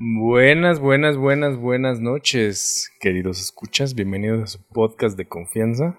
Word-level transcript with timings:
Buenas, 0.00 0.78
buenas, 0.78 1.16
buenas, 1.16 1.56
buenas 1.56 2.00
noches, 2.00 2.88
queridos 3.00 3.40
escuchas. 3.40 3.96
Bienvenidos 3.96 4.42
a 4.44 4.46
su 4.46 4.62
podcast 4.62 5.18
de 5.18 5.26
confianza. 5.26 5.98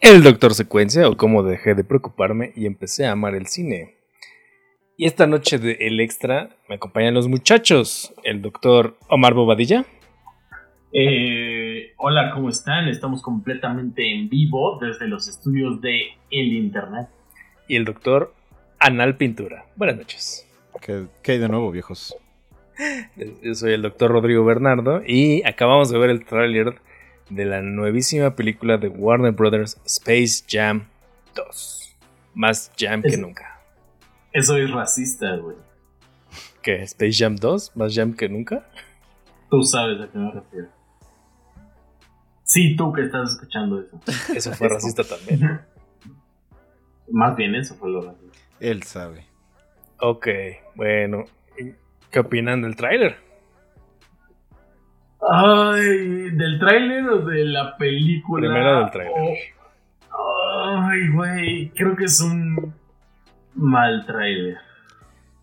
El 0.00 0.22
Doctor 0.22 0.54
Secuencia, 0.54 1.08
o 1.08 1.16
cómo 1.16 1.42
dejé 1.42 1.74
de 1.74 1.82
preocuparme 1.82 2.52
y 2.54 2.66
empecé 2.66 3.04
a 3.04 3.10
amar 3.10 3.34
el 3.34 3.48
cine. 3.48 3.96
Y 4.96 5.06
esta 5.06 5.26
noche 5.26 5.58
de 5.58 5.72
El 5.80 5.98
Extra 5.98 6.50
me 6.68 6.76
acompañan 6.76 7.14
los 7.14 7.26
muchachos. 7.26 8.14
El 8.22 8.42
doctor 8.42 8.96
Omar 9.08 9.34
Bobadilla. 9.34 9.86
Eh, 10.92 11.94
hola, 11.96 12.30
¿cómo 12.34 12.48
están? 12.48 12.86
Estamos 12.86 13.22
completamente 13.22 14.08
en 14.08 14.28
vivo 14.28 14.78
desde 14.80 15.08
los 15.08 15.26
estudios 15.26 15.80
de 15.80 16.00
El 16.30 16.52
Internet. 16.52 17.08
Y 17.66 17.74
el 17.74 17.84
doctor 17.86 18.34
Anal 18.78 19.16
Pintura. 19.16 19.66
Buenas 19.74 19.96
noches. 19.96 20.48
¿Qué, 20.80 21.06
qué 21.24 21.32
hay 21.32 21.38
de 21.38 21.48
nuevo, 21.48 21.72
viejos? 21.72 22.16
Yo 23.42 23.54
soy 23.54 23.72
el 23.72 23.82
doctor 23.82 24.10
Rodrigo 24.10 24.44
Bernardo 24.44 25.02
y 25.06 25.42
acabamos 25.44 25.90
de 25.90 25.98
ver 25.98 26.10
el 26.10 26.24
tráiler 26.24 26.80
de 27.30 27.44
la 27.44 27.62
nuevísima 27.62 28.34
película 28.36 28.78
de 28.78 28.88
Warner 28.88 29.32
Brothers 29.32 29.80
Space 29.84 30.44
Jam 30.48 30.88
2. 31.34 31.96
Más 32.34 32.70
jam 32.78 33.02
que 33.02 33.16
nunca. 33.16 33.60
Eso 34.32 34.56
es 34.56 34.70
racista, 34.70 35.36
güey. 35.36 35.56
¿Qué? 36.62 36.82
¿Space 36.82 37.12
Jam 37.18 37.36
2? 37.36 37.76
¿Más 37.76 37.94
jam 37.94 38.14
que 38.14 38.28
nunca? 38.28 38.66
Tú 39.50 39.62
sabes 39.62 40.00
a 40.00 40.10
qué 40.10 40.18
me 40.18 40.30
refiero. 40.30 40.68
Sí, 42.44 42.76
tú 42.76 42.92
que 42.92 43.02
estás 43.02 43.32
escuchando 43.32 43.80
eso. 43.80 43.98
Eso 44.34 44.52
fue 44.52 44.68
racista 44.70 45.04
también. 45.04 45.60
Más 47.10 47.36
bien 47.36 47.54
eso 47.54 47.74
fue 47.76 47.90
lo 47.90 48.02
racista. 48.02 48.38
Él 48.60 48.82
sabe. 48.82 49.26
Ok, 49.98 50.28
bueno. 50.74 51.24
¿Qué 52.12 52.20
opinan 52.20 52.60
del 52.60 52.76
tráiler? 52.76 53.16
Ay, 55.30 56.30
¿del 56.30 56.58
tráiler 56.58 57.08
o 57.08 57.24
de 57.24 57.44
la 57.46 57.74
película? 57.78 58.48
Primero 58.48 58.80
del 58.80 58.90
tráiler. 58.90 59.38
Oh, 60.12 60.76
Ay, 60.90 61.08
güey, 61.08 61.70
creo 61.70 61.96
que 61.96 62.04
es 62.04 62.20
un 62.20 62.74
mal 63.54 64.04
tráiler. 64.04 64.58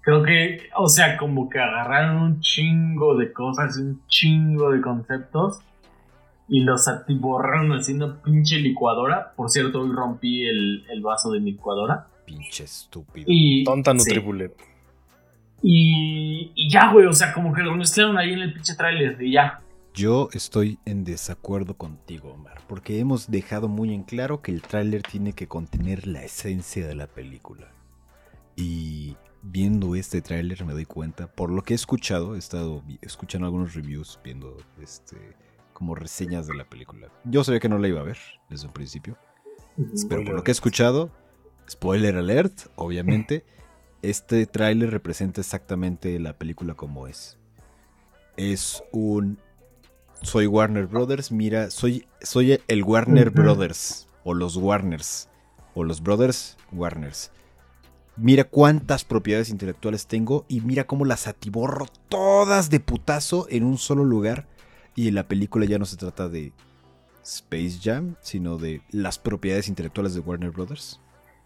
Creo 0.02 0.22
que, 0.22 0.70
o 0.76 0.88
sea, 0.88 1.18
como 1.18 1.50
que 1.50 1.60
agarraron 1.60 2.18
un 2.18 2.40
chingo 2.40 3.18
de 3.18 3.34
cosas, 3.34 3.78
un 3.78 4.06
chingo 4.08 4.72
de 4.72 4.82
conceptos 4.82 5.62
y 6.48 6.62
los 6.62 6.88
atiborraron 6.88 7.72
haciendo 7.72 8.22
pinche 8.22 8.58
licuadora. 8.58 9.34
Por 9.36 9.50
cierto, 9.50 9.82
hoy 9.82 9.92
rompí 9.92 10.48
el, 10.48 10.86
el 10.90 11.02
vaso 11.02 11.32
de 11.32 11.40
mi 11.40 11.54
licuadora. 11.54 12.06
Pinche 12.26 12.66
estúpido. 12.66 13.26
Y, 13.28 13.64
Tonta 13.64 13.98
sí. 13.98 14.14
Y, 15.62 16.52
y 16.56 16.70
ya, 16.70 16.92
güey, 16.92 17.06
o 17.06 17.14
sea, 17.14 17.34
como 17.34 17.54
que 17.54 17.62
lo 17.62 17.76
mezclaron 17.76 18.18
ahí 18.18 18.34
en 18.34 18.40
el 18.40 18.54
pinche 18.54 18.76
tráiler 18.76 19.22
y 19.22 19.34
ya. 19.34 19.62
Yo 19.94 20.30
estoy 20.34 20.80
en 20.86 21.04
desacuerdo 21.04 21.74
contigo, 21.74 22.32
Omar, 22.34 22.62
porque 22.68 23.00
hemos 23.00 23.30
dejado 23.30 23.68
muy 23.68 23.94
en 23.94 24.04
claro 24.04 24.42
que 24.42 24.52
el 24.52 24.62
tráiler 24.62 25.02
tiene 25.02 25.34
que 25.34 25.48
contener 25.48 26.08
la 26.08 26.24
esencia 26.24 26.88
de 26.88 26.96
la 26.96 27.08
película. 27.08 27.72
Y 28.56 29.18
viendo 29.42 29.96
este 29.96 30.22
tráiler 30.22 30.66
me 30.66 30.74
doy 30.74 30.86
cuenta, 30.86 31.28
por 31.28 31.50
lo 31.52 31.64
que 31.64 31.74
he 31.74 31.76
escuchado, 31.76 32.36
he 32.36 32.40
estado 32.40 32.84
escuchando 33.02 33.48
algunos 33.48 33.74
reviews, 33.74 34.20
viendo 34.24 34.58
este 34.82 35.18
como 35.74 35.96
reseñas 35.96 36.46
de 36.46 36.56
la 36.56 36.66
película. 36.66 37.08
Yo 37.24 37.42
sabía 37.44 37.62
que 37.62 37.70
no 37.70 37.78
la 37.78 37.88
iba 37.88 38.02
a 38.02 38.04
ver 38.04 38.18
desde 38.50 38.68
un 38.68 38.74
principio, 38.74 39.18
pero 40.10 40.26
por 40.26 40.36
lo 40.36 40.44
que 40.44 40.52
he 40.52 40.54
escuchado, 40.54 41.10
spoiler 41.70 42.18
alert, 42.18 42.68
obviamente, 42.76 43.46
este 44.02 44.46
tráiler 44.46 44.92
representa 44.92 45.42
exactamente 45.42 46.18
la 46.20 46.34
película 46.34 46.74
como 46.74 47.08
es. 47.08 47.38
Es 48.38 48.84
un 48.92 49.38
soy 50.22 50.48
Warner 50.48 50.86
Brothers, 50.86 51.32
mira, 51.32 51.70
soy 51.70 52.08
soy 52.22 52.60
el 52.68 52.84
Warner. 52.84 53.30
Brothers 53.30 54.08
o 54.24 54.34
los 54.34 54.58
Warners 54.58 55.30
o 55.74 55.84
los 55.84 56.02
Brothers 56.02 56.58
Warners. 56.72 57.32
Mira 58.18 58.44
cuántas 58.44 59.06
propiedades 59.06 59.50
intelectuales 59.50 60.08
tengo 60.08 60.46
y 60.50 60.60
mira 60.60 60.86
cómo 60.86 61.06
las 61.06 61.28
atiborro 61.28 61.86
todas 62.10 62.70
de 62.70 62.82
putazo 62.82 63.48
en 63.50 63.64
un 63.64 63.78
solo 63.78 64.04
lugar 64.04 64.46
y 64.94 65.08
en 65.08 65.16
la 65.16 65.28
película 65.28 65.66
ya 65.66 65.80
no 65.80 65.86
se 65.86 65.96
trata 65.96 66.28
de 66.28 66.52
Space 67.24 67.80
Jam, 67.82 68.16
sino 68.22 68.58
de 68.58 68.82
las 68.92 69.20
propiedades 69.20 69.70
intelectuales 69.70 70.14
de 70.16 70.20
Warner 70.20 70.52
Brothers. 70.52 71.00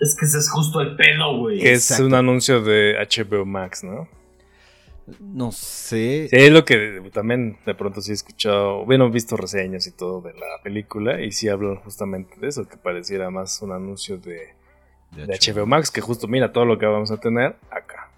Es 0.03 0.15
que 0.19 0.25
ese 0.25 0.37
es 0.39 0.49
justo 0.49 0.81
el 0.81 0.95
pedo, 0.95 1.37
güey. 1.39 1.59
Que 1.59 1.71
es 1.73 1.83
Exacto. 1.91 2.05
un 2.07 2.13
anuncio 2.15 2.61
de 2.61 2.95
HBO 2.99 3.45
Max, 3.45 3.83
¿no? 3.83 4.07
No 5.19 5.51
sé. 5.51 6.27
Sí, 6.29 6.35
es 6.35 6.51
lo 6.51 6.63
que 6.63 7.01
también 7.13 7.57
de 7.65 7.75
pronto 7.75 8.01
sí 8.01 8.11
he 8.11 8.13
escuchado, 8.13 8.85
bueno, 8.85 9.05
he 9.07 9.09
visto 9.11 9.35
reseñas 9.35 9.85
y 9.87 9.91
todo 9.91 10.21
de 10.21 10.33
la 10.33 10.61
película 10.63 11.21
y 11.21 11.31
sí 11.31 11.49
hablan 11.49 11.75
justamente 11.77 12.35
de 12.39 12.47
eso, 12.47 12.67
que 12.67 12.77
pareciera 12.77 13.29
más 13.29 13.61
un 13.61 13.73
anuncio 13.73 14.17
de, 14.17 14.53
de 15.11 15.25
HBO 15.25 15.65
Max, 15.65 15.91
que 15.91 15.99
justo 15.99 16.27
mira 16.29 16.53
todo 16.53 16.63
lo 16.65 16.79
que 16.79 16.85
vamos 16.85 17.11
a 17.11 17.17
tener 17.17 17.55
acá. 17.69 18.09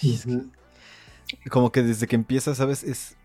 Ay, 0.00 0.14
es 0.14 0.24
que- 0.24 1.48
como 1.50 1.70
que 1.72 1.82
desde 1.82 2.06
que 2.06 2.16
empieza, 2.16 2.54
¿sabes? 2.54 2.82
Es. 2.84 3.16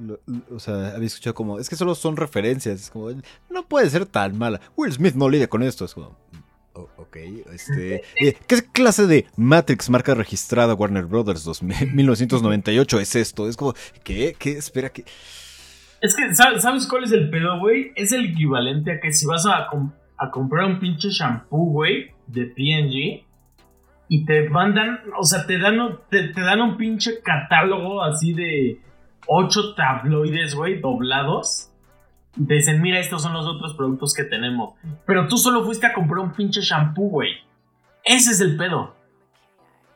lo- 0.00 0.18
lo- 0.26 0.56
o 0.56 0.58
sea, 0.58 0.88
había 0.96 1.06
escuchado 1.06 1.34
como. 1.34 1.60
Es 1.60 1.68
que 1.68 1.76
solo 1.76 1.94
son 1.94 2.16
referencias. 2.16 2.80
Es 2.80 2.90
como. 2.90 3.10
No 3.48 3.64
puede 3.68 3.88
ser 3.90 4.06
tan 4.06 4.36
mala. 4.36 4.60
Will 4.76 4.92
Smith 4.92 5.14
no 5.14 5.28
lidia 5.28 5.46
con 5.46 5.62
esto. 5.62 5.84
Es 5.84 5.94
como. 5.94 6.16
"Oh, 7.16 7.44
ok, 7.44 7.54
este. 7.54 8.02
eh, 8.20 8.36
¿Qué 8.46 8.62
clase 8.72 9.06
de 9.06 9.26
Matrix 9.36 9.90
marca 9.90 10.14
registrada 10.14 10.74
Warner 10.74 11.04
Brothers 11.04 11.44
2000 11.44 11.94
1998 11.94 13.00
es 13.00 13.16
esto? 13.16 13.48
Es 13.48 13.56
como. 13.56 13.74
¿Qué? 14.02 14.34
¿Qué? 14.38 14.52
Espera, 14.52 14.90
que. 14.90 15.04
Es 16.00 16.14
que, 16.14 16.34
¿sabes 16.34 16.86
cuál 16.86 17.04
es 17.04 17.12
el 17.12 17.30
pedo, 17.30 17.58
güey? 17.60 17.92
Es 17.94 18.12
el 18.12 18.26
equivalente 18.26 18.92
a 18.92 19.00
que 19.00 19.10
si 19.12 19.24
vas 19.26 19.46
a, 19.46 19.68
a 20.18 20.30
comprar 20.30 20.66
un 20.66 20.78
pinche 20.78 21.08
shampoo, 21.08 21.70
güey, 21.70 22.10
de 22.26 22.44
P&G 22.44 23.24
y 24.08 24.24
te 24.26 24.48
mandan, 24.50 25.00
o 25.18 25.24
sea, 25.24 25.46
te 25.46 25.58
dan, 25.58 25.78
te, 26.10 26.28
te 26.28 26.40
dan 26.42 26.60
un 26.60 26.76
pinche 26.76 27.20
catálogo 27.22 28.02
así 28.02 28.34
de 28.34 28.80
ocho 29.26 29.74
tabloides, 29.74 30.54
güey, 30.54 30.80
doblados. 30.80 31.70
Y 32.36 32.46
te 32.46 32.54
dicen, 32.54 32.82
mira, 32.82 32.98
estos 32.98 33.22
son 33.22 33.32
los 33.32 33.46
otros 33.46 33.74
productos 33.74 34.12
que 34.14 34.24
tenemos. 34.24 34.74
Pero 35.06 35.28
tú 35.28 35.36
solo 35.36 35.64
fuiste 35.64 35.86
a 35.86 35.92
comprar 35.92 36.18
un 36.20 36.32
pinche 36.32 36.60
shampoo, 36.60 37.08
güey. 37.08 37.30
Ese 38.04 38.32
es 38.32 38.40
el 38.40 38.56
pedo. 38.56 38.94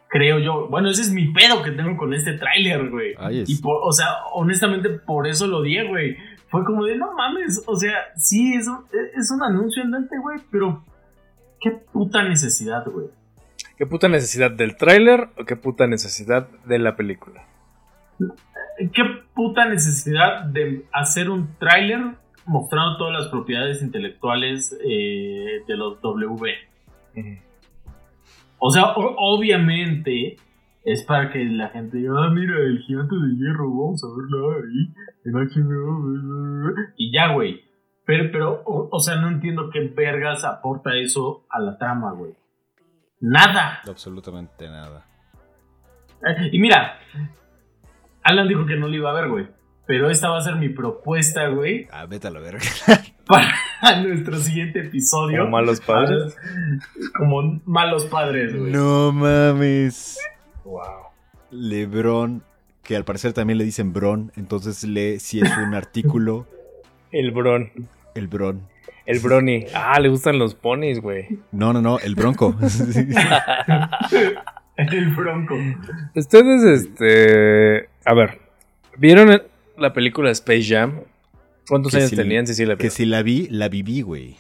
Creo 0.08 0.38
yo. 0.38 0.68
Bueno, 0.68 0.88
ese 0.88 1.02
es 1.02 1.12
mi 1.12 1.32
pedo 1.32 1.62
que 1.62 1.72
tengo 1.72 1.96
con 1.96 2.14
este 2.14 2.34
tráiler, 2.34 2.90
güey. 2.90 3.14
Y 3.46 3.60
por, 3.60 3.80
o 3.82 3.92
sea, 3.92 4.24
honestamente 4.32 4.88
por 4.90 5.26
eso 5.26 5.46
lo 5.46 5.58
odié, 5.58 5.86
güey. 5.86 6.16
Fue 6.48 6.64
como 6.64 6.84
de, 6.84 6.96
no 6.96 7.12
mames, 7.12 7.62
o 7.66 7.76
sea, 7.76 7.92
sí, 8.16 8.54
es 8.54 8.66
un, 8.68 8.86
es 9.14 9.30
un 9.30 9.42
anuncio 9.42 9.82
andante, 9.82 10.16
güey, 10.18 10.38
pero 10.50 10.82
qué 11.60 11.72
puta 11.72 12.22
necesidad, 12.22 12.86
güey. 12.86 13.08
¿Qué 13.76 13.84
puta 13.84 14.08
necesidad 14.08 14.50
del 14.50 14.76
tráiler 14.76 15.28
o 15.36 15.44
qué 15.44 15.56
puta 15.56 15.86
necesidad 15.86 16.48
de 16.64 16.78
la 16.78 16.96
película? 16.96 17.44
Qué 18.78 19.04
puta 19.34 19.66
necesidad 19.66 20.44
de 20.44 20.86
hacer 20.90 21.28
un 21.28 21.54
tráiler 21.58 22.16
mostrando 22.48 22.96
todas 22.96 23.12
las 23.12 23.28
propiedades 23.28 23.82
intelectuales 23.82 24.76
eh, 24.84 25.62
de 25.66 25.76
los 25.76 26.00
W. 26.00 26.54
O 28.58 28.70
sea, 28.70 28.92
o- 28.92 29.14
obviamente 29.36 30.36
es 30.84 31.04
para 31.04 31.30
que 31.30 31.44
la 31.44 31.68
gente 31.68 31.98
diga, 31.98 32.12
ah, 32.24 32.30
mira, 32.30 32.56
el 32.58 32.78
gigante 32.80 33.14
de 33.14 33.36
hierro, 33.36 33.68
vamos 33.70 34.02
a 34.02 34.08
verlo 34.08 34.52
ahí, 34.52 34.94
en 35.24 35.32
HBO. 35.34 36.74
Y 36.96 37.12
ya, 37.12 37.32
güey. 37.32 37.62
Pero, 38.04 38.30
pero 38.32 38.62
o, 38.64 38.88
o 38.90 39.00
sea, 39.00 39.16
no 39.16 39.28
entiendo 39.28 39.68
qué 39.70 39.80
vergas 39.94 40.44
aporta 40.44 40.96
eso 40.96 41.44
a 41.50 41.60
la 41.60 41.76
trama, 41.78 42.12
güey. 42.12 42.32
Nada. 43.20 43.80
Absolutamente 43.86 44.66
nada. 44.68 45.04
Eh, 46.26 46.48
Y 46.52 46.58
mira, 46.58 46.98
Alan 48.22 48.48
dijo 48.48 48.64
que 48.66 48.76
no 48.76 48.88
lo 48.88 48.94
iba 48.94 49.10
a 49.10 49.14
ver, 49.20 49.28
güey. 49.28 49.46
Pero 49.88 50.10
esta 50.10 50.28
va 50.28 50.38
a 50.38 50.42
ser 50.42 50.54
mi 50.56 50.68
propuesta, 50.68 51.48
güey, 51.48 51.88
Ah, 51.90 52.04
vete 52.06 52.28
a 52.28 52.30
la 52.30 52.38
verga. 52.40 52.60
para 53.26 54.02
nuestro 54.02 54.36
siguiente 54.36 54.80
episodio. 54.80 55.38
Como 55.40 55.50
malos 55.50 55.80
padres. 55.80 56.36
Como 57.16 57.60
malos 57.64 58.04
padres, 58.04 58.54
güey. 58.54 58.70
no 58.70 59.10
mames. 59.12 60.18
Wow. 60.64 60.82
Lebron, 61.50 62.44
que 62.82 62.94
al 62.96 63.04
parecer 63.04 63.32
también 63.32 63.56
le 63.58 63.64
dicen 63.64 63.92
Bron, 63.94 64.30
entonces 64.36 64.84
lee 64.84 65.18
si 65.18 65.40
es 65.40 65.50
un 65.56 65.74
artículo, 65.74 66.46
El 67.10 67.30
Bron. 67.30 67.70
el 68.14 68.28
Bron. 68.28 68.68
El 69.06 69.20
Brony. 69.20 69.64
Ah, 69.74 69.98
le 70.00 70.10
gustan 70.10 70.38
los 70.38 70.54
ponis, 70.54 71.00
güey. 71.00 71.38
No, 71.50 71.72
no, 71.72 71.80
no, 71.80 71.98
el 71.98 72.14
Bronco. 72.14 72.54
El 74.76 75.14
bronco. 75.14 75.56
Ustedes, 76.14 76.62
este. 76.62 77.88
A 78.04 78.14
ver. 78.14 78.38
¿Vieron 78.96 79.42
la 79.78 79.92
película 79.92 80.30
Space 80.30 80.64
Jam? 80.64 81.00
¿Cuántos 81.68 81.92
Que 81.92 81.98
años 81.98 82.10
si- 82.10 82.16
tenían? 82.16 82.46
Sí, 82.46 82.54
sí, 82.54 82.64
la 82.66 82.76
que 82.76 82.90
si 82.90 83.04
la 83.06 83.22
vi, 83.22 83.48
la 83.50 83.68
viví, 83.68 84.00
güey. 84.02 84.36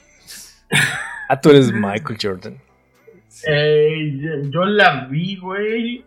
Ah, 1.28 1.40
tú 1.40 1.50
eres 1.50 1.72
Michael 1.72 2.18
Jordan. 2.20 2.58
Eh, 3.46 4.48
yo 4.50 4.64
la 4.64 5.06
vi, 5.06 5.36
güey. 5.36 6.04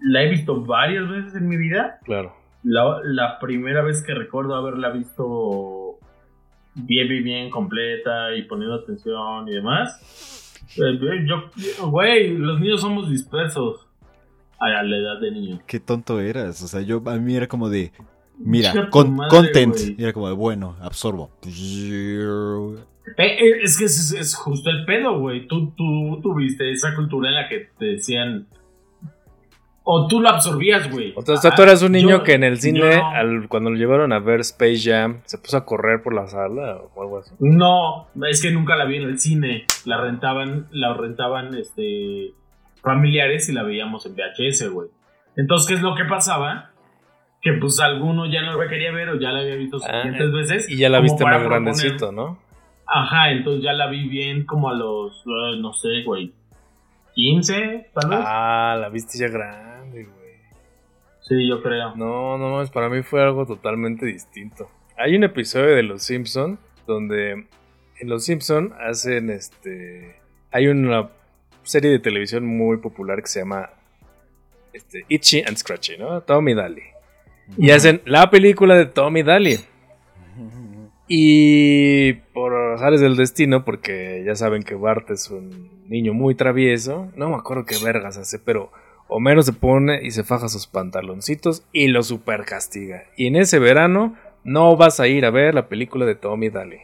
la 0.00 0.22
he 0.22 0.28
visto 0.30 0.62
varias 0.64 1.08
veces 1.08 1.34
en 1.34 1.48
mi 1.48 1.56
vida. 1.56 1.98
Claro. 2.04 2.36
La, 2.62 3.00
la 3.04 3.38
primera 3.38 3.82
vez 3.82 4.02
que 4.02 4.14
recuerdo 4.14 4.54
haberla 4.54 4.90
visto 4.90 5.98
bien, 6.74 7.08
bien, 7.08 7.24
bien 7.24 7.50
completa 7.50 8.34
y 8.36 8.42
poniendo 8.42 8.74
atención 8.76 9.48
y 9.48 9.52
demás. 9.54 10.54
eh, 10.76 10.98
Yo, 11.26 11.50
güey, 11.88 12.36
los 12.36 12.60
niños 12.60 12.80
somos 12.82 13.10
dispersos 13.10 13.86
a 14.60 14.82
la 14.82 14.96
edad 14.96 15.20
de 15.20 15.30
niño. 15.30 15.60
Qué 15.66 15.80
tonto 15.80 16.20
eras. 16.20 16.62
O 16.62 16.68
sea, 16.68 16.82
yo 16.82 17.02
a 17.06 17.16
mí 17.16 17.34
era 17.36 17.46
como 17.46 17.68
de. 17.70 17.90
Mira, 18.38 18.90
con- 18.90 19.16
madre, 19.16 19.30
content. 19.30 19.74
güey. 19.74 19.94
Y 19.98 20.02
era 20.04 20.12
como 20.12 20.28
de, 20.28 20.34
bueno, 20.34 20.76
absorbo. 20.80 21.30
Eh, 23.18 23.60
Es 23.62 23.78
que 23.78 23.84
es, 23.84 24.12
es 24.12 24.34
justo 24.34 24.70
el 24.70 24.84
pedo, 24.84 25.18
güey. 25.20 25.46
Tú, 25.46 25.72
tú 25.76 26.20
tuviste 26.22 26.70
esa 26.72 26.94
cultura 26.94 27.28
en 27.28 27.34
la 27.36 27.48
que 27.48 27.68
te 27.78 27.84
decían. 27.86 28.46
O 29.88 30.08
tú 30.08 30.20
lo 30.20 30.28
absorbías, 30.30 30.90
güey. 30.90 31.12
O 31.16 31.22
sea, 31.36 31.52
tú 31.54 31.62
eras 31.62 31.80
un 31.82 31.94
Ah, 31.94 31.98
niño 31.98 32.10
yo- 32.18 32.22
que 32.24 32.32
en 32.34 32.42
el 32.42 32.58
cine, 32.60 32.94
al- 32.96 33.46
cuando 33.48 33.70
lo 33.70 33.76
llevaron 33.76 34.12
a 34.12 34.18
ver 34.18 34.40
Space 34.40 34.80
Jam, 34.82 35.20
se 35.26 35.38
puso 35.38 35.56
a 35.56 35.64
correr 35.64 36.02
por 36.02 36.12
la 36.12 36.26
sala 36.26 36.80
o 36.94 37.02
algo 37.02 37.18
así. 37.20 37.30
No, 37.38 38.08
es 38.28 38.42
que 38.42 38.50
nunca 38.50 38.74
la 38.74 38.84
vi 38.84 38.96
en 38.96 39.04
el 39.04 39.20
cine. 39.20 39.64
La 39.84 40.00
rentaban, 40.00 40.66
la 40.72 40.92
rentaban 40.94 41.54
este 41.54 42.32
familiares 42.82 43.48
y 43.48 43.52
la 43.52 43.62
veíamos 43.62 44.04
en 44.06 44.14
VHS, 44.16 44.68
güey. 44.70 44.88
Entonces, 45.36 45.68
¿qué 45.68 45.74
es 45.74 45.82
lo 45.82 45.94
que 45.94 46.04
pasaba? 46.04 46.72
Que 47.42 47.52
pues 47.54 47.78
alguno 47.80 48.26
ya 48.26 48.42
no 48.42 48.60
la 48.60 48.68
quería 48.68 48.90
ver 48.92 49.10
o 49.10 49.20
ya 49.20 49.30
la 49.30 49.40
había 49.40 49.56
visto 49.56 49.76
Ah, 49.76 50.02
suficientes 50.02 50.32
veces. 50.32 50.70
Y 50.70 50.76
ya 50.78 50.88
la 50.88 51.00
viste 51.00 51.24
más 51.24 51.42
grandecito, 51.42 52.12
¿no? 52.12 52.38
Ajá, 52.86 53.30
entonces 53.30 53.62
ya 53.62 53.72
la 53.72 53.88
vi 53.88 54.08
bien 54.08 54.44
como 54.46 54.70
a 54.70 54.74
los, 54.74 55.16
eh, 55.26 55.58
no 55.60 55.72
sé, 55.72 56.02
güey, 56.04 56.32
15, 57.14 57.90
tal 57.94 58.10
vez. 58.10 58.18
Ah, 58.22 58.76
la 58.80 58.88
viste 58.88 59.18
ya 59.18 59.28
grande, 59.28 60.04
güey. 60.04 60.16
Sí, 61.20 61.48
yo 61.48 61.62
creo. 61.62 61.96
No, 61.96 62.38
no, 62.38 62.50
mames, 62.50 62.70
para 62.70 62.88
mí 62.88 63.02
fue 63.02 63.22
algo 63.22 63.46
totalmente 63.46 64.06
distinto. 64.06 64.70
Hay 64.96 65.16
un 65.16 65.24
episodio 65.24 65.74
de 65.74 65.82
Los 65.82 66.04
Simpson 66.04 66.58
donde 66.86 67.46
en 67.98 68.08
Los 68.08 68.24
Simpson 68.24 68.72
hacen 68.80 69.30
este, 69.30 70.20
hay 70.52 70.68
una 70.68 71.08
serie 71.64 71.90
de 71.90 71.98
televisión 71.98 72.46
muy 72.46 72.76
popular 72.76 73.20
que 73.20 73.26
se 73.26 73.40
llama 73.40 73.70
este, 74.72 75.04
Itchy 75.08 75.42
and 75.42 75.56
Scratchy, 75.56 75.96
¿no? 75.98 76.20
Tommy 76.20 76.54
Daly. 76.54 76.82
Y 77.58 77.70
hacen 77.70 78.02
la 78.04 78.30
película 78.30 78.74
de 78.76 78.86
Tommy 78.86 79.22
Daly. 79.22 79.58
Y 81.08 82.14
por 82.34 82.52
azares 82.74 83.00
del 83.00 83.16
destino, 83.16 83.64
porque 83.64 84.22
ya 84.26 84.34
saben 84.34 84.62
que 84.64 84.74
Bart 84.74 85.08
es 85.10 85.30
un 85.30 85.70
niño 85.88 86.12
muy 86.14 86.34
travieso, 86.34 87.12
no 87.14 87.30
me 87.30 87.36
acuerdo 87.36 87.64
qué 87.64 87.76
vergas 87.82 88.16
hace, 88.16 88.40
pero 88.40 88.72
Homero 89.08 89.42
se 89.42 89.52
pone 89.52 90.00
y 90.04 90.10
se 90.10 90.24
faja 90.24 90.48
sus 90.48 90.66
pantaloncitos 90.66 91.62
y 91.72 91.86
lo 91.88 92.02
super 92.02 92.44
castiga. 92.44 93.04
Y 93.16 93.28
en 93.28 93.36
ese 93.36 93.60
verano 93.60 94.16
no 94.42 94.76
vas 94.76 94.98
a 94.98 95.06
ir 95.06 95.24
a 95.24 95.30
ver 95.30 95.54
la 95.54 95.68
película 95.68 96.04
de 96.06 96.16
Tommy 96.16 96.48
Daly. 96.48 96.78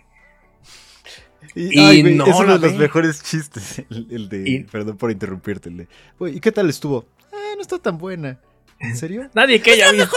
Y, 1.57 1.77
Y 1.81 1.85
ay, 1.85 2.03
no 2.15 2.25
es 2.25 2.37
uno 2.37 2.57
de 2.59 2.69
los 2.69 2.79
mejores 2.79 3.23
chistes. 3.25 3.81
El, 3.91 4.07
el 4.13 4.29
de. 4.29 4.49
Y- 4.49 4.61
Perdón 4.65 4.97
por 4.97 5.11
interrumpirte. 5.11 5.69
el 5.69 5.77
de, 5.79 5.89
"Güey, 6.17 6.37
¿Y 6.37 6.41
qué 6.41 6.53
tal 6.53 6.71
estuvo? 6.71 7.05
Ah, 7.33 7.55
no 7.57 7.61
está 7.61 7.79
tan 7.81 7.99
buena. 7.99 8.39
¿En 8.83 8.97
serio? 8.97 9.31
Nadie 9.35 9.61
que 9.61 9.73
haya 9.73 9.93
visto. 9.93 10.17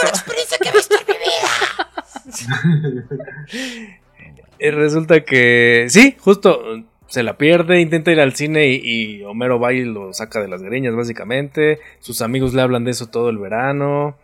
Y 4.58 4.70
resulta 4.70 5.20
que 5.20 5.86
sí, 5.88 6.16
justo 6.18 6.60
uh, 6.60 6.84
se 7.08 7.22
la 7.22 7.36
pierde, 7.36 7.80
intenta 7.80 8.10
ir 8.10 8.20
al 8.20 8.34
cine 8.34 8.68
y, 8.68 8.80
y 8.82 9.22
Homero 9.24 9.60
va 9.60 9.72
y 9.72 9.84
lo 9.84 10.12
saca 10.12 10.40
de 10.40 10.48
las 10.48 10.62
greñas 10.62 10.94
básicamente. 10.94 11.78
Sus 12.00 12.22
amigos 12.22 12.54
le 12.54 12.62
hablan 12.62 12.84
de 12.84 12.92
eso 12.92 13.08
todo 13.08 13.28
el 13.30 13.38
verano. 13.38 14.16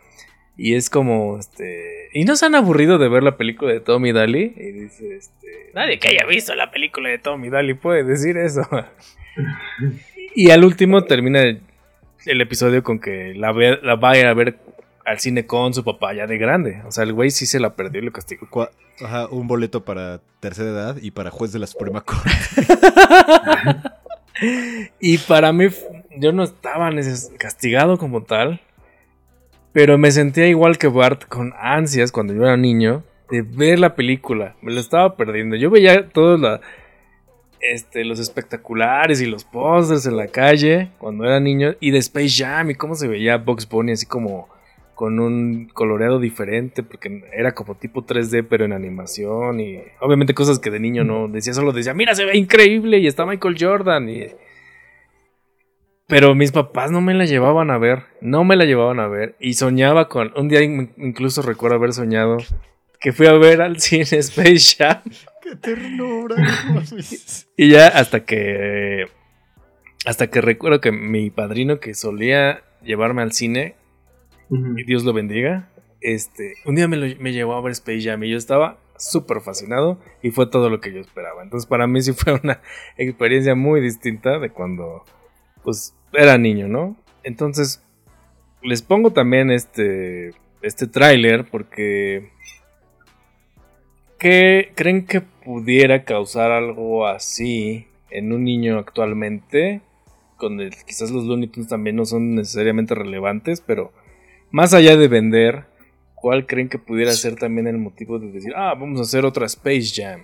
Y 0.57 0.75
es 0.75 0.91
como, 0.91 1.39
este... 1.39 2.09
¿Y 2.13 2.25
no 2.25 2.37
se 2.37 2.47
han 2.47 2.55
aburrido 2.55 2.99
de 2.99 3.09
ver 3.09 3.23
la 3.23 3.37
película 3.37 3.73
de 3.73 3.81
Tommy 3.81 4.13
Daly? 4.13 4.55
Y 4.57 4.73
dice, 4.73 5.17
este... 5.17 5.71
Nadie 5.75 5.99
que 5.99 6.09
haya 6.09 6.27
visto 6.27 6.55
la 6.55 6.71
película 6.71 7.09
de 7.09 7.19
Tommy 7.19 7.49
Daly 7.49 7.75
puede 7.75 8.05
decir 8.05 8.37
eso. 8.37 8.69
y 10.35 10.51
al 10.51 10.65
último 10.65 11.05
termina 11.05 11.43
el, 12.27 12.41
episodio 12.41 12.83
con 12.83 12.99
que 12.99 13.35
la, 13.35 13.53
ve- 13.53 13.79
la 13.83 13.97
va 13.97 14.11
a 14.13 14.19
ir 14.19 14.27
a 14.27 14.35
ver 14.35 14.59
al 15.05 15.19
cine 15.19 15.47
con 15.47 15.75
su 15.75 15.83
papá 15.85 16.15
ya 16.15 16.27
de 16.27 16.39
grande. 16.39 16.83
O 16.87 16.93
sea, 16.93 17.05
el 17.05 17.13
güey 17.13 17.31
sí 17.31 17.47
se 17.47 17.59
la 17.61 17.75
perdió 17.75 18.01
y 18.01 18.05
lo 18.05 18.13
castigó. 18.13 18.69
Ajá, 19.05 19.27
un 19.29 19.47
boleto 19.49 19.85
para 19.85 20.21
tercera 20.41 20.71
edad 20.71 20.97
y 21.01 21.11
para 21.11 21.31
juez 21.31 21.53
de 21.53 21.59
la 21.59 21.67
Suprema 21.67 22.01
Corte. 22.03 22.31
Y 24.99 25.19
para 25.19 25.53
mí, 25.53 25.67
yo 26.17 26.33
no 26.33 26.43
estaba 26.43 26.91
castigado 27.39 27.99
como 27.99 28.23
tal, 28.25 28.61
pero 29.73 29.99
me 29.99 30.11
sentía 30.11 30.49
igual 30.49 30.79
que 30.79 30.89
Bart 30.89 31.27
con 31.29 31.53
ansias 31.61 32.11
cuando 32.11 32.35
yo 32.35 32.43
era 32.43 32.57
niño 32.57 33.05
de 33.31 33.43
ver 33.43 33.79
la 33.79 33.95
película. 33.95 34.57
Me 34.61 34.73
lo 34.73 34.81
estaba 34.81 35.17
perdiendo. 35.17 35.55
Yo 35.57 35.71
veía 35.71 36.09
todos 36.09 36.41
la- 36.41 36.61
este, 37.63 38.05
los 38.05 38.19
espectaculares 38.19 39.21
y 39.23 39.27
los 39.27 39.45
pósters 39.45 40.07
en 40.07 40.17
la 40.17 40.27
calle 40.29 40.91
cuando 40.99 41.25
era 41.25 41.41
niño. 41.41 41.75
Y 41.81 41.91
de 41.91 41.99
Space 41.99 42.43
Jam 42.45 42.71
y 42.71 42.75
cómo 42.75 42.95
se 42.95 43.09
veía 43.09 43.39
Box 43.39 43.69
Bunny 43.69 43.93
así 43.93 44.07
como 44.07 44.49
con 44.95 45.19
un 45.19 45.69
coloreado 45.73 46.21
diferente 46.21 46.83
porque 46.83 47.25
era 47.33 47.53
como 47.55 47.75
tipo 47.75 48.05
3D 48.05 48.47
pero 48.49 48.65
en 48.67 48.73
animación 48.73 49.59
y 49.59 49.81
obviamente 50.01 50.35
cosas 50.35 50.59
que 50.59 50.71
de 50.71 50.79
niño 50.79 51.03
no 51.03 51.29
decía, 51.29 51.55
solo 51.55 51.73
decía, 51.73 51.95
mira, 51.95 52.15
se 52.15 52.25
ve 52.27 52.37
increíble 52.37 52.99
y 52.99 53.07
está 53.07 53.25
Michael 53.27 53.57
Jordan 53.59 54.09
y... 54.09 54.27
Pero 56.07 56.35
mis 56.35 56.53
papás 56.53 56.91
no 56.91 57.01
me 57.01 57.15
la 57.15 57.25
llevaban 57.25 57.71
a 57.71 57.79
ver, 57.79 58.03
no 58.21 58.45
me 58.45 58.55
la 58.55 58.65
llevaban 58.65 59.01
a 59.01 59.09
ver 59.09 59.35
y 59.41 59.55
soñaba 59.55 60.09
con, 60.09 60.31
un 60.37 60.49
día 60.49 60.63
in- 60.63 60.93
incluso 60.99 61.41
recuerdo 61.43 61.77
haber 61.77 61.95
soñado 61.95 62.37
que 63.01 63.13
fui 63.13 63.27
a 63.27 63.33
ver 63.33 63.63
al 63.63 63.81
cine 63.81 64.03
Space 64.03 64.77
Jam 64.79 65.01
¡Qué 65.43 65.57
ternura! 65.57 66.37
y 67.57 67.69
ya 67.71 67.89
hasta 67.89 68.25
que. 68.25 69.07
Hasta 70.05 70.29
que 70.31 70.41
recuerdo 70.41 70.81
que 70.81 70.91
mi 70.93 71.31
padrino 71.31 71.79
que 71.79 71.95
solía 71.95 72.63
llevarme 72.83 73.23
al 73.23 73.33
cine, 73.33 73.77
y 74.51 74.85
Dios 74.85 75.05
lo 75.05 75.13
bendiga, 75.13 75.71
este, 76.01 76.55
un 76.65 76.75
día 76.75 76.89
me, 76.89 76.97
lo- 76.97 77.21
me 77.21 77.33
llevó 77.33 77.55
a 77.55 77.61
ver 77.63 77.73
Space 77.73 78.03
Jam 78.03 78.23
y 78.25 78.31
yo 78.31 78.37
estaba 78.37 78.79
súper 78.99 79.41
fascinado 79.41 80.01
y 80.23 80.31
fue 80.31 80.49
todo 80.51 80.71
lo 80.71 80.81
que 80.81 80.93
yo 80.93 81.01
esperaba. 81.01 81.43
Entonces 81.45 81.69
para 81.69 81.87
mí 81.87 82.03
sí 82.03 82.13
fue 82.13 82.35
una 82.43 82.61
experiencia 82.97 83.55
muy 83.55 83.81
distinta 83.81 84.39
de 84.41 84.51
cuando 84.51 85.05
pues 85.63 85.95
era 86.13 86.37
niño, 86.37 86.67
¿no? 86.69 86.97
Entonces 87.23 87.85
les 88.63 88.83
pongo 88.83 89.13
también 89.13 89.51
este, 89.53 90.31
este 90.63 90.89
tráiler 90.89 91.45
porque 91.49 92.31
¿qué 94.23 94.73
creen 94.77 95.05
que 95.05 95.21
pudiera 95.21 96.05
causar 96.05 96.53
algo 96.53 97.09
así 97.09 97.89
en 98.09 98.33
un 98.33 98.45
niño 98.45 98.79
actualmente? 98.79 99.83
Con 100.37 100.61
el, 100.61 100.71
quizás 100.87 101.11
los 101.11 101.25
Looney 101.25 101.49
Tunes 101.49 101.69
también 101.69 101.97
no 101.97 102.05
son 102.05 102.37
necesariamente 102.37 102.95
relevantes, 102.95 103.61
pero 103.61 103.93
más 104.53 104.75
allá 104.75 104.97
de 104.97 105.09
vender, 105.09 105.65
¿cuál 106.15 106.47
creen 106.47 106.69
que 106.69 106.79
pudiera 106.79 107.11
ser 107.13 107.35
también 107.35 107.67
el 107.67 107.79
motivo 107.79 108.21
de 108.21 108.31
decir, 108.31 108.53
ah, 108.55 108.75
vamos 108.79 109.01
a 109.01 109.03
hacer 109.03 109.25
otra 109.25 109.47
Space 109.47 109.91
Jam? 109.93 110.23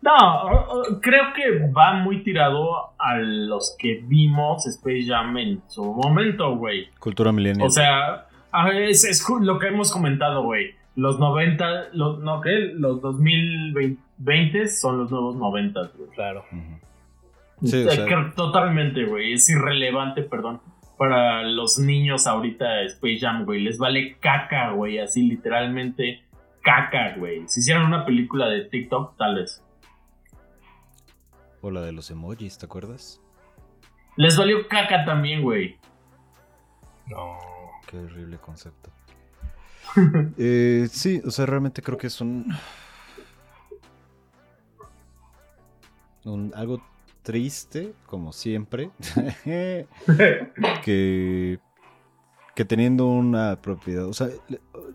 No, 0.00 0.98
creo 1.00 1.32
que 1.36 1.70
va 1.70 1.94
muy 2.02 2.24
tirado 2.24 2.94
a 2.98 3.18
los 3.18 3.76
que 3.78 4.02
vimos 4.06 4.66
Space 4.66 5.04
Jam 5.06 5.36
en 5.36 5.62
su 5.68 5.84
momento, 5.84 6.56
güey. 6.56 6.88
Cultura 6.98 7.30
millennial. 7.30 7.68
O 7.68 7.70
sea, 7.70 8.26
es, 8.74 9.24
lo 9.40 9.58
que 9.60 9.68
hemos 9.68 9.92
comentado, 9.92 10.42
güey. 10.42 10.77
Los 10.98 11.20
90, 11.20 11.90
los, 11.92 12.18
no, 12.18 12.40
¿qué? 12.40 12.72
Los 12.74 13.00
2020 13.00 14.68
son 14.68 14.98
los 14.98 15.12
nuevos 15.12 15.36
90, 15.36 15.80
güey. 15.96 16.10
Claro. 16.10 16.44
Ujú. 16.50 17.66
Sí, 17.68 17.84
o 17.84 17.88
Eh, 17.88 17.90
sea- 17.94 18.32
totalmente, 18.34 19.04
güey. 19.04 19.34
Es 19.34 19.48
irrelevante, 19.48 20.22
perdón. 20.22 20.60
Para 20.96 21.44
los 21.44 21.78
niños 21.78 22.26
ahorita 22.26 22.82
Space 22.82 23.20
Jam, 23.20 23.44
güey. 23.44 23.60
Les 23.62 23.78
vale 23.78 24.16
caca, 24.18 24.72
güey. 24.72 24.98
Así 24.98 25.22
literalmente 25.28 26.24
caca, 26.62 27.14
güey. 27.16 27.46
Si 27.46 27.60
hicieran 27.60 27.84
una 27.86 28.04
película 28.04 28.48
de 28.48 28.62
TikTok, 28.64 29.16
tal 29.16 29.36
vez. 29.36 29.62
O 31.60 31.70
la 31.70 31.82
de 31.82 31.92
los 31.92 32.10
emojis, 32.10 32.58
¿te 32.58 32.66
acuerdas? 32.66 33.20
Les 34.16 34.36
valió 34.36 34.66
caca 34.66 35.04
también, 35.04 35.42
güey. 35.42 35.76
No. 37.06 37.38
Qué 37.88 37.98
horrible 37.98 38.38
concepto. 38.38 38.90
Eh, 40.36 40.88
sí, 40.90 41.20
o 41.24 41.30
sea, 41.30 41.46
realmente 41.46 41.82
creo 41.82 41.98
que 41.98 42.06
es 42.06 42.20
un, 42.20 42.46
un- 46.24 46.52
algo 46.54 46.80
triste, 47.22 47.92
como 48.06 48.32
siempre, 48.32 48.90
que, 50.84 51.58
que 52.54 52.64
teniendo 52.64 53.06
una 53.06 53.56
propiedad, 53.60 54.06
o 54.06 54.14
sea, 54.14 54.28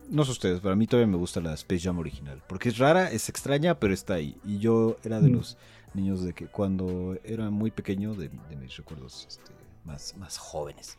no 0.10 0.26
sé 0.26 0.32
ustedes, 0.32 0.60
pero 0.62 0.74
a 0.74 0.76
mí 0.76 0.88
todavía 0.88 1.12
me 1.12 1.18
gusta 1.18 1.42
la 1.42 1.54
Space 1.54 1.82
Jam 1.84 2.00
original, 2.00 2.42
porque 2.48 2.70
es 2.70 2.78
rara, 2.78 3.12
es 3.12 3.30
extraña, 3.30 3.80
pero 3.80 3.94
está 3.94 4.16
ahí. 4.16 4.36
Y 4.46 4.60
yo 4.60 4.98
era 5.04 5.20
de 5.22 5.30
Mm. 5.30 5.34
los 5.34 5.58
niños 5.94 6.24
de 6.24 6.34
que 6.34 6.48
cuando 6.48 7.18
era 7.24 7.50
muy 7.52 7.70
pequeño, 7.72 8.16
de, 8.16 8.30
de 8.50 8.56
mis 8.56 8.76
recuerdos 8.78 9.26
este, 9.30 9.54
más, 9.86 10.16
más 10.18 10.38
jóvenes, 10.38 10.98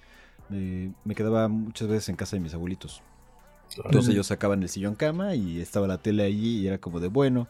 Eh, 0.52 0.90
me 1.04 1.14
quedaba 1.14 1.48
muchas 1.48 1.88
veces 1.88 2.10
en 2.10 2.16
casa 2.16 2.36
de 2.36 2.40
mis 2.40 2.52
abuelitos. 2.52 3.02
Entonces 3.84 4.12
ellos 4.12 4.26
sacaban 4.26 4.62
el 4.62 4.68
sillón 4.68 4.94
cama 4.94 5.34
y 5.34 5.60
estaba 5.60 5.86
la 5.86 5.98
tele 5.98 6.22
allí 6.24 6.60
y 6.60 6.66
era 6.66 6.78
como 6.78 7.00
de 7.00 7.08
bueno. 7.08 7.48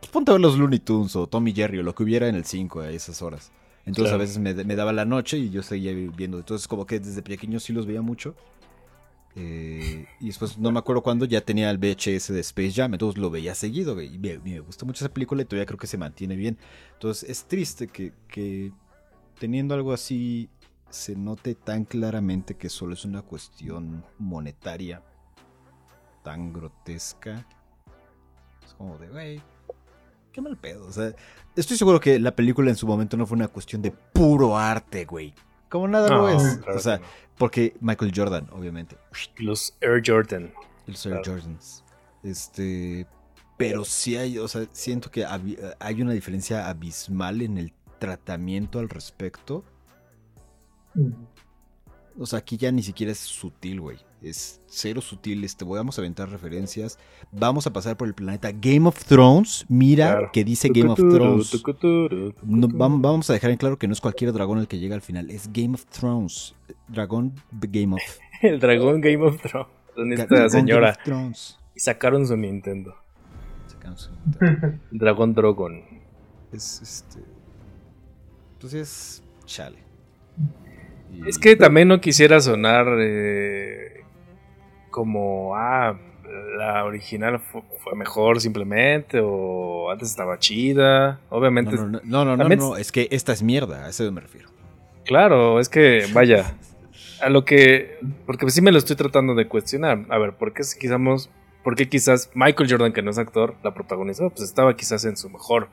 Pues 0.00 0.10
ponte 0.10 0.30
a 0.30 0.34
ver 0.34 0.40
los 0.40 0.58
Looney 0.58 0.80
Tunes 0.80 1.14
o 1.16 1.26
Tommy 1.28 1.52
Jerry 1.52 1.78
o 1.78 1.82
lo 1.82 1.94
que 1.94 2.02
hubiera 2.02 2.28
en 2.28 2.34
el 2.34 2.44
5 2.44 2.80
a 2.80 2.90
esas 2.90 3.22
horas. 3.22 3.52
Entonces 3.86 4.10
Claro. 4.10 4.16
a 4.16 4.18
veces 4.18 4.38
me, 4.38 4.52
me 4.64 4.76
daba 4.76 4.92
la 4.92 5.04
noche 5.04 5.38
y 5.38 5.50
yo 5.50 5.62
seguía 5.62 5.92
viendo. 5.92 6.38
Entonces 6.38 6.66
como 6.68 6.86
que 6.86 6.98
desde 7.00 7.22
pequeño 7.22 7.60
sí 7.60 7.72
los 7.72 7.86
veía 7.86 8.02
mucho. 8.02 8.34
Eh, 9.34 10.06
y 10.20 10.26
después 10.26 10.58
no 10.58 10.70
me 10.72 10.78
acuerdo 10.78 11.02
cuándo 11.02 11.24
ya 11.24 11.40
tenía 11.40 11.70
el 11.70 11.78
VHS 11.78 12.28
de 12.32 12.40
Space 12.40 12.72
Jam. 12.72 12.92
Entonces 12.94 13.20
lo 13.20 13.30
veía 13.30 13.54
seguido. 13.54 14.00
Y 14.02 14.18
me, 14.18 14.38
me 14.38 14.60
gusta 14.60 14.84
mucho 14.84 15.04
esa 15.04 15.12
película 15.12 15.42
y 15.42 15.44
todavía 15.44 15.66
creo 15.66 15.78
que 15.78 15.86
se 15.86 15.98
mantiene 15.98 16.36
bien. 16.36 16.58
Entonces 16.94 17.28
es 17.30 17.44
triste 17.44 17.88
que, 17.88 18.12
que 18.28 18.72
teniendo 19.38 19.74
algo 19.74 19.92
así 19.92 20.48
se 20.90 21.16
note 21.16 21.54
tan 21.54 21.84
claramente 21.84 22.54
que 22.56 22.68
solo 22.68 22.92
es 22.94 23.04
una 23.04 23.22
cuestión 23.22 24.04
monetaria 24.18 25.02
tan 26.22 26.52
grotesca. 26.52 27.46
Es 28.64 28.74
como 28.74 28.98
de, 28.98 29.08
güey, 29.08 29.42
qué 30.32 30.40
mal 30.40 30.56
pedo. 30.56 30.86
O 30.86 30.92
sea, 30.92 31.12
estoy 31.56 31.76
seguro 31.76 32.00
que 32.00 32.18
la 32.18 32.34
película 32.34 32.70
en 32.70 32.76
su 32.76 32.86
momento 32.86 33.16
no 33.16 33.26
fue 33.26 33.36
una 33.36 33.48
cuestión 33.48 33.82
de 33.82 33.90
puro 33.90 34.56
arte, 34.56 35.04
güey. 35.04 35.34
Como 35.68 35.88
nada 35.88 36.08
lo 36.10 36.16
No, 36.22 36.28
es. 36.28 36.58
claro 36.58 36.78
o 36.78 36.80
sea, 36.82 36.98
no. 36.98 37.04
porque 37.38 37.74
Michael 37.80 38.12
Jordan, 38.14 38.48
obviamente. 38.52 38.96
Los 39.38 39.74
Air 39.80 40.02
Jordan. 40.04 40.52
El 40.86 40.96
Sir 40.96 41.12
Claro. 41.12 41.24
Jordans. 41.32 41.84
Este. 42.22 43.06
Pero 43.56 43.84
sí 43.84 44.16
hay, 44.16 44.38
o 44.38 44.48
sea, 44.48 44.66
siento 44.72 45.10
que 45.10 45.24
hay 45.24 46.02
una 46.02 46.12
diferencia 46.12 46.68
abismal 46.68 47.42
en 47.42 47.58
el 47.58 47.72
tratamiento 48.00 48.80
al 48.80 48.88
respecto. 48.88 49.64
O 52.18 52.26
sea, 52.26 52.40
aquí 52.40 52.56
ya 52.56 52.70
ni 52.70 52.82
siquiera 52.82 53.10
es 53.12 53.18
sutil, 53.18 53.80
güey. 53.80 53.96
Es 54.20 54.60
cero 54.66 55.00
sutil. 55.00 55.42
Este, 55.44 55.64
voy, 55.64 55.78
vamos 55.78 55.98
a 55.98 56.00
aventar 56.02 56.28
referencias. 56.30 56.98
Vamos 57.32 57.66
a 57.66 57.72
pasar 57.72 57.96
por 57.96 58.06
el 58.06 58.14
planeta 58.14 58.50
Game 58.52 58.86
of 58.86 59.02
Thrones. 59.04 59.64
Mira 59.68 60.10
Claro. 60.12 60.30
que 60.32 60.44
dice 60.44 60.68
Game 60.72 60.90
of 60.90 60.98
Thrones. 60.98 61.62
No, 62.42 62.68
vamos 62.68 63.30
a 63.30 63.32
dejar 63.32 63.50
en 63.50 63.56
claro 63.56 63.78
que 63.78 63.86
no 63.88 63.92
es 63.94 64.00
cualquier 64.00 64.32
dragón 64.32 64.58
el 64.58 64.68
que 64.68 64.78
llega 64.78 64.94
al 64.94 65.00
final. 65.02 65.30
Es 65.30 65.50
Game 65.52 65.74
of 65.74 65.86
Thrones. 65.86 66.54
Dragón 66.88 67.34
Game 67.52 67.94
of. 67.94 68.02
El 68.42 68.58
dragón 68.60 69.00
Game 69.00 69.24
of 69.24 69.40
Thrones. 69.40 69.68
Con 69.94 70.10
Dragón 70.10 70.22
esta 70.22 70.36
Game 70.36 70.50
señora. 70.50 70.90
of 70.90 70.96
Thrones. 71.04 71.58
Y 71.74 71.80
sacaron 71.80 72.26
su 72.26 72.36
Nintendo. 72.36 72.94
Sacaron 73.68 73.96
su- 73.98 74.10
El 74.92 74.98
dragón 74.98 75.32
Drogon. 75.34 75.82
Es 76.52 76.80
este. 76.82 77.20
Pues 78.60 78.74
es. 78.74 79.22
Chale. 79.46 79.78
Y- 81.12 81.28
Es 81.28 81.38
que 81.38 81.56
también 81.56 81.88
no 81.88 82.00
quisiera 82.00 82.40
sonar 82.40 82.86
eh, 83.00 84.02
como, 84.90 85.54
ah, 85.56 85.98
la 86.58 86.84
original 86.84 87.38
fu- 87.40 87.62
fue, 87.82 87.94
mejor 87.94 88.40
simplemente, 88.40 89.20
o 89.22 89.90
antes 89.90 90.08
estaba 90.10 90.38
chida. 90.38 91.20
Obviamente, 91.30 91.76
No, 91.76 91.82
no, 91.86 91.88
no, 91.88 92.00
no, 92.04 92.24
no, 92.24 92.30
no, 92.32 92.38
también- 92.38 92.60
no, 92.60 92.76
es 92.76 92.92
que 92.92 93.08
esta 93.10 93.32
es 93.32 93.42
mierda, 93.42 93.86
a 93.86 93.88
eso 93.90 94.10
me 94.12 94.20
refiero. 94.20 94.48
claro, 95.04 95.58
es 95.60 95.68
que, 95.68 96.06
vaya, 96.14 96.54
a 97.20 97.28
lo 97.28 97.44
que, 97.44 97.98
porque 98.26 98.48
sí 98.50 98.60
me 98.62 98.72
lo 98.72 98.78
estoy 98.78 98.96
tratando 98.96 99.34
de 99.34 99.48
cuestionar. 99.48 100.04
A 100.08 100.18
ver, 100.18 100.32
¿por 100.34 100.52
qué 100.52 100.62
si 100.64 100.78
quizás, 100.78 101.28
por 101.64 101.74
qué 101.76 101.88
quizás 101.88 102.30
Michael 102.34 102.70
Jordan, 102.70 102.92
que 102.92 103.02
no 103.02 103.10
es 103.10 103.18
actor, 103.18 103.54
la 103.62 103.74
protagonizó? 103.74 104.30
Pues 104.30 104.42
estaba 104.42 104.74
quizás 104.76 105.04
en 105.04 105.16
su 105.16 105.28
mejor 105.30 105.68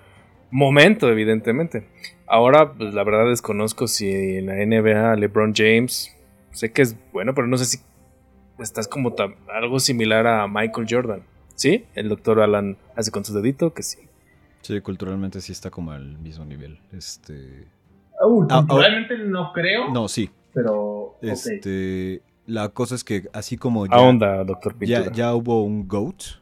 momento, 0.51 1.10
evidentemente. 1.10 1.88
Ahora, 2.29 2.74
pues 2.74 2.93
la 2.93 3.03
verdad 3.03 3.27
desconozco 3.27 3.88
si 3.88 4.09
en 4.12 4.45
la 4.48 4.53
NBA 4.55 5.15
LeBron 5.15 5.53
James, 5.55 6.15
sé 6.51 6.71
que 6.71 6.81
es 6.83 6.95
bueno, 7.12 7.33
pero 7.33 7.48
no 7.48 7.57
sé 7.57 7.65
si 7.65 7.79
estás 8.59 8.88
como 8.88 9.15
algo 9.53 9.79
similar 9.79 10.27
a 10.27 10.48
Michael 10.48 10.88
Jordan. 10.89 11.21
¿Sí? 11.55 11.86
El 11.95 12.07
doctor 12.07 12.39
Alan 12.39 12.77
hace 12.95 13.12
con 13.12 13.25
su 13.25 13.33
dedito 13.33 13.74
que 13.74 13.83
sí. 13.83 13.98
Sí, 14.62 14.79
culturalmente 14.81 15.41
sí 15.41 15.51
está 15.51 15.69
como 15.69 15.91
al 15.91 16.17
mismo 16.19 16.45
nivel. 16.45 16.79
Este. 16.93 17.67
Uh, 18.24 18.45
Ah, 18.50 18.59
culturalmente 18.67 19.17
no 19.17 19.51
creo, 19.53 19.89
No, 19.91 20.07
sí. 20.07 20.29
pero. 20.53 21.17
Este. 21.21 22.21
La 22.45 22.69
cosa 22.69 22.95
es 22.95 23.03
que 23.03 23.29
así 23.33 23.57
como 23.57 23.86
ya, 23.86 23.93
Ahonda, 23.95 24.43
doctor 24.43 24.74
Pintura. 24.75 25.05
ya, 25.05 25.12
ya 25.12 25.36
hubo 25.36 25.63
un 25.63 25.88
GOAT. 25.88 26.38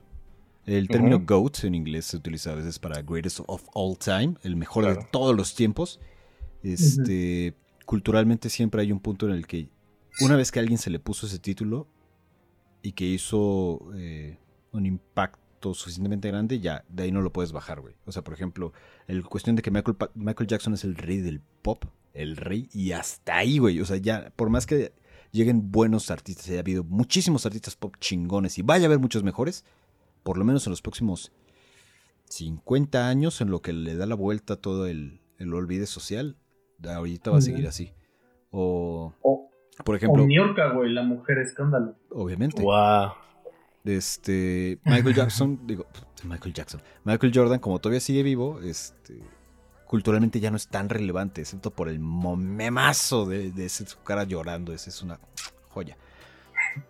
El 0.67 0.87
término 0.89 1.15
Ujú. 1.15 1.25
GOAT 1.25 1.63
en 1.63 1.73
inglés 1.75 2.05
se 2.05 2.17
utiliza 2.17 2.51
a 2.51 2.55
veces 2.55 2.77
para 2.77 3.01
Greatest 3.01 3.39
of 3.47 3.63
All 3.73 3.97
Time, 3.97 4.35
el 4.43 4.55
mejor 4.55 4.85
de 4.85 5.03
todos 5.11 5.35
los 5.35 5.55
tiempos. 5.55 5.99
Este, 6.61 7.55
Culturalmente 7.85 8.49
siempre 8.49 8.81
hay 8.81 8.91
un 8.91 8.99
punto 8.99 9.27
en 9.27 9.31
el 9.33 9.47
que 9.47 9.69
una 10.19 10.35
vez 10.35 10.51
que 10.51 10.59
a 10.59 10.61
alguien 10.61 10.77
se 10.77 10.89
le 10.89 10.99
puso 10.99 11.25
ese 11.25 11.39
título 11.39 11.87
y 12.81 12.91
que 12.91 13.05
hizo 13.05 13.79
eh, 13.95 14.37
un 14.73 14.85
impacto 14.85 15.73
suficientemente 15.73 16.27
grande, 16.27 16.59
ya 16.59 16.83
de 16.89 17.03
ahí 17.03 17.11
no 17.13 17.21
lo 17.21 17.31
puedes 17.31 17.53
bajar, 17.53 17.79
güey. 17.79 17.95
O 18.05 18.11
sea, 18.11 18.23
por 18.25 18.33
ejemplo, 18.33 18.73
el 19.07 19.23
cuestión 19.23 19.55
de 19.55 19.61
que 19.61 19.71
Michael, 19.71 19.95
Pa- 19.95 20.11
Michael 20.15 20.47
Jackson 20.47 20.73
es 20.73 20.83
el 20.83 20.95
rey 20.95 21.17
del 21.19 21.39
pop, 21.61 21.85
el 22.13 22.35
rey, 22.35 22.67
y 22.73 22.91
hasta 22.91 23.37
ahí, 23.37 23.57
güey. 23.57 23.79
O 23.79 23.85
sea, 23.85 23.95
ya, 23.97 24.33
por 24.35 24.49
más 24.49 24.65
que 24.65 24.91
lleguen 25.31 25.71
buenos 25.71 26.11
artistas, 26.11 26.49
haya 26.49 26.59
habido 26.59 26.83
muchísimos 26.83 27.45
artistas 27.45 27.77
pop 27.77 27.95
chingones 28.01 28.57
y 28.57 28.63
vaya 28.63 28.83
a 28.85 28.87
haber 28.87 28.99
muchos 28.99 29.23
mejores, 29.23 29.63
por 30.27 30.37
lo 30.37 30.43
menos 30.43 30.67
en 30.67 30.71
los 30.71 30.81
próximos 30.81 31.31
50 32.25 33.07
años, 33.07 33.39
en 33.39 33.49
lo 33.49 33.61
que 33.61 33.71
le 33.71 33.95
da 33.95 34.05
la 34.05 34.15
vuelta 34.15 34.55
a 34.55 34.57
todo 34.57 34.85
el, 34.87 35.21
el 35.37 35.53
olvide 35.53 35.85
social, 35.87 36.35
ahorita 36.85 37.31
va 37.31 37.37
a 37.37 37.41
seguir 37.41 37.65
así. 37.65 37.93
O, 38.51 39.13
O, 39.21 39.49
por 39.85 39.95
o 39.95 39.97
ejemplo, 39.97 40.25
Niurka, 40.25 40.73
güey, 40.73 40.91
la 40.91 41.03
mujer 41.03 41.37
escándalo. 41.37 41.95
obviamente, 42.11 42.61
Wow. 42.61 43.11
este 43.85 44.79
Michael 44.83 45.15
Jackson, 45.15 45.59
digo, 45.65 45.85
Michael 46.25 46.53
Jackson, 46.53 46.81
Michael 47.05 47.31
Jordan, 47.33 47.59
como 47.59 47.79
todavía 47.79 48.01
sigue 48.01 48.23
vivo, 48.23 48.59
este 48.61 49.21
culturalmente 49.85 50.41
ya 50.41 50.51
no 50.51 50.57
es 50.57 50.67
tan 50.67 50.89
relevante, 50.89 51.39
excepto 51.39 51.71
por 51.71 51.87
el 51.87 51.99
momemazo 51.99 53.25
de, 53.25 53.51
de 53.53 53.67
ese- 53.67 53.85
su 53.87 53.97
cara 54.03 54.25
llorando, 54.25 54.73
esa 54.73 54.89
es 54.89 55.01
una 55.01 55.17
joya. 55.69 55.95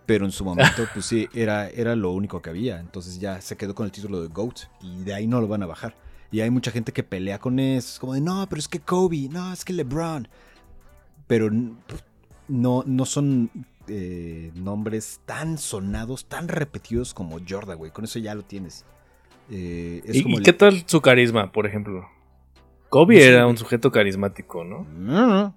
Pero 0.05 0.25
en 0.25 0.31
su 0.31 0.43
momento, 0.45 0.87
pues 0.93 1.05
sí, 1.05 1.27
era, 1.33 1.69
era 1.69 1.95
lo 1.95 2.11
único 2.11 2.41
que 2.41 2.49
había. 2.49 2.79
Entonces 2.79 3.19
ya 3.19 3.41
se 3.41 3.57
quedó 3.57 3.75
con 3.75 3.85
el 3.85 3.91
título 3.91 4.21
de 4.21 4.27
GOAT 4.29 4.61
y 4.81 5.03
de 5.03 5.13
ahí 5.13 5.27
no 5.27 5.41
lo 5.41 5.47
van 5.47 5.63
a 5.63 5.65
bajar. 5.67 5.95
Y 6.31 6.41
hay 6.41 6.49
mucha 6.49 6.71
gente 6.71 6.91
que 6.91 7.03
pelea 7.03 7.39
con 7.39 7.59
eso. 7.59 7.89
Es 7.93 7.99
como 7.99 8.13
de, 8.13 8.21
no, 8.21 8.45
pero 8.49 8.59
es 8.59 8.67
que 8.67 8.79
Kobe, 8.79 9.29
no, 9.29 9.51
es 9.53 9.63
que 9.63 9.73
LeBron. 9.73 10.27
Pero 11.27 11.49
no, 12.47 12.83
no 12.85 13.05
son 13.05 13.49
eh, 13.87 14.51
nombres 14.55 15.21
tan 15.25 15.57
sonados, 15.57 16.25
tan 16.25 16.47
repetidos 16.47 17.13
como 17.13 17.37
Jordan, 17.47 17.77
güey. 17.77 17.91
Con 17.91 18.03
eso 18.05 18.19
ya 18.19 18.35
lo 18.35 18.43
tienes. 18.43 18.85
Eh, 19.49 20.01
es 20.05 20.17
¿Y, 20.17 20.23
como 20.23 20.35
y 20.35 20.37
el- 20.39 20.43
qué 20.43 20.53
tal 20.53 20.83
su 20.85 20.99
carisma, 21.01 21.51
por 21.51 21.65
ejemplo? 21.65 22.07
Kobe 22.89 23.15
No 23.15 23.21
era 23.21 23.47
un 23.47 23.57
sujeto 23.57 23.91
carismático, 23.91 24.63
¿no? 24.63 24.85
No, 24.97 25.27
no. 25.27 25.55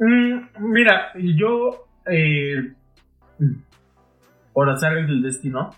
Mm, 0.00 0.72
mira, 0.72 1.12
yo. 1.16 1.87
Eh, 2.10 2.72
por 4.52 4.68
del 5.06 5.22
destino. 5.22 5.70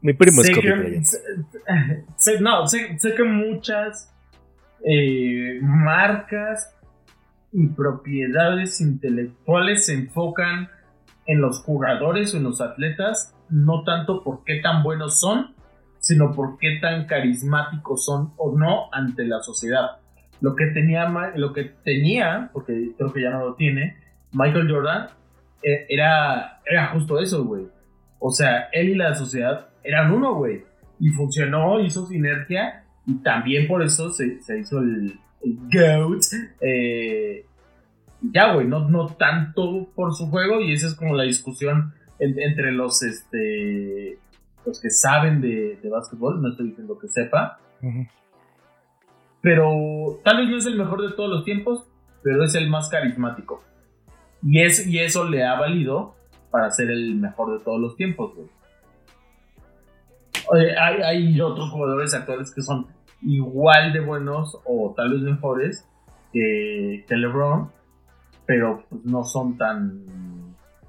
Mi 0.00 0.12
primo 0.12 0.40
es 0.42 0.48
sé 0.48 0.52
Kobe 0.54 0.62
que- 0.62 0.74
Bryant. 0.74 1.04
sé- 1.06 1.18
sé- 2.16 2.40
no, 2.40 2.66
sé, 2.66 2.98
sé 2.98 3.14
que 3.14 3.24
muchas 3.24 4.10
eh, 4.86 5.60
marcas 5.62 6.74
y 7.52 7.68
propiedades 7.68 8.80
intelectuales 8.82 9.86
se 9.86 9.94
enfocan 9.94 10.68
en 11.26 11.40
los 11.40 11.62
jugadores 11.62 12.34
o 12.34 12.36
en 12.36 12.42
los 12.42 12.60
atletas, 12.60 13.34
no 13.48 13.82
tanto 13.84 14.22
por 14.22 14.44
qué 14.44 14.60
tan 14.60 14.82
buenos 14.82 15.18
son, 15.20 15.54
sino 16.00 16.32
por 16.34 16.58
qué 16.58 16.78
tan 16.82 17.06
carismáticos 17.06 18.04
son 18.04 18.32
o 18.36 18.58
no 18.58 18.88
ante 18.92 19.24
la 19.24 19.40
sociedad. 19.40 19.92
Lo 20.42 20.54
que 20.54 20.66
tenía, 20.66 21.08
lo 21.36 21.54
que 21.54 21.64
tenía 21.82 22.50
porque 22.52 22.90
creo 22.98 23.10
que 23.12 23.22
ya 23.22 23.30
no 23.30 23.38
lo 23.46 23.54
tiene, 23.54 23.96
Michael 24.32 24.70
Jordan, 24.70 25.08
era, 25.88 26.60
era 26.66 26.86
justo 26.88 27.18
eso, 27.20 27.44
güey. 27.44 27.66
O 28.18 28.30
sea, 28.30 28.68
él 28.72 28.90
y 28.90 28.94
la 28.94 29.14
sociedad 29.14 29.68
eran 29.82 30.12
uno, 30.12 30.34
güey. 30.34 30.62
Y 31.00 31.08
funcionó, 31.10 31.80
hizo 31.80 32.06
sinergia. 32.06 32.84
Y 33.06 33.14
también 33.22 33.66
por 33.68 33.82
eso 33.82 34.10
se, 34.10 34.40
se 34.42 34.58
hizo 34.60 34.78
el, 34.78 35.18
el 35.42 35.58
GOAT. 35.72 36.22
Eh, 36.60 37.44
ya, 38.32 38.54
güey, 38.54 38.66
no, 38.66 38.88
no 38.88 39.08
tanto 39.08 39.88
por 39.94 40.14
su 40.14 40.28
juego. 40.30 40.60
Y 40.60 40.72
esa 40.72 40.86
es 40.86 40.94
como 40.94 41.14
la 41.14 41.24
discusión 41.24 41.92
en- 42.18 42.38
entre 42.40 42.72
los, 42.72 43.02
este, 43.02 44.18
los 44.64 44.80
que 44.80 44.88
saben 44.90 45.40
de, 45.42 45.78
de 45.82 45.88
básquetbol. 45.90 46.40
No 46.40 46.48
estoy 46.48 46.68
diciendo 46.68 46.98
que 46.98 47.08
sepa. 47.08 47.58
Pero 49.42 50.20
tal 50.24 50.38
vez 50.38 50.48
no 50.48 50.56
es 50.56 50.66
el 50.66 50.76
mejor 50.78 51.02
de 51.02 51.14
todos 51.14 51.28
los 51.28 51.44
tiempos, 51.44 51.84
pero 52.22 52.42
es 52.44 52.54
el 52.54 52.70
más 52.70 52.88
carismático. 52.88 53.62
Y, 54.44 54.60
es, 54.60 54.86
y 54.86 54.98
eso 54.98 55.24
le 55.28 55.44
ha 55.44 55.58
valido 55.58 56.14
para 56.50 56.70
ser 56.70 56.90
el 56.90 57.16
mejor 57.16 57.58
de 57.58 57.64
todos 57.64 57.80
los 57.80 57.96
tiempos, 57.96 58.34
güey. 58.34 58.48
Hay, 60.78 61.00
hay 61.02 61.40
otros 61.40 61.70
jugadores 61.70 62.12
actuales 62.12 62.52
que 62.54 62.60
son 62.60 62.86
igual 63.22 63.92
de 63.92 64.00
buenos 64.00 64.60
o 64.66 64.92
tal 64.94 65.12
vez 65.12 65.22
mejores 65.22 65.88
que, 66.32 67.04
que 67.08 67.16
LeBron, 67.16 67.70
pero 68.44 68.84
pues, 68.90 69.04
no 69.04 69.24
son 69.24 69.56
tan, 69.56 70.04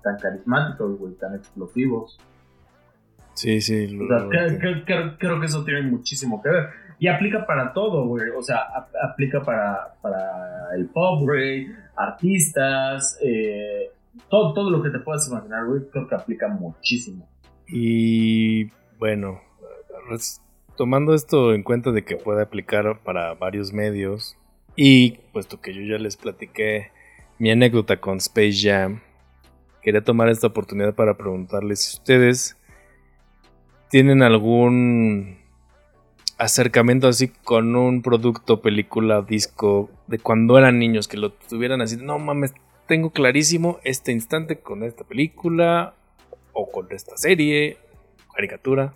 tan 0.03 0.17
carismáticos, 0.17 0.99
güey, 0.99 1.13
tan 1.13 1.35
explosivos. 1.35 2.19
Sí, 3.35 3.61
sí. 3.61 3.97
O 3.99 4.07
sea, 4.07 4.59
creo 4.59 5.39
que 5.39 5.45
eso 5.45 5.63
tiene 5.63 5.83
muchísimo 5.83 6.41
que 6.41 6.49
ver. 6.49 6.69
Y 6.99 7.07
aplica 7.07 7.45
para 7.45 7.73
todo, 7.73 8.05
güey. 8.07 8.29
O 8.29 8.41
sea, 8.41 8.65
aplica 9.03 9.41
para, 9.41 9.95
para 10.01 10.73
el 10.75 10.87
pop, 10.87 11.23
güey, 11.23 11.67
artistas, 11.95 13.17
eh, 13.21 13.91
todo, 14.29 14.53
todo 14.53 14.69
lo 14.69 14.81
que 14.81 14.89
te 14.89 14.99
puedas 14.99 15.27
imaginar, 15.27 15.65
güey, 15.65 15.81
creo 15.91 16.07
que 16.07 16.15
aplica 16.15 16.47
muchísimo. 16.47 17.27
Y 17.67 18.65
bueno, 18.99 19.41
tomando 20.75 21.13
esto 21.13 21.53
en 21.53 21.63
cuenta 21.63 21.91
de 21.91 22.03
que 22.03 22.17
puede 22.17 22.41
aplicar 22.41 22.99
para 23.03 23.33
varios 23.33 23.73
medios, 23.73 24.37
y 24.75 25.19
puesto 25.31 25.61
que 25.61 25.73
yo 25.73 25.81
ya 25.81 25.97
les 25.97 26.17
platiqué 26.17 26.91
mi 27.39 27.51
anécdota 27.51 27.97
con 27.97 28.17
Space 28.17 28.57
Jam, 28.61 29.01
quería 29.81 30.03
tomar 30.03 30.29
esta 30.29 30.47
oportunidad 30.47 30.95
para 30.95 31.15
preguntarles 31.15 31.79
si 31.81 31.97
ustedes 31.97 32.57
tienen 33.89 34.23
algún 34.23 35.44
acercamiento 36.37 37.07
así 37.07 37.29
con 37.29 37.75
un 37.75 38.01
producto, 38.01 38.61
película, 38.61 39.21
disco 39.21 39.89
de 40.07 40.19
cuando 40.19 40.57
eran 40.57 40.79
niños 40.79 41.07
que 41.07 41.17
lo 41.17 41.31
tuvieran 41.31 41.81
así, 41.81 41.97
no 41.97 42.19
mames, 42.19 42.53
tengo 42.87 43.11
clarísimo 43.11 43.79
este 43.83 44.11
instante 44.11 44.59
con 44.59 44.83
esta 44.83 45.03
película 45.03 45.93
o 46.53 46.71
con 46.71 46.87
esta 46.91 47.17
serie, 47.17 47.77
caricatura. 48.33 48.93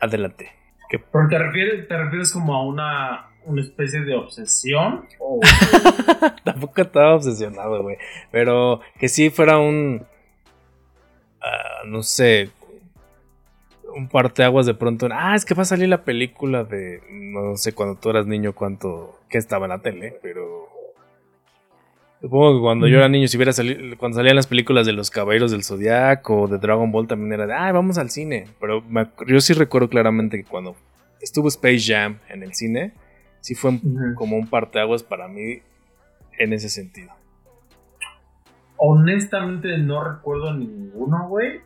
Adelante. 0.00 0.50
¿Pero 0.90 1.28
te 1.28 1.38
refieres, 1.38 1.88
te 1.88 1.96
refieres 1.96 2.32
como 2.32 2.54
a 2.54 2.64
una, 2.64 3.30
una 3.44 3.62
especie 3.62 4.00
de 4.00 4.14
obsesión? 4.14 5.06
¿O... 5.18 5.40
Tampoco 6.44 6.82
estaba 6.82 7.14
obsesionado, 7.14 7.82
güey. 7.82 7.96
Pero 8.30 8.80
que 8.98 9.08
sí 9.08 9.30
fuera 9.30 9.58
un... 9.58 10.04
Ah, 11.40 11.82
no 11.86 12.02
sé, 12.02 12.50
un 13.94 14.08
parteaguas 14.08 14.66
de 14.66 14.74
pronto. 14.74 15.08
Ah, 15.12 15.34
es 15.34 15.44
que 15.44 15.54
va 15.54 15.62
a 15.62 15.66
salir 15.66 15.88
la 15.88 16.04
película 16.04 16.64
de. 16.64 17.00
No 17.10 17.56
sé 17.56 17.72
cuando 17.72 17.98
tú 17.98 18.10
eras 18.10 18.26
niño 18.26 18.52
cuánto. 18.54 19.18
que 19.28 19.38
estaba 19.38 19.66
en 19.66 19.70
la 19.70 19.78
tele, 19.80 20.18
pero. 20.22 20.68
Supongo 22.20 22.54
que 22.54 22.60
cuando 22.60 22.86
yo 22.86 22.98
era 22.98 23.08
niño, 23.08 23.26
si 23.28 23.36
hubiera 23.36 23.52
salido. 23.52 23.96
Cuando 23.98 24.16
salían 24.16 24.36
las 24.36 24.46
películas 24.46 24.86
de 24.86 24.92
los 24.92 25.10
Caballeros 25.10 25.50
del 25.50 25.64
Zodiaco 25.64 26.42
o 26.42 26.48
de 26.48 26.58
Dragon 26.58 26.90
Ball, 26.92 27.08
también 27.08 27.32
era 27.32 27.46
de. 27.46 27.54
Ah, 27.54 27.72
vamos 27.72 27.98
al 27.98 28.10
cine. 28.10 28.46
Pero 28.60 28.84
yo 29.26 29.40
sí 29.40 29.54
recuerdo 29.54 29.88
claramente 29.88 30.36
que 30.36 30.44
cuando 30.44 30.76
estuvo 31.20 31.48
Space 31.48 31.80
Jam 31.92 32.18
en 32.28 32.42
el 32.42 32.54
cine, 32.54 32.92
sí 33.40 33.54
fue 33.54 33.80
como 34.14 34.36
un 34.36 34.46
parteaguas 34.46 35.02
para 35.02 35.28
mí 35.28 35.60
en 36.38 36.52
ese 36.52 36.68
sentido. 36.68 37.10
Honestamente 38.76 39.78
no 39.78 40.02
recuerdo 40.02 40.54
ninguno, 40.54 41.28
güey. 41.28 41.60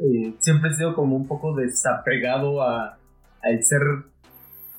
Eh, 0.00 0.34
siempre 0.38 0.70
he 0.70 0.74
sido 0.74 0.94
como 0.94 1.14
un 1.14 1.28
poco 1.28 1.54
desapegado 1.54 2.62
a, 2.62 2.98
el 3.42 3.62
ser 3.62 3.82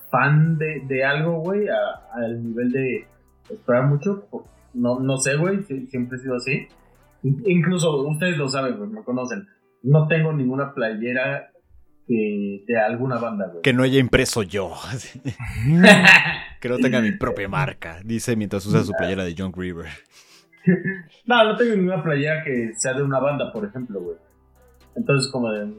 fan 0.10 0.58
de, 0.58 1.04
algo, 1.06 1.40
güey, 1.40 1.68
al 1.68 2.44
nivel 2.44 2.72
de 2.72 3.08
esperar 3.50 3.86
mucho. 3.86 4.28
No, 4.74 5.00
no 5.00 5.18
sé, 5.18 5.38
güey, 5.38 5.64
siempre 5.64 6.18
he 6.18 6.22
sido 6.22 6.36
así. 6.36 6.68
Incluso 7.24 8.08
ustedes 8.08 8.38
lo 8.38 8.50
saben, 8.50 8.78
güey, 8.78 8.90
me 8.90 9.04
conocen. 9.04 9.48
No 9.84 10.08
tengo 10.08 10.34
ninguna 10.34 10.74
playera 10.74 11.52
de 12.08 12.80
alguna 12.80 13.18
banda, 13.18 13.48
güey. 13.48 13.62
Que 13.62 13.74
no 13.74 13.84
haya 13.84 14.00
impreso 14.00 14.44
yo. 14.44 14.74
que 16.60 16.70
no 16.70 16.78
tenga 16.78 17.00
mi 17.00 17.12
propia 17.12 17.48
marca, 17.48 18.00
dice 18.04 18.36
mientras 18.36 18.66
usa 18.66 18.84
su 18.84 18.92
playera 18.94 19.24
de 19.24 19.36
John 19.38 19.54
River. 19.56 19.88
no, 21.26 21.44
no 21.44 21.56
tengo 21.56 21.76
ninguna 21.76 22.04
playera 22.04 22.44
que 22.44 22.72
sea 22.76 22.94
de 22.94 23.04
una 23.04 23.20
banda, 23.20 23.52
por 23.54 23.66
ejemplo, 23.66 24.02
güey. 24.02 24.18
Entonces, 24.96 25.32
como 25.32 25.52
de, 25.52 25.74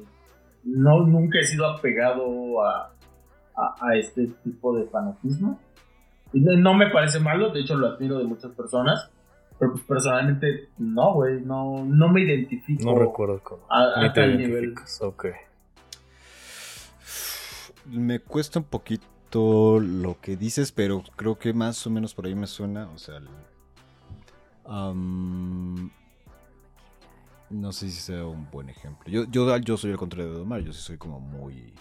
no, 0.64 1.06
nunca 1.06 1.38
he 1.38 1.44
sido 1.44 1.66
apegado 1.66 2.64
a, 2.64 2.92
a, 3.54 3.96
este 3.96 4.28
tipo 4.44 4.76
de 4.76 4.86
fanatismo. 4.86 5.58
Y 6.32 6.40
no, 6.40 6.74
me 6.74 6.90
parece 6.90 7.20
malo, 7.20 7.50
de 7.50 7.60
hecho 7.60 7.76
lo 7.76 7.88
admiro 7.88 8.18
de 8.18 8.24
muchas 8.24 8.52
personas. 8.52 9.10
Pero 9.58 9.72
pues 9.72 9.84
personalmente 9.84 10.68
no, 10.78 11.14
güey, 11.14 11.40
no, 11.42 11.84
no 11.84 12.08
me 12.08 12.22
identifico. 12.22 12.84
No 12.84 12.98
recuerdo 12.98 13.40
cómo. 13.44 13.62
A, 13.70 14.06
a 14.06 14.12
tal 14.12 14.38
nivel. 14.38 14.74
Ok. 15.00 15.26
Me 17.86 18.20
cuesta 18.20 18.58
un 18.58 18.64
poquito 18.64 19.78
lo 19.78 20.20
que 20.20 20.36
dices, 20.36 20.72
pero 20.72 21.02
creo 21.16 21.38
que 21.38 21.52
más 21.52 21.86
o 21.86 21.90
menos 21.90 22.14
por 22.14 22.26
ahí 22.26 22.34
me 22.34 22.46
suena, 22.46 22.88
o 22.90 22.98
sea, 22.98 23.20
no 27.52 27.72
sé 27.72 27.90
si 27.90 28.00
sea 28.00 28.24
un 28.26 28.50
buen 28.50 28.68
ejemplo. 28.68 29.10
Yo, 29.10 29.24
yo, 29.30 29.56
yo 29.58 29.76
soy 29.76 29.90
el 29.90 29.96
contrario 29.96 30.34
de 30.34 30.40
Omar, 30.40 30.60
yo 30.62 30.72
sí 30.72 30.80
soy 30.80 30.98
como 30.98 31.20
muy 31.20 31.74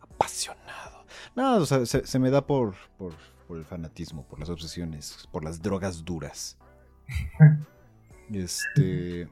apasionado. 0.00 1.04
No, 1.34 1.56
o 1.56 1.66
sea, 1.66 1.84
se, 1.84 2.18
me 2.18 2.30
da 2.30 2.46
por, 2.46 2.74
por, 2.98 3.14
el 3.56 3.64
fanatismo, 3.64 4.24
por 4.24 4.40
las 4.40 4.48
obsesiones, 4.48 5.28
por 5.30 5.44
las 5.44 5.60
drogas 5.60 6.04
duras. 6.04 6.56
este. 8.32 9.28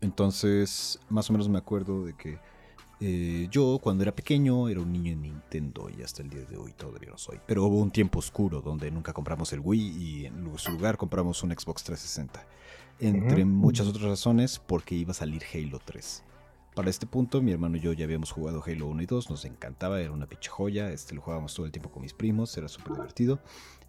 Entonces, 0.00 1.00
más 1.08 1.30
o 1.30 1.32
menos 1.32 1.48
me 1.48 1.56
acuerdo 1.56 2.04
de 2.04 2.14
que 2.14 2.38
eh, 3.00 3.48
yo 3.50 3.78
cuando 3.82 4.02
era 4.02 4.14
pequeño 4.14 4.68
era 4.68 4.80
un 4.80 4.92
niño 4.92 5.12
en 5.12 5.22
Nintendo 5.22 5.88
y 5.88 6.02
hasta 6.02 6.22
el 6.22 6.28
día 6.28 6.44
de 6.44 6.56
hoy 6.56 6.72
todavía 6.72 7.10
lo 7.10 7.18
soy. 7.18 7.40
Pero 7.46 7.64
hubo 7.64 7.80
un 7.80 7.90
tiempo 7.90 8.18
oscuro 8.18 8.60
donde 8.60 8.90
nunca 8.90 9.12
compramos 9.12 9.52
el 9.52 9.60
Wii 9.60 9.80
y 9.80 10.26
en 10.26 10.58
su 10.58 10.72
lugar 10.72 10.98
compramos 10.98 11.42
un 11.42 11.50
Xbox 11.52 11.84
360 11.84 12.46
entre 13.00 13.44
muchas 13.44 13.86
otras 13.86 14.04
razones, 14.04 14.58
porque 14.58 14.94
iba 14.94 15.12
a 15.12 15.14
salir 15.14 15.42
Halo 15.52 15.80
3. 15.84 16.22
Para 16.74 16.90
este 16.90 17.06
punto, 17.06 17.40
mi 17.40 17.52
hermano 17.52 17.76
y 17.76 17.80
yo 17.80 17.92
ya 17.92 18.04
habíamos 18.04 18.32
jugado 18.32 18.62
Halo 18.66 18.88
1 18.88 19.02
y 19.02 19.06
2, 19.06 19.30
nos 19.30 19.44
encantaba, 19.44 20.00
era 20.00 20.10
una 20.10 20.26
pinche 20.26 20.50
joya, 20.50 20.90
este, 20.90 21.14
lo 21.14 21.20
jugábamos 21.20 21.54
todo 21.54 21.66
el 21.66 21.72
tiempo 21.72 21.90
con 21.90 22.02
mis 22.02 22.14
primos, 22.14 22.56
era 22.56 22.66
súper 22.66 22.94
divertido. 22.94 23.38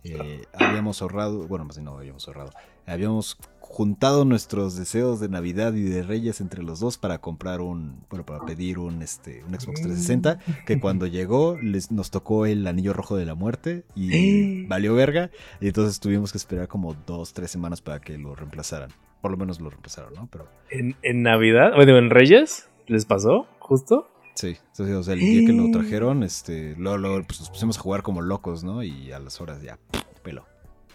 Eh, 0.03 0.45
habíamos 0.53 1.01
ahorrado, 1.01 1.47
bueno, 1.47 1.65
más 1.65 1.77
bien 1.77 1.85
no 1.85 1.97
habíamos 1.97 2.27
ahorrado, 2.27 2.51
habíamos 2.85 3.37
juntado 3.67 4.25
nuestros 4.25 4.77
deseos 4.77 5.19
de 5.19 5.27
Navidad 5.27 5.73
y 5.73 5.83
de 5.83 6.03
Reyes 6.03 6.39
entre 6.39 6.63
los 6.63 6.79
dos 6.79 6.97
para 6.97 7.17
comprar 7.17 7.61
un, 7.61 8.05
bueno, 8.09 8.25
para 8.25 8.45
pedir 8.45 8.79
un, 8.79 9.01
este, 9.01 9.43
un 9.43 9.59
Xbox 9.59 9.81
360, 9.81 10.39
que 10.65 10.79
cuando 10.79 11.07
llegó 11.07 11.57
les, 11.61 11.91
nos 11.91 12.11
tocó 12.11 12.45
el 12.45 12.65
anillo 12.67 12.93
rojo 12.93 13.17
de 13.17 13.25
la 13.25 13.35
muerte 13.35 13.83
y 13.95 14.65
valió 14.67 14.95
verga, 14.95 15.31
y 15.59 15.67
entonces 15.67 15.99
tuvimos 15.99 16.31
que 16.31 16.37
esperar 16.37 16.67
como 16.67 16.95
dos, 17.05 17.33
tres 17.33 17.51
semanas 17.51 17.81
para 17.81 17.99
que 17.99 18.17
lo 18.17 18.35
reemplazaran. 18.35 18.91
Por 19.21 19.31
lo 19.31 19.37
menos 19.37 19.59
lo 19.59 19.69
reemplazaron, 19.69 20.13
¿no? 20.13 20.29
Pero... 20.31 20.47
¿En, 20.69 20.95
en 21.01 21.23
Navidad? 21.23 21.71
Bueno, 21.75 21.97
¿en 21.97 22.11
Reyes? 22.11 22.69
¿Les 22.87 23.05
pasó? 23.05 23.47
¿Justo? 23.59 24.07
Sí, 24.35 24.57
o 24.77 25.03
sea, 25.03 25.13
el 25.13 25.19
día 25.19 25.47
que 25.47 25.53
lo 25.53 25.71
trajeron, 25.73 26.23
este, 26.23 26.75
luego, 26.77 27.23
pues, 27.25 27.39
nos 27.39 27.49
pusimos 27.49 27.77
a 27.77 27.81
jugar 27.81 28.03
como 28.03 28.21
locos, 28.21 28.63
¿no? 28.63 28.83
Y 28.83 29.11
a 29.11 29.19
las 29.19 29.41
horas 29.41 29.61
ya, 29.61 29.79
pelo. 30.23 30.45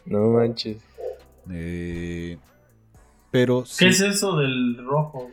No 0.05 0.31
manches. 0.31 0.79
Eh, 1.51 2.39
pero 3.31 3.65
¿Qué 3.79 3.89
es 3.89 4.01
eso 4.01 4.37
del 4.37 4.77
rojo, 4.85 5.31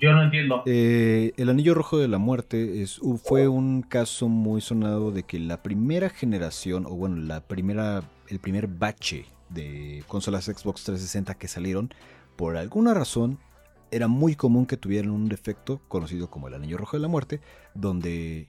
Yo 0.00 0.12
no 0.12 0.22
entiendo. 0.22 0.62
Eh, 0.64 1.32
el 1.36 1.50
anillo 1.50 1.74
rojo 1.74 1.98
de 1.98 2.08
la 2.08 2.18
muerte 2.18 2.82
es, 2.82 3.00
fue 3.22 3.48
un 3.48 3.82
caso 3.82 4.28
muy 4.28 4.60
sonado 4.60 5.10
de 5.10 5.22
que 5.22 5.38
la 5.38 5.62
primera 5.62 6.08
generación, 6.08 6.86
o 6.86 6.90
bueno, 6.90 7.16
la 7.16 7.40
primera, 7.40 8.02
el 8.28 8.38
primer 8.38 8.68
bache 8.68 9.26
de 9.50 10.02
consolas 10.08 10.46
Xbox 10.46 10.84
360 10.84 11.34
que 11.34 11.48
salieron, 11.48 11.92
por 12.36 12.56
alguna 12.56 12.94
razón 12.94 13.38
era 13.90 14.08
muy 14.08 14.34
común 14.34 14.66
que 14.66 14.76
tuvieran 14.76 15.10
un 15.10 15.28
defecto 15.28 15.80
conocido 15.88 16.28
como 16.28 16.48
el 16.48 16.54
anillo 16.54 16.76
rojo 16.76 16.96
de 16.96 17.02
la 17.02 17.08
muerte, 17.08 17.40
donde 17.74 18.48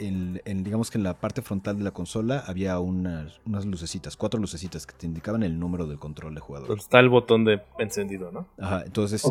en, 0.00 0.64
digamos 0.64 0.90
que 0.90 0.98
en 0.98 1.04
la 1.04 1.20
parte 1.20 1.42
frontal 1.42 1.78
de 1.78 1.84
la 1.84 1.90
consola 1.90 2.42
había 2.46 2.78
unas, 2.78 3.40
unas, 3.46 3.66
lucecitas, 3.66 4.16
cuatro 4.16 4.40
lucecitas 4.40 4.86
que 4.86 4.94
te 4.94 5.06
indicaban 5.06 5.42
el 5.42 5.58
número 5.58 5.86
del 5.86 5.98
control 5.98 6.34
de 6.34 6.40
jugador. 6.40 6.78
Está 6.78 7.00
el 7.00 7.08
botón 7.08 7.44
de 7.44 7.62
encendido, 7.78 8.30
¿no? 8.32 8.46
Ajá, 8.58 8.82
entonces, 8.84 9.24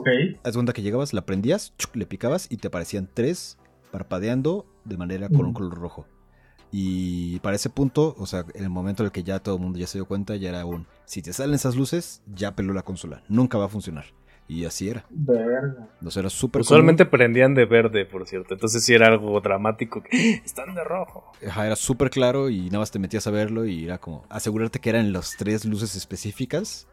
haz 0.43 0.53
cuenta 0.53 0.73
que 0.73 0.81
llegabas, 0.81 1.13
la 1.13 1.25
prendías, 1.25 1.73
le 1.93 2.05
picabas 2.05 2.47
y 2.51 2.57
te 2.57 2.67
aparecían 2.67 3.09
tres 3.13 3.57
parpadeando 3.91 4.65
de 4.85 4.97
manera 4.97 5.29
con 5.29 5.45
un 5.45 5.53
color 5.53 5.75
rojo. 5.75 6.05
Y 6.71 7.39
para 7.39 7.55
ese 7.55 7.69
punto, 7.69 8.15
o 8.17 8.27
sea, 8.27 8.45
en 8.53 8.63
el 8.63 8.69
momento 8.69 9.01
en 9.01 9.07
el 9.07 9.11
que 9.11 9.23
ya 9.23 9.39
todo 9.39 9.55
el 9.55 9.61
mundo 9.61 9.79
ya 9.79 9.87
se 9.87 9.97
dio 9.97 10.05
cuenta, 10.05 10.35
ya 10.35 10.49
era 10.49 10.65
un, 10.65 10.85
si 11.05 11.21
te 11.21 11.33
salen 11.33 11.55
esas 11.55 11.75
luces, 11.75 12.21
ya 12.27 12.55
peló 12.55 12.73
la 12.73 12.83
consola, 12.83 13.23
nunca 13.27 13.57
va 13.57 13.65
a 13.65 13.69
funcionar. 13.69 14.05
Y 14.49 14.65
así 14.65 14.89
era. 14.89 15.05
Verde. 15.11 15.75
O 16.03 16.09
sea, 16.09 16.21
era 16.21 16.29
súper 16.31 16.61
Usualmente 16.61 17.05
prendían 17.05 17.53
de 17.53 17.65
verde, 17.65 18.03
por 18.05 18.27
cierto. 18.27 18.55
Entonces 18.55 18.83
sí 18.83 18.95
era 18.95 19.05
algo 19.05 19.39
dramático. 19.41 20.01
¡Ah! 20.11 20.17
Están 20.43 20.73
de 20.73 20.83
rojo. 20.83 21.31
Ajá, 21.47 21.67
era 21.67 21.75
súper 21.75 22.09
claro 22.09 22.49
y 22.49 22.65
nada 22.65 22.79
más 22.79 22.89
te 22.89 22.97
metías 22.97 23.27
a 23.27 23.31
verlo 23.31 23.67
y 23.67 23.85
era 23.85 23.99
como 23.99 24.25
asegurarte 24.27 24.79
que 24.79 24.89
eran 24.89 25.13
las 25.13 25.37
tres 25.37 25.65
luces 25.65 25.95
específicas. 25.95 26.87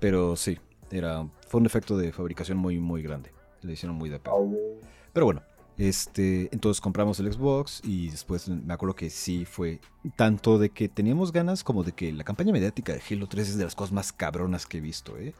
Pero 0.00 0.34
sí, 0.34 0.58
era, 0.90 1.24
fue 1.46 1.60
un 1.60 1.66
efecto 1.66 1.96
de 1.96 2.12
fabricación 2.12 2.58
muy, 2.58 2.78
muy 2.80 3.00
grande. 3.02 3.30
Le 3.62 3.74
hicieron 3.74 3.96
muy 3.96 4.10
de 4.10 4.18
pedo. 4.18 4.50
Pero 5.12 5.26
bueno, 5.26 5.42
Este, 5.76 6.48
entonces 6.50 6.80
compramos 6.80 7.20
el 7.20 7.32
Xbox 7.32 7.80
y 7.84 8.10
después 8.10 8.48
me 8.48 8.74
acuerdo 8.74 8.96
que 8.96 9.10
sí 9.10 9.44
fue 9.44 9.78
tanto 10.16 10.58
de 10.58 10.70
que 10.70 10.88
teníamos 10.88 11.30
ganas 11.32 11.62
como 11.62 11.84
de 11.84 11.92
que 11.92 12.12
la 12.12 12.24
campaña 12.24 12.52
mediática 12.52 12.92
de 12.92 13.00
Halo 13.08 13.28
3 13.28 13.50
es 13.50 13.56
de 13.58 13.62
las 13.64 13.76
cosas 13.76 13.92
más 13.92 14.12
cabronas 14.12 14.66
que 14.66 14.78
he 14.78 14.80
visto, 14.80 15.16
¿eh? 15.16 15.34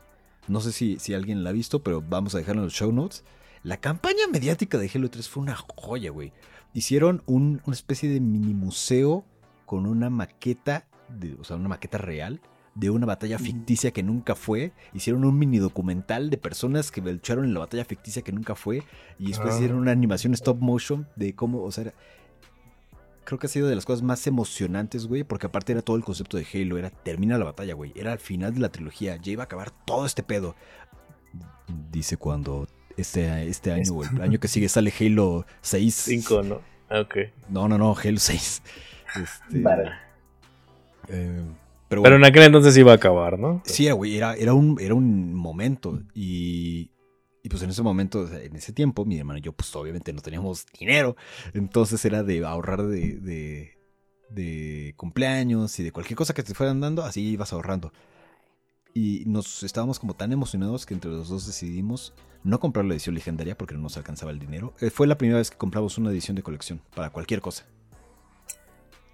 No 0.48 0.61
sé 0.61 0.72
si, 0.72 0.98
si 0.98 1.14
alguien 1.14 1.44
la 1.44 1.50
ha 1.50 1.52
visto, 1.52 1.82
pero 1.82 2.02
vamos 2.02 2.34
a 2.34 2.38
dejarlo 2.38 2.62
en 2.62 2.66
los 2.66 2.74
show 2.74 2.90
notes. 2.92 3.24
La 3.62 3.78
campaña 3.78 4.26
mediática 4.32 4.78
de 4.78 4.90
Halo 4.94 5.11
3 5.11 5.28
fue 5.28 5.42
una 5.42 5.56
joya, 5.56 6.11
güey. 6.11 6.32
Hicieron 6.74 7.22
una 7.26 7.61
especie 7.72 8.08
de 8.08 8.20
mini 8.20 8.54
museo 8.54 9.24
con 9.66 9.87
una 9.87 10.11
maqueta, 10.11 10.87
de, 11.08 11.34
o 11.40 11.44
sea, 11.44 11.56
una 11.56 11.68
maqueta 11.68 11.98
real 11.98 12.40
de 12.74 12.90
una 12.90 13.06
batalla 13.06 13.38
ficticia 13.40 13.90
que 13.90 14.04
nunca 14.04 14.37
fue. 14.37 14.72
Hicieron 14.94 15.24
un 15.24 15.37
mini 15.37 15.58
documental 15.58 16.30
de 16.30 16.37
personas 16.38 16.92
que 16.92 17.00
lucharon 17.00 17.44
en 17.44 17.52
la 17.52 17.61
batalla 17.61 17.84
ficticia 17.84 18.22
que 18.22 18.30
nunca 18.32 18.54
fue. 18.54 18.84
Y 19.18 19.28
después 19.28 19.54
Ah. 19.54 19.56
hicieron 19.56 19.78
una 19.78 19.90
animación 19.90 20.32
stop 20.34 20.61
motion 20.61 21.08
de 21.16 21.34
cómo, 21.34 21.62
o 21.64 21.72
sea, 21.72 21.82
era- 21.84 21.94
creo 23.28 23.38
que 23.38 23.46
ha 23.46 23.50
sido 23.50 23.68
de 23.68 23.74
las 23.74 23.84
cosas 23.84 24.02
más 24.02 24.26
emocionantes, 24.26 25.06
güey, 25.06 25.22
porque 25.22 25.48
aparte 25.48 25.72
era 25.72 25.82
todo 25.82 25.96
el 25.98 26.02
concepto 26.02 26.38
de 26.38 26.46
Halo, 26.50 26.78
era 26.78 26.88
termina 26.88 27.36
la 27.36 27.44
batalla, 27.44 27.74
güey, 27.74 27.92
era 27.94 28.12
al 28.12 28.20
final 28.20 28.54
de 28.54 28.60
la 28.60 28.70
trilogía, 28.70 29.16
ya 29.16 29.32
iba 29.32 29.42
a 29.42 29.44
acabar 29.44 29.70
todo 29.70 30.06
este 30.06 30.22
pedo. 30.22 30.54
Dice 31.92 32.16
cuando 32.16 32.66
este, 32.96 33.46
este 33.46 33.70
año 33.70 33.92
o 33.92 34.02
el 34.02 34.22
año 34.22 34.40
que 34.40 34.48
sigue 34.48 34.70
sale 34.70 34.90
Halo 34.98 35.44
6. 35.60 35.94
5, 35.94 36.42
¿no? 36.42 36.62
Ah, 36.88 37.00
ok. 37.00 37.16
No, 37.50 37.68
no, 37.68 37.76
no, 37.76 37.94
Halo 38.02 38.18
6. 38.18 38.62
Este, 39.14 39.60
Vale. 39.60 39.90
eh, 41.08 41.42
pero, 41.86 42.00
Pero 42.00 42.00
bueno, 42.00 42.16
en 42.16 42.24
aquel 42.24 42.44
entonces 42.44 42.78
iba 42.78 42.92
a 42.92 42.94
acabar, 42.94 43.38
¿no? 43.38 43.60
sí, 43.66 43.90
güey, 43.90 44.16
era, 44.16 44.36
era, 44.36 44.54
un, 44.54 44.78
era 44.80 44.94
un 44.94 45.34
momento 45.34 46.00
y... 46.14 46.92
Y 47.48 47.50
pues 47.50 47.62
en 47.62 47.70
ese 47.70 47.82
momento, 47.82 48.30
en 48.30 48.56
ese 48.56 48.74
tiempo, 48.74 49.06
mi 49.06 49.18
hermano 49.18 49.38
y 49.38 49.40
yo, 49.40 49.52
pues 49.52 49.74
obviamente 49.74 50.12
no 50.12 50.20
teníamos 50.20 50.66
dinero. 50.78 51.16
Entonces 51.54 52.04
era 52.04 52.22
de 52.22 52.44
ahorrar 52.44 52.82
de, 52.82 53.14
de, 53.20 53.78
de 54.28 54.92
cumpleaños 54.98 55.80
y 55.80 55.82
de 55.82 55.90
cualquier 55.90 56.18
cosa 56.18 56.34
que 56.34 56.42
te 56.42 56.52
fueran 56.52 56.82
dando, 56.82 57.04
así 57.04 57.22
ibas 57.22 57.54
ahorrando. 57.54 57.90
Y 58.92 59.22
nos 59.24 59.62
estábamos 59.62 59.98
como 59.98 60.12
tan 60.12 60.30
emocionados 60.30 60.84
que 60.84 60.92
entre 60.92 61.11
los 61.11 61.30
dos 61.30 61.46
decidimos 61.46 62.12
no 62.44 62.61
comprar 62.61 62.84
la 62.84 62.92
edición 62.92 63.14
legendaria 63.14 63.56
porque 63.56 63.72
no 63.72 63.80
nos 63.80 63.96
alcanzaba 63.96 64.30
el 64.30 64.38
dinero. 64.38 64.74
Eh, 64.82 64.90
fue 64.90 65.06
la 65.06 65.16
primera 65.16 65.38
vez 65.38 65.50
que 65.50 65.56
compramos 65.56 65.96
una 65.96 66.11
edición 66.11 66.37
de 66.37 66.42
colección 66.42 66.82
para 66.94 67.08
cualquier 67.08 67.40
cosa. 67.40 67.64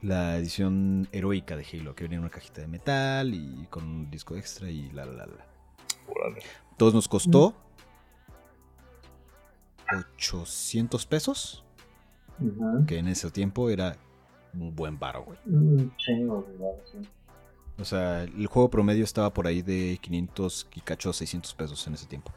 La 0.03 0.38
edición 0.38 1.07
heroica 1.12 1.57
de 1.57 1.64
Halo, 1.73 1.94
que 1.94 2.03
venía 2.03 2.16
en 2.16 2.25
una 2.25 2.31
cajita 2.31 2.62
de 2.62 2.66
metal 2.66 3.33
y 3.33 3.68
con 3.70 3.85
un 3.85 4.11
disco 4.11 4.35
extra 4.35 4.68
y 4.68 4.90
la 4.90 5.07
la 5.07 5.12
la. 5.12 5.27
la. 5.27 5.47
Todos 6.77 6.94
nos 6.94 7.07
costó 7.07 7.63
800 9.92 11.07
pesos, 11.07 11.64
Ujú. 12.40 12.87
que 12.87 12.99
en 12.99 13.09
ese 13.09 13.31
tiempo 13.31 13.70
era 13.70 13.97
un 14.53 14.75
buen 14.75 14.99
varo, 14.99 15.25
güey. 15.25 15.38
Un 15.47 15.92
chingo 15.97 16.47
de 16.49 16.57
varo, 16.59 16.79
sí. 16.90 16.99
O 17.81 17.85
sea, 17.85 18.23
el 18.23 18.47
juego 18.47 18.70
promedio 18.70 19.03
estaba 19.03 19.33
por 19.35 19.47
ahí 19.49 19.61
de 19.62 19.99
500 20.01 20.68
y 20.77 20.81
cacho 20.81 21.12
600 21.12 21.55
pesos 21.55 21.85
en 21.88 21.94
ese 21.94 22.07
tiempo. 22.07 22.33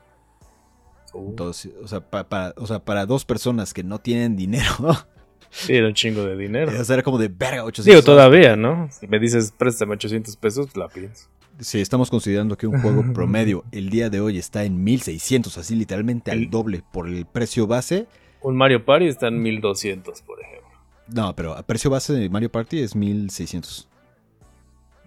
Uh, 1.13 1.29
Entonces, 1.29 1.71
o 1.83 1.87
sea, 1.87 1.99
pa- 2.01 2.27
para, 2.27 2.53
o 2.57 2.65
sea, 2.65 2.79
para 2.83 3.05
dos 3.05 3.23
personas 3.23 3.73
que 3.73 3.83
no 3.83 3.99
tienen 3.99 4.35
dinero, 4.35 4.71
sí, 5.51 5.73
era 5.75 5.87
un 5.87 5.93
chingo 5.93 6.23
de 6.23 6.35
dinero. 6.35 6.71
o 6.79 6.83
sea, 6.83 6.95
era 6.95 7.03
como 7.03 7.17
de 7.19 7.27
verga 7.27 7.63
800 7.63 7.85
Digo, 7.85 8.01
todavía, 8.03 8.55
¿no? 8.55 8.89
Si 8.91 9.07
me 9.07 9.19
dices, 9.19 9.53
préstame 9.55 9.93
800 9.93 10.35
pesos, 10.37 10.75
la 10.75 10.87
pienso. 10.87 11.27
Si 11.59 11.81
estamos 11.81 12.09
considerando 12.09 12.57
que 12.57 12.67
un 12.67 12.81
juego 12.81 13.03
promedio 13.13 13.63
el 13.71 13.89
día 13.89 14.09
de 14.09 14.21
hoy 14.21 14.37
está 14.37 14.63
en 14.63 14.83
1600, 14.83 15.57
así 15.57 15.75
literalmente 15.75 16.31
al 16.31 16.49
doble 16.49 16.83
por 16.91 17.07
el 17.07 17.25
precio 17.25 17.67
base. 17.67 18.07
Un 18.41 18.55
Mario 18.55 18.85
Party 18.85 19.07
está 19.07 19.27
en 19.27 19.41
1200, 19.41 20.21
por 20.21 20.39
ejemplo. 20.41 20.69
No, 21.07 21.35
pero 21.35 21.53
a 21.53 21.63
precio 21.63 21.89
base 21.89 22.13
de 22.13 22.29
Mario 22.29 22.51
Party 22.51 22.81
es 22.81 22.95
1600. 22.95 23.87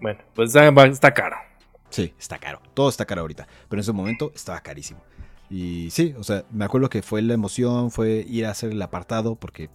Bueno, 0.01 0.19
pues 0.33 0.53
está 0.55 1.13
caro. 1.13 1.37
Sí, 1.89 2.13
está 2.19 2.39
caro. 2.39 2.61
Todo 2.73 2.89
está 2.89 3.05
caro 3.05 3.21
ahorita. 3.21 3.47
Pero 3.69 3.79
en 3.79 3.81
ese 3.81 3.91
momento 3.91 4.31
estaba 4.33 4.59
carísimo. 4.61 5.01
Y 5.49 5.89
sí, 5.91 6.15
o 6.17 6.23
sea, 6.23 6.45
me 6.51 6.65
acuerdo 6.65 6.89
que 6.89 7.01
fue 7.01 7.21
la 7.21 7.33
emoción, 7.33 7.91
fue 7.91 8.25
ir 8.27 8.45
a 8.45 8.51
hacer 8.51 8.71
el 8.71 8.81
apartado, 8.81 9.35
porque 9.35 9.69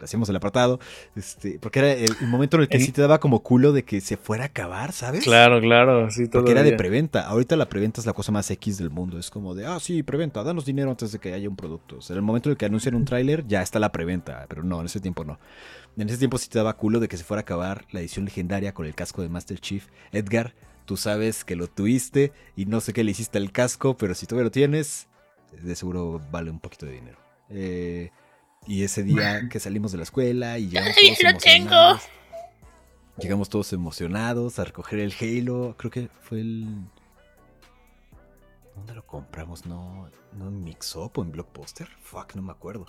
hacíamos 0.00 0.28
el 0.28 0.36
apartado, 0.36 0.80
este, 1.16 1.58
porque 1.58 1.78
era 1.80 1.92
el, 1.92 2.14
momento 2.26 2.56
en 2.56 2.62
el 2.62 2.68
que 2.68 2.80
sí 2.80 2.92
te 2.92 3.02
daba 3.02 3.20
como 3.20 3.42
culo 3.42 3.72
de 3.72 3.84
que 3.84 4.00
se 4.00 4.16
fuera 4.16 4.44
a 4.44 4.46
acabar, 4.46 4.92
¿sabes? 4.92 5.24
Claro, 5.24 5.60
claro, 5.60 6.10
sí, 6.10 6.28
todo. 6.28 6.42
Porque 6.42 6.52
era 6.52 6.62
de 6.62 6.72
preventa. 6.72 7.26
Ahorita 7.26 7.56
la 7.56 7.68
preventa 7.68 8.00
es 8.00 8.06
la 8.06 8.12
cosa 8.12 8.32
más 8.32 8.50
X 8.50 8.78
del 8.78 8.90
mundo. 8.90 9.18
Es 9.18 9.30
como 9.30 9.54
de, 9.54 9.66
ah, 9.66 9.78
sí, 9.80 10.02
preventa, 10.02 10.42
danos 10.42 10.64
dinero 10.64 10.90
antes 10.90 11.12
de 11.12 11.18
que 11.18 11.32
haya 11.32 11.48
un 11.48 11.56
producto. 11.56 11.98
O 11.98 12.00
sea, 12.00 12.14
en 12.14 12.18
el 12.18 12.22
momento 12.22 12.48
en 12.48 12.52
el 12.52 12.56
que 12.56 12.66
anuncian 12.66 12.94
un 12.94 13.04
tráiler, 13.04 13.46
ya 13.46 13.62
está 13.62 13.78
la 13.78 13.92
preventa. 13.92 14.46
Pero 14.48 14.62
no, 14.62 14.80
en 14.80 14.86
ese 14.86 15.00
tiempo 15.00 15.24
no. 15.24 15.38
En 15.96 16.08
ese 16.08 16.18
tiempo 16.18 16.38
sí 16.38 16.48
te 16.48 16.58
daba 16.58 16.76
culo 16.76 17.00
de 17.00 17.08
que 17.08 17.16
se 17.16 17.24
fuera 17.24 17.40
a 17.40 17.42
acabar 17.42 17.86
la 17.90 18.00
edición 18.00 18.24
legendaria 18.24 18.72
con 18.72 18.86
el 18.86 18.94
casco 18.94 19.22
de 19.22 19.28
Master 19.28 19.58
Chief. 19.58 19.86
Edgar, 20.12 20.54
tú 20.84 20.96
sabes 20.96 21.44
que 21.44 21.56
lo 21.56 21.66
tuviste 21.66 22.32
y 22.56 22.66
no 22.66 22.80
sé 22.80 22.92
qué 22.92 23.04
le 23.04 23.10
hiciste 23.10 23.38
al 23.38 23.52
casco, 23.52 23.96
pero 23.96 24.14
si 24.14 24.26
todavía 24.26 24.44
lo 24.44 24.50
tienes, 24.50 25.08
de 25.52 25.74
seguro 25.74 26.20
vale 26.30 26.50
un 26.50 26.60
poquito 26.60 26.86
de 26.86 26.92
dinero. 26.92 27.18
Eh, 27.50 28.10
y 28.66 28.82
ese 28.82 29.02
día 29.02 29.48
que 29.48 29.60
salimos 29.60 29.92
de 29.92 29.98
la 29.98 30.04
escuela 30.04 30.58
y 30.58 30.68
llegamos 30.68 30.94
Todavía 30.94 31.16
todos 31.20 31.32
lo 31.32 31.38
tengo. 31.38 31.64
emocionados. 31.66 32.02
Llegamos 33.18 33.48
todos 33.48 33.72
emocionados 33.72 34.58
a 34.58 34.64
recoger 34.64 35.00
el 35.00 35.12
Halo. 35.20 35.74
Creo 35.76 35.90
que 35.90 36.08
fue 36.20 36.40
el. 36.40 36.66
¿Dónde 38.76 38.94
lo 38.94 39.04
compramos? 39.06 39.66
No, 39.66 40.08
no 40.32 40.48
en 40.48 40.62
Mix 40.62 40.94
Up 40.94 41.12
o 41.16 41.22
en 41.22 41.32
Blockbuster. 41.32 41.88
Fuck, 42.00 42.34
no 42.36 42.42
me 42.42 42.52
acuerdo. 42.52 42.86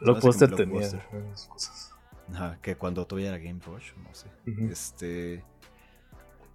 Blockbuster 0.00 0.54
tenía 0.54 0.88
cosas. 1.50 1.92
Ajá, 2.32 2.58
que 2.62 2.76
cuando 2.76 3.06
todavía 3.06 3.30
era 3.30 3.38
Game 3.38 3.60
Rush, 3.64 3.92
no 3.96 4.14
sé. 4.14 4.26
Este. 4.70 5.42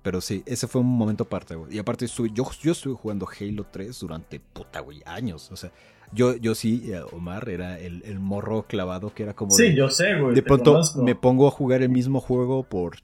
Pero 0.03 0.21
sí, 0.21 0.43
ese 0.45 0.67
fue 0.67 0.81
un 0.81 0.87
momento 0.87 1.23
aparte, 1.23 1.55
güey. 1.55 1.75
Y 1.75 1.79
aparte 1.79 2.05
estuve, 2.05 2.29
yo, 2.33 2.49
yo 2.61 2.73
estuve 2.73 2.93
jugando 2.93 3.27
Halo 3.27 3.65
3 3.65 3.99
durante 3.99 4.39
puta, 4.39 4.81
güey, 4.81 5.01
años. 5.05 5.49
O 5.51 5.55
sea, 5.55 5.71
yo, 6.11 6.35
yo 6.35 6.53
sí, 6.55 6.91
eh, 6.91 7.01
Omar, 7.11 7.49
era 7.49 7.79
el, 7.79 8.03
el 8.05 8.19
morro 8.19 8.63
clavado 8.67 9.13
que 9.13 9.23
era 9.23 9.33
como 9.33 9.51
Sí, 9.51 9.69
de, 9.69 9.75
yo 9.75 9.89
sé, 9.89 10.19
güey. 10.19 10.35
de 10.35 10.43
pronto 10.43 10.71
conozco. 10.73 11.01
me 11.03 11.15
pongo 11.15 11.47
a 11.47 11.51
jugar 11.51 11.81
el 11.81 11.89
mismo 11.89 12.19
juego 12.19 12.63
por 12.63 12.97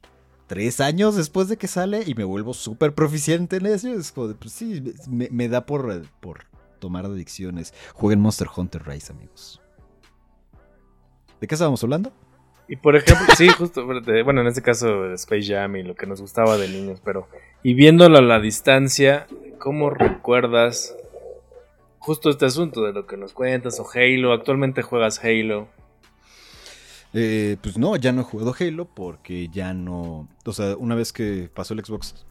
tres 0.47 0.79
años 0.81 1.15
después 1.15 1.47
de 1.47 1.57
que 1.57 1.67
sale 1.67 2.03
y 2.05 2.15
me 2.15 2.23
vuelvo 2.23 2.53
súper 2.53 2.93
proficiente 2.93 3.57
en 3.57 3.65
eso. 3.67 3.87
Es 3.93 4.11
como 4.11 4.27
de, 4.27 4.35
pues 4.35 4.51
sí, 4.53 4.93
me, 5.09 5.29
me 5.31 5.47
da 5.49 5.65
por, 5.65 5.91
eh, 5.91 6.01
por 6.19 6.45
tomar 6.79 7.05
adicciones. 7.05 7.73
Jueguen 7.93 8.19
Monster 8.19 8.47
Hunter 8.55 8.83
Rise, 8.87 9.11
amigos. 9.13 9.61
¿De 11.41 11.47
qué 11.47 11.55
estábamos 11.55 11.83
hablando? 11.83 12.11
Y 12.67 12.75
por 12.75 12.95
ejemplo, 12.95 13.25
sí, 13.35 13.47
justo, 13.49 13.83
bueno, 13.85 14.41
en 14.41 14.47
este 14.47 14.61
caso 14.61 15.11
Space 15.13 15.47
Jam 15.51 15.75
y 15.77 15.83
lo 15.83 15.95
que 15.95 16.05
nos 16.05 16.21
gustaba 16.21 16.55
de 16.57 16.67
niños, 16.67 17.01
pero 17.03 17.27
y 17.63 17.73
viéndolo 17.73 18.19
a 18.19 18.21
la 18.21 18.39
distancia, 18.39 19.25
¿cómo 19.57 19.89
recuerdas 19.89 20.95
justo 21.99 22.29
este 22.29 22.45
asunto 22.45 22.83
de 22.83 22.93
lo 22.93 23.05
que 23.05 23.17
nos 23.17 23.33
cuentas 23.33 23.79
o 23.79 23.87
Halo? 23.93 24.33
Actualmente 24.33 24.81
juegas 24.81 25.23
Halo. 25.23 25.67
Eh, 27.13 27.57
pues 27.61 27.77
no, 27.77 27.95
ya 27.95 28.11
no 28.11 28.21
he 28.21 28.23
jugado 28.23 28.55
Halo 28.59 28.85
porque 28.85 29.49
ya 29.49 29.73
no. 29.73 30.27
O 30.45 30.53
sea, 30.53 30.75
una 30.77 30.95
vez 30.95 31.13
que 31.13 31.49
pasó 31.53 31.73
el 31.73 31.83
Xbox 31.83 32.25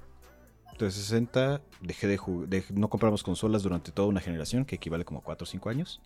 360, 0.78 1.60
dejé 1.82 2.06
de 2.06 2.16
jugar. 2.16 2.48
No 2.72 2.88
compramos 2.88 3.22
consolas 3.22 3.62
durante 3.62 3.92
toda 3.92 4.08
una 4.08 4.20
generación, 4.20 4.64
que 4.64 4.76
equivale 4.76 5.04
como 5.04 5.20
a 5.20 5.22
4 5.22 5.44
o 5.44 5.46
5 5.46 5.68
años. 5.68 6.00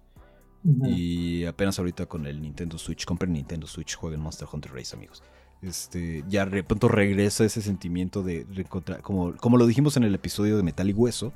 Y 0.65 1.45
apenas 1.45 1.79
ahorita 1.81 2.07
con 2.07 2.25
el 2.25 2.41
Nintendo 2.41 2.79
Switch, 2.79 3.05
compren 3.05 3.33
Nintendo 3.33 3.67
Switch, 3.67 3.97
jueguen 3.97 4.21
Monster 4.21 4.47
Hunter 4.51 4.73
Race, 4.73 4.95
amigos. 4.95 5.23
Este, 5.61 6.25
ya 6.29 6.47
de 6.47 6.63
pronto 6.63 6.89
regresa 6.89 7.45
ese 7.45 7.63
sentimiento 7.63 8.23
de 8.23 8.47
reencontrar, 8.53 9.01
como, 9.01 9.37
como 9.37 9.57
lo 9.57 9.67
dijimos 9.67 9.97
en 9.97 10.05
el 10.05 10.15
episodio 10.15 10.57
de 10.57 10.63
Metal 10.63 10.89
y 10.89 10.93
Hueso, 10.93 11.33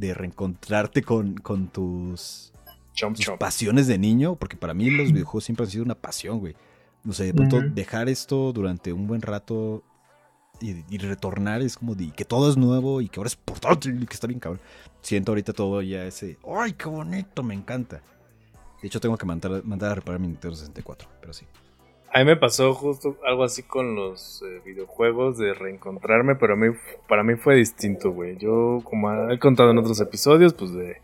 de 0.00 0.14
reencontrarte 0.14 1.02
con, 1.02 1.34
con 1.34 1.68
tus, 1.68 2.52
Chomp 2.94 3.16
tus 3.16 3.26
chomp. 3.26 3.38
pasiones 3.38 3.86
de 3.86 3.98
niño, 3.98 4.34
porque 4.36 4.56
para 4.56 4.74
mí 4.74 4.90
los 4.90 5.12
videojuegos 5.12 5.44
siempre 5.44 5.64
han 5.64 5.70
sido 5.70 5.84
una 5.84 5.94
pasión, 5.94 6.40
güey. 6.40 6.56
O 7.08 7.12
sea, 7.12 7.26
de 7.26 7.34
pronto 7.34 7.60
dejar 7.60 8.08
esto 8.08 8.52
durante 8.52 8.92
un 8.92 9.06
buen 9.06 9.22
rato 9.22 9.82
y, 10.60 10.84
y 10.88 10.98
retornar 10.98 11.62
es 11.62 11.76
como 11.76 11.94
de 11.94 12.10
que 12.10 12.24
todo 12.24 12.50
es 12.50 12.56
nuevo 12.56 13.00
y 13.00 13.08
que 13.08 13.20
ahora 13.20 13.28
es 13.28 13.36
portátil 13.36 14.02
y 14.02 14.06
que 14.06 14.14
está 14.14 14.26
bien 14.26 14.40
cabrón. 14.40 14.60
Siento 15.02 15.32
ahorita 15.32 15.52
todo 15.52 15.80
ya 15.82 16.04
ese, 16.04 16.38
¡ay, 16.56 16.72
qué 16.72 16.88
bonito! 16.88 17.42
Me 17.42 17.54
encanta. 17.54 18.02
De 18.80 18.88
hecho, 18.88 19.00
tengo 19.00 19.16
que 19.18 19.26
mandar, 19.26 19.62
mandar 19.64 19.92
a 19.92 19.94
reparar 19.96 20.20
mi 20.20 20.28
Nintendo 20.28 20.56
64, 20.56 21.08
pero 21.20 21.32
sí. 21.34 21.46
A 22.12 22.18
mí 22.18 22.24
me 22.24 22.36
pasó 22.36 22.74
justo 22.74 23.16
algo 23.24 23.44
así 23.44 23.62
con 23.62 23.94
los 23.94 24.42
eh, 24.42 24.60
videojuegos 24.64 25.38
de 25.38 25.54
reencontrarme, 25.54 26.34
pero 26.34 26.54
a 26.54 26.56
mí, 26.56 26.74
para 27.08 27.22
mí 27.22 27.36
fue 27.36 27.54
distinto, 27.54 28.10
güey. 28.10 28.36
Yo, 28.36 28.80
como 28.82 29.30
he 29.30 29.38
contado 29.38 29.70
en 29.70 29.78
otros 29.78 30.00
episodios, 30.00 30.52
pues 30.52 30.72
de, 30.72 30.96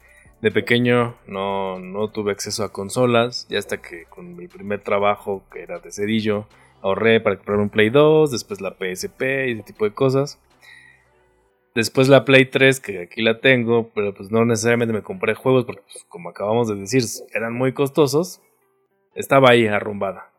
de 0.42 0.50
pequeño 0.50 1.14
no, 1.28 1.78
no 1.78 2.08
tuve 2.08 2.32
acceso 2.32 2.64
a 2.64 2.72
consolas, 2.72 3.46
ya 3.48 3.60
hasta 3.60 3.80
que 3.80 4.06
con 4.06 4.34
mi 4.34 4.48
primer 4.48 4.80
trabajo, 4.80 5.44
que 5.52 5.62
era 5.62 5.78
de 5.78 5.92
cerillo, 5.92 6.48
ahorré 6.82 7.20
para 7.20 7.36
comprar 7.36 7.58
un 7.58 7.70
Play 7.70 7.90
2, 7.90 8.32
después 8.32 8.60
la 8.60 8.72
PSP 8.72 9.22
y 9.46 9.52
ese 9.52 9.62
tipo 9.62 9.84
de 9.84 9.94
cosas. 9.94 10.40
Después 11.76 12.08
la 12.08 12.24
Play 12.24 12.46
3, 12.46 12.80
que 12.80 13.02
aquí 13.02 13.22
la 13.22 13.38
tengo, 13.38 13.90
pero 13.94 14.12
pues 14.12 14.32
no 14.32 14.44
necesariamente 14.44 14.92
me 14.92 15.02
compré 15.02 15.34
juegos 15.34 15.66
porque, 15.66 15.82
pues, 15.82 16.04
como 16.08 16.30
acabamos 16.30 16.66
de 16.66 16.74
decir, 16.74 17.04
eran 17.32 17.52
muy 17.52 17.74
costosos. 17.74 18.40
Estaba 19.14 19.50
ahí 19.50 19.68
arrumbada. 19.68 20.32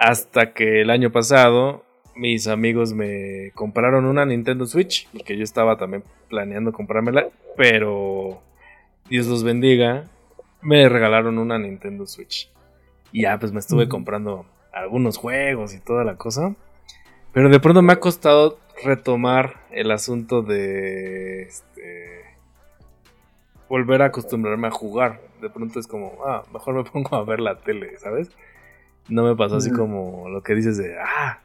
Hasta 0.00 0.54
que 0.54 0.80
el 0.80 0.88
año 0.88 1.12
pasado 1.12 1.84
mis 2.14 2.48
amigos 2.48 2.94
me 2.94 3.50
compraron 3.54 4.06
una 4.06 4.24
Nintendo 4.24 4.64
Switch, 4.64 5.06
porque 5.12 5.36
yo 5.36 5.44
estaba 5.44 5.76
también 5.76 6.02
planeando 6.30 6.72
comprármela, 6.72 7.28
pero 7.54 8.40
Dios 9.10 9.26
los 9.26 9.44
bendiga, 9.44 10.04
me 10.62 10.88
regalaron 10.88 11.36
una 11.36 11.58
Nintendo 11.58 12.06
Switch. 12.06 12.50
Y 13.12 13.24
ya 13.24 13.38
pues 13.38 13.52
me 13.52 13.60
estuve 13.60 13.90
comprando 13.90 14.46
algunos 14.72 15.18
juegos 15.18 15.74
y 15.74 15.80
toda 15.80 16.02
la 16.02 16.16
cosa. 16.16 16.54
Pero 17.34 17.50
de 17.50 17.60
pronto 17.60 17.82
me 17.82 17.92
ha 17.92 18.00
costado 18.00 18.58
retomar 18.82 19.66
el 19.70 19.90
asunto 19.90 20.40
de 20.40 21.42
este, 21.42 22.24
volver 23.68 24.00
a 24.00 24.06
acostumbrarme 24.06 24.68
a 24.68 24.70
jugar. 24.70 25.20
De 25.42 25.50
pronto 25.50 25.78
es 25.78 25.86
como, 25.86 26.24
ah, 26.26 26.42
mejor 26.54 26.74
me 26.74 26.84
pongo 26.90 27.16
a 27.16 27.24
ver 27.24 27.40
la 27.40 27.58
tele, 27.60 27.98
¿sabes? 27.98 28.30
No 29.08 29.24
me 29.24 29.34
pasó 29.34 29.56
así 29.56 29.70
como 29.70 30.28
lo 30.28 30.42
que 30.42 30.54
dices 30.54 30.76
de, 30.76 30.96
ah, 30.98 31.40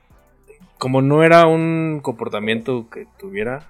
como 0.78 1.02
no 1.02 1.24
era 1.24 1.48
un 1.48 2.00
comportamiento 2.02 2.90
que 2.90 3.08
tuviera, 3.18 3.68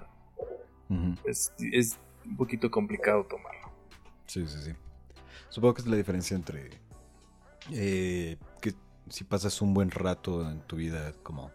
es, 1.24 1.52
es, 1.58 1.98
un 2.24 2.36
poquito 2.36 2.70
complicado 2.70 3.24
tomarlo. 3.24 3.70
Sí, 4.26 4.46
sí, 4.46 4.58
sí. 4.62 4.72
Supongo 5.48 5.74
que 5.74 5.82
es 5.82 5.88
la 5.88 5.96
diferencia 5.96 6.36
entre 6.36 6.70
eh, 7.72 8.36
que 8.60 8.74
si 9.08 9.24
pasas 9.24 9.62
un 9.62 9.74
buen 9.74 9.90
rato 9.90 10.48
en 10.48 10.60
tu 10.60 10.76
vida 10.76 11.12
como 11.22 11.50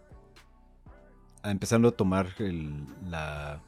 empezando 1.43 1.89
a 1.89 1.91
tomar 1.91 2.29
el, 2.39 2.85
la... 3.09 3.61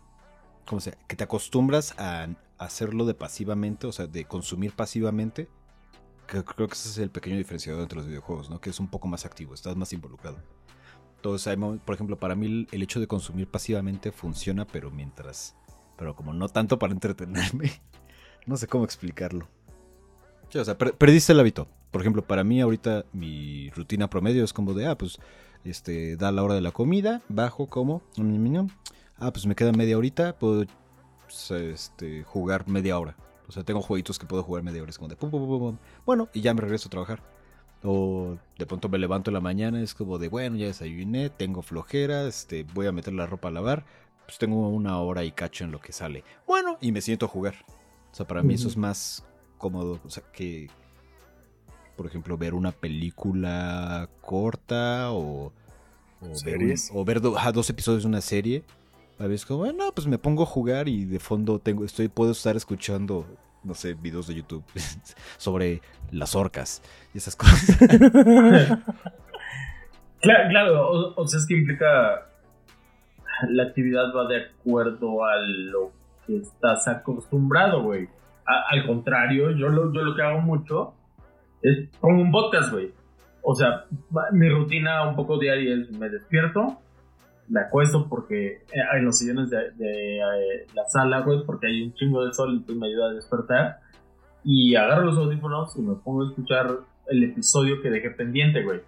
¿Cómo 0.65 0.80
se 0.80 0.97
Que 1.08 1.15
te 1.15 1.23
acostumbras 1.23 1.93
a 1.97 2.28
hacerlo 2.58 3.06
de 3.06 3.13
pasivamente, 3.13 3.88
o 3.88 3.91
sea, 3.91 4.08
de 4.08 4.26
consumir 4.26 4.71
pasivamente. 4.73 5.49
Creo, 6.41 6.67
que 6.67 6.74
ese 6.74 6.89
es 6.89 6.98
el 6.98 7.12
pequeño 7.12 7.38
diferenciador 7.38 7.84
entre 7.84 7.98
los 7.98 8.08
videojuegos, 8.08 8.50
¿no? 8.50 8.60
Que 8.60 8.72
es 8.72 8.80
un 8.80 8.88
poco 8.88 9.08
más 9.08 9.26
activo, 9.26 9.54
estás 9.54 9.76
más 9.76 9.93
involucrado. 9.93 10.38
Entonces, 11.17 11.58
por 11.86 11.96
ejemplo, 11.96 12.17
para 12.17 12.36
mí 12.36 12.67
el 12.72 12.82
hecho 12.82 13.00
de 13.00 13.08
consumir 13.08 13.48
pasivamente 13.48 14.12
funciona, 14.12 14.65
pero 14.65 14.91
mientras... 14.91 15.56
Pero 15.96 16.15
como 16.15 16.34
no 16.34 16.50
tanto 16.50 16.80
para 16.80 16.91
entretenerme. 16.91 17.72
no 18.48 18.58
sé 18.58 18.67
cómo 18.67 18.84
explicarlo. 18.84 19.48
o 20.54 20.65
sea, 20.65 20.78
perdiste 20.78 21.34
el 21.34 21.39
hábito. 21.39 21.67
Por 21.91 22.02
ejemplo, 22.02 22.26
para 22.26 22.43
mí 22.43 22.60
ahorita 22.60 23.06
mi 23.13 23.69
rutina 23.69 24.10
promedio 24.10 24.43
es 24.43 24.52
como 24.52 24.74
de, 24.74 24.88
ah, 24.88 24.98
pues 24.98 25.19
este, 25.63 26.17
da 26.17 26.32
la 26.32 26.43
hora 26.43 26.56
de 26.56 26.62
la 26.62 26.72
comida, 26.72 27.22
bajo 27.30 27.67
como, 27.67 28.02
ah, 29.17 29.32
pues 29.32 29.46
me 29.46 29.56
queda 29.56 29.72
media 29.72 29.98
horita, 29.98 30.38
puedo 30.38 30.65
pues, 31.22 31.52
este, 31.52 32.24
jugar 32.24 32.67
media 32.67 32.98
hora. 32.98 33.15
O 33.54 33.56
sea, 33.56 33.63
tengo 33.63 33.84
jueguitos 33.84 34.18
que 34.18 34.26
puedo 34.26 34.42
jugar 34.42 34.63
media 34.63 34.82
hora, 34.82 34.89
es 34.89 34.98
como 34.98 35.10
de, 35.10 35.16
pum, 35.16 35.30
pum, 35.30 35.48
pum, 35.48 35.78
bueno, 36.08 36.28
y 36.34 36.42
ya 36.42 36.56
me 36.56 36.62
regreso 36.62 36.88
a 36.88 36.89
trabajar. 36.89 37.22
O 37.84 38.36
de 38.58 38.66
pronto 38.66 38.89
me 38.89 38.98
levanto 38.98 39.30
en 39.30 39.36
la 39.36 39.42
mañana, 39.42 39.80
es 39.80 39.94
como 39.94 40.18
de, 40.18 40.28
bueno, 40.28 40.56
ya 40.56 40.66
desayuné, 40.66 41.30
tengo 41.30 41.62
flojera, 41.62 42.26
este, 42.26 42.63
voy 42.74 42.88
a 42.88 42.92
meter 42.92 43.13
la 43.13 43.28
ropa 43.28 43.50
a 43.50 43.52
lavar, 43.52 43.86
pues 44.26 44.39
tengo 44.39 44.70
una 44.70 45.00
hora 45.00 45.24
y 45.24 45.32
cacho 45.32 45.66
en 45.66 45.72
lo 45.72 45.80
que 45.80 45.94
sale. 45.94 46.24
Bueno, 46.48 46.80
y 46.82 46.92
me 46.92 47.02
siento 47.02 47.28
a 47.28 47.30
jugar. 47.30 47.54
O 48.12 48.16
sea, 48.16 48.26
para 48.26 48.42
mí 48.42 48.56
eso 48.56 48.68
es 48.68 48.76
más 48.76 49.24
cómodo, 49.60 50.00
o 50.04 50.10
sea, 50.10 50.24
que, 50.34 50.68
por 51.96 52.08
ejemplo, 52.08 52.36
ver 52.36 52.56
una 52.56 52.72
película 52.72 54.10
corta 54.22 55.12
o, 55.12 55.54
o 56.92 57.06
ver, 57.06 57.22
dos 57.22 57.70
episodios 57.70 58.02
de 58.02 58.10
una 58.10 58.22
serie. 58.22 58.63
A 59.19 59.28
veces 59.28 59.45
como, 59.45 59.60
bueno, 59.60 59.91
pues 59.93 60.08
me 60.08 60.17
pongo 60.17 60.43
a 60.43 60.45
jugar 60.45 60.88
y 60.88 61.06
de 61.06 61.19
fondo 61.19 61.60
tengo, 61.60 61.86
estoy, 61.86 62.08
puedo 62.08 62.32
estar 62.32 62.56
escuchando, 62.56 63.26
no 63.63 63.73
sé, 63.73 63.93
videos 63.93 64.28
de 64.28 64.36
YouTube 64.36 64.63
sobre 65.38 65.82
las 66.12 66.36
orcas 66.36 66.82
y 67.13 67.19
esas 67.19 67.36
cosas. 67.38 67.78
claro, 70.19 70.49
claro, 70.49 71.13
o, 71.15 71.28
sea, 71.28 71.39
es 71.39 71.45
que 71.47 71.58
implica 71.58 72.28
la 73.49 73.63
actividad 73.63 74.13
va 74.15 74.28
de 74.28 74.45
acuerdo 74.45 75.23
a 75.26 75.38
lo 75.38 75.91
que 76.26 76.38
estás 76.38 76.88
acostumbrado, 76.88 77.84
güey. 77.84 78.08
Al 78.45 78.86
contrario, 78.86 79.52
yo 79.52 79.69
lo, 79.69 79.93
yo 79.93 80.02
lo 80.02 80.15
que 80.15 80.21
hago 80.21 80.41
mucho 80.41 80.93
es 81.62 81.88
pongo 81.99 82.21
un 82.21 82.32
podcast, 82.32 82.71
güey. 82.71 82.91
O 83.41 83.56
sea, 83.56 83.86
mi 84.32 84.49
rutina 84.49 85.08
un 85.08 85.15
poco 85.15 85.38
diaria 85.38 85.76
es 85.76 85.91
me 85.91 86.10
despierto, 86.10 86.82
me 87.47 87.62
acuesto 87.62 88.08
porque 88.10 88.63
eh, 88.71 89.01
los 89.01 89.17
sillones 89.17 89.49
de, 89.49 89.58
eh, 89.79 90.65
la 90.73 90.86
sala, 90.88 91.21
güey, 91.21 91.45
porque 91.45 91.67
hay 91.67 91.84
un 91.84 91.93
chingo 91.93 92.25
de 92.25 92.34
sol, 92.34 92.51
entonces 92.51 92.77
me 92.77 92.88
ayuda 92.88 93.10
a 93.10 93.13
despertar. 93.13 93.79
Y 94.43 94.75
agarro 94.75 95.06
los 95.06 95.17
audífonos 95.17 95.75
y 95.77 95.82
me 95.82 95.95
pongo 95.95 96.23
a 96.23 96.29
escuchar 96.29 96.79
el 97.08 97.23
episodio 97.23 97.82
que 97.82 97.89
dejé 97.89 98.12
pendiente, 98.12 98.63
güey. 98.63 98.82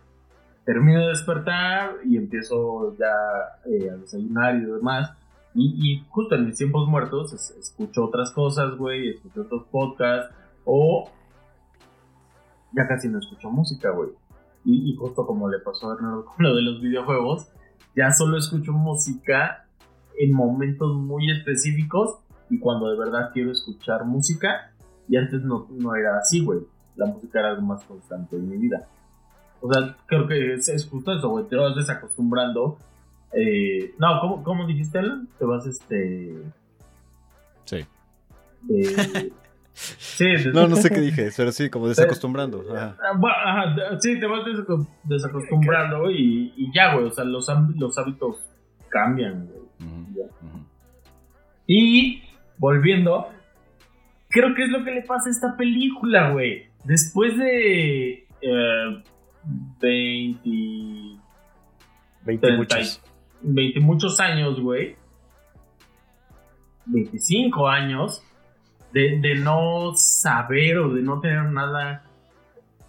Termino 0.66 1.02
de 1.02 1.10
despertar 1.10 1.98
y 2.04 2.18
empiezo 2.18 2.96
ya 2.98 3.14
eh, 3.66 3.90
a 3.90 3.98
desayunar 3.98 4.56
y 4.56 4.66
demás. 4.66 5.12
Y, 5.54 5.76
y, 5.78 6.06
justo 6.10 6.36
en 6.36 6.48
mis 6.48 6.58
tiempos 6.58 6.88
muertos 6.88 7.32
escucho 7.34 8.06
otras 8.06 8.32
cosas, 8.32 8.76
güey, 8.76 9.12
escucho 9.12 9.44
otros 9.44 9.64
podcasts 9.72 10.36
o 10.66 11.10
ya 12.74 12.88
casi 12.88 13.08
no 13.08 13.20
escucho 13.20 13.50
música, 13.50 13.92
güey. 13.92 14.10
Y, 14.66 14.96
justo 14.96 15.28
como 15.28 15.48
le 15.48 15.60
pasó 15.60 15.88
a 15.88 15.96
Bernardo 15.96 16.26
con 16.26 16.36
lo 16.40 16.56
de 16.56 16.64
los 16.64 16.82
videojuegos, 16.82 17.50
ya 17.96 18.12
solo 18.12 18.38
escucho 18.38 18.74
música 18.74 19.66
en 20.18 20.32
momentos 20.32 20.96
muy 20.96 21.32
específicos 21.32 22.20
y 22.50 22.60
cuando 22.60 22.90
de 22.90 22.98
verdad 22.98 23.32
quiero 23.34 23.52
escuchar 23.52 24.06
música. 24.06 24.72
Y 25.08 25.18
antes 25.18 25.42
no, 25.44 25.68
no 25.70 25.96
era 25.96 26.18
así, 26.18 26.44
güey. 26.44 26.60
La 26.96 27.06
música 27.06 27.40
era 27.40 27.50
algo 27.50 27.62
más 27.62 27.84
constante 27.84 28.36
en 28.36 28.50
mi 28.50 28.58
vida. 28.58 28.88
O 29.62 29.72
sea, 29.72 29.96
creo 30.08 30.28
que 30.28 30.56
es, 30.56 30.88
justo 30.90 31.14
eso, 31.14 31.30
güey. 31.30 31.46
Te 31.46 31.56
vas 31.56 31.76
desacostumbrando. 31.76 32.78
Eh, 33.34 33.94
no, 34.00 34.20
¿cómo, 34.22 34.44
¿cómo 34.44 34.68
dijiste, 34.68 35.00
Alan? 35.00 35.28
Te 35.38 35.46
vas, 35.46 35.66
este... 35.66 36.42
Sí. 37.66 37.86
De, 38.64 39.34
Sí, 39.76 40.26
no, 40.54 40.70
no 40.70 40.78
sé 40.78 40.90
qué 40.90 41.02
dije, 41.02 41.30
pero 41.36 41.52
sí, 41.52 41.70
como 41.70 41.90
desacostumbrando. 41.90 42.64
Ajá. 42.74 42.98
Ah, 43.02 43.76
sí, 44.00 44.18
te 44.18 44.26
vas 44.26 44.46
desacostumbrando 45.04 46.10
y, 46.10 46.54
y 46.56 46.74
ya, 46.74 46.94
güey. 46.94 47.08
O 47.08 47.12
sea, 47.12 47.26
los, 47.26 47.46
los 47.76 47.98
hábitos 47.98 48.38
cambian, 48.88 49.48
güey. 49.48 49.66
Y 51.68 52.24
volviendo, 52.58 53.28
creo 54.30 54.56
que 54.56 54.64
es 54.64 54.70
lo 54.70 54.86
que 54.86 54.92
le 54.92 55.02
pasa 55.02 55.28
a 55.28 55.32
esta 55.32 55.58
película, 55.58 56.32
güey. 56.32 56.70
Después 56.86 57.38
de 57.38 58.28
eh, 58.42 59.04
20, 59.82 60.50
20 62.24 62.52
muchos. 62.58 63.02
20 63.42 63.80
muchos 63.82 64.20
años, 64.22 64.62
güey. 64.62 64.96
25 66.86 67.68
años 67.68 68.24
de, 68.96 69.36
no 69.36 69.92
saber 69.96 70.78
o 70.78 70.94
de 70.94 71.02
no 71.02 71.20
tener 71.20 71.44
nada 71.52 72.04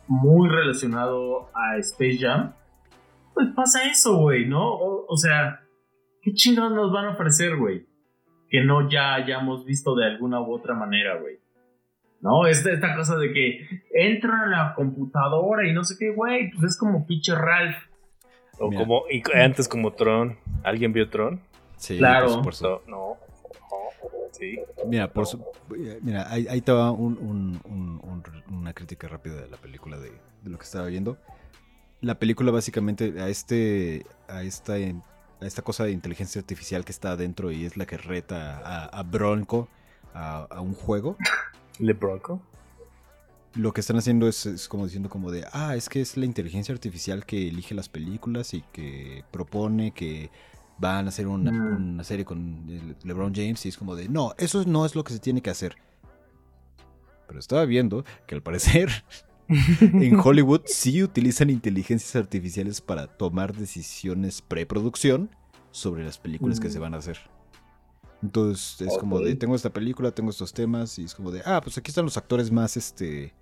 muy 0.06 0.48
relacionado 0.48 1.50
a 1.52 1.76
Space 1.78 2.18
Jam, 2.20 2.52
pues 3.34 3.48
pasa 3.56 3.84
eso, 3.90 4.16
güey, 4.18 4.46
¿no? 4.46 4.72
O, 4.72 5.16
sea, 5.16 5.60
¿qué 6.22 6.32
chingados 6.32 6.72
nos 6.72 6.92
van 6.92 7.06
a 7.06 7.10
ofrecer, 7.10 7.56
güey? 7.56 7.86
Que 8.48 8.64
no 8.64 8.88
ya 8.88 9.14
hayamos 9.14 9.64
visto 9.64 9.96
de 9.96 10.06
alguna 10.06 10.40
u 10.40 10.54
otra 10.54 10.74
manera, 10.74 11.18
güey. 11.20 11.38
¿No? 12.20 12.46
Es 12.46 12.64
esta 12.64 12.94
cosa 12.94 13.16
de 13.16 13.32
que 13.32 13.66
entra 13.92 14.42
a 14.42 14.46
la 14.46 14.74
computadora 14.74 15.68
y 15.68 15.72
no 15.72 15.82
sé 15.82 15.96
qué, 15.98 16.10
güey, 16.10 16.50
pues 16.52 16.72
es 16.72 16.78
como 16.78 17.04
pinche 17.04 17.34
Ralph. 17.34 17.76
O 18.58 18.70
como, 18.70 19.02
y 19.10 19.22
antes 19.34 19.68
como 19.68 19.92
Tron. 19.92 20.38
¿Alguien 20.62 20.92
vio 20.92 21.10
Tron? 21.10 21.40
Sí, 21.76 21.98
claro. 21.98 22.26
Por 22.26 22.54
supuesto. 22.54 22.82
No. 22.86 23.16
Mira, 24.86 25.12
por 25.12 25.26
mira 26.02 26.30
ahí, 26.30 26.60
te 26.60 26.72
va 26.72 26.92
una 26.92 28.72
crítica 28.74 29.08
rápida 29.08 29.42
de 29.42 29.48
la 29.48 29.56
película 29.56 29.98
de, 29.98 30.12
lo 30.44 30.58
que 30.58 30.64
estaba 30.64 30.86
viendo. 30.86 31.18
La 32.00 32.18
película 32.18 32.50
básicamente 32.52 33.20
a 33.20 33.28
este 33.28 34.06
a 34.28 34.42
esta 34.42 34.74
a 34.74 35.46
esta 35.46 35.62
cosa 35.62 35.84
de 35.84 35.92
inteligencia 35.92 36.40
artificial 36.40 36.84
que 36.84 36.92
está 36.92 37.12
adentro 37.12 37.50
y 37.50 37.64
es 37.64 37.76
la 37.76 37.86
que 37.86 37.96
reta 37.96 38.86
a, 38.86 39.02
Bronco 39.02 39.68
a, 40.14 40.60
un 40.60 40.74
juego. 40.74 41.16
¿Le 41.78 41.92
Bronco? 41.92 42.40
Lo 43.54 43.72
que 43.72 43.80
están 43.80 43.96
haciendo 43.96 44.28
es, 44.28 44.44
es, 44.46 44.68
como 44.68 44.84
diciendo 44.84 45.08
como 45.08 45.30
de, 45.30 45.46
ah, 45.52 45.76
es 45.76 45.88
que 45.88 46.00
es 46.00 46.16
la 46.16 46.26
inteligencia 46.26 46.74
artificial 46.74 47.24
que 47.24 47.48
elige 47.48 47.74
las 47.74 47.88
películas 47.88 48.52
y 48.54 48.62
que 48.72 49.24
propone 49.30 49.92
que 49.92 50.30
van 50.78 51.06
a 51.06 51.08
hacer 51.08 51.26
una, 51.26 52.02
serie 52.04 52.24
con 52.24 52.64
LeBron 53.02 53.34
James 53.34 53.64
y 53.66 53.68
es 53.70 53.76
como 53.76 53.96
de, 53.96 54.08
no, 54.08 54.34
eso 54.38 54.64
no 54.66 54.84
es 54.84 54.94
lo 54.94 55.04
que 55.04 55.12
se 55.12 55.18
tiene 55.18 55.40
que 55.40 55.50
hacer. 55.50 55.76
Pero 57.26 57.40
estaba 57.40 57.64
viendo 57.64 58.04
que 58.26 58.34
al 58.34 58.42
parecer 58.42 59.04
en 59.48 60.20
Hollywood 60.20 60.62
sí 60.66 61.02
utilizan 61.02 61.50
inteligencias 61.50 62.14
artificiales 62.16 62.80
para 62.80 63.06
tomar 63.06 63.54
decisiones 63.54 64.42
preproducción 64.42 65.30
sobre 65.70 66.04
las 66.04 66.18
películas 66.18 66.60
que 66.60 66.70
se 66.70 66.78
van 66.78 66.94
a 66.94 66.98
hacer. 66.98 67.18
Entonces 68.22 68.80
es 68.80 68.98
como 68.98 69.20
de, 69.20 69.34
tengo 69.36 69.54
esta 69.54 69.70
película, 69.70 70.10
tengo 70.10 70.30
estos 70.30 70.52
temas, 70.52 70.98
y 70.98 71.04
es 71.04 71.14
como 71.14 71.30
de, 71.30 71.42
ah, 71.44 71.60
pues 71.62 71.76
aquí 71.78 71.90
están 71.90 72.04
los 72.04 72.16
actores 72.16 72.50
más, 72.50 72.76
este, 72.76 73.34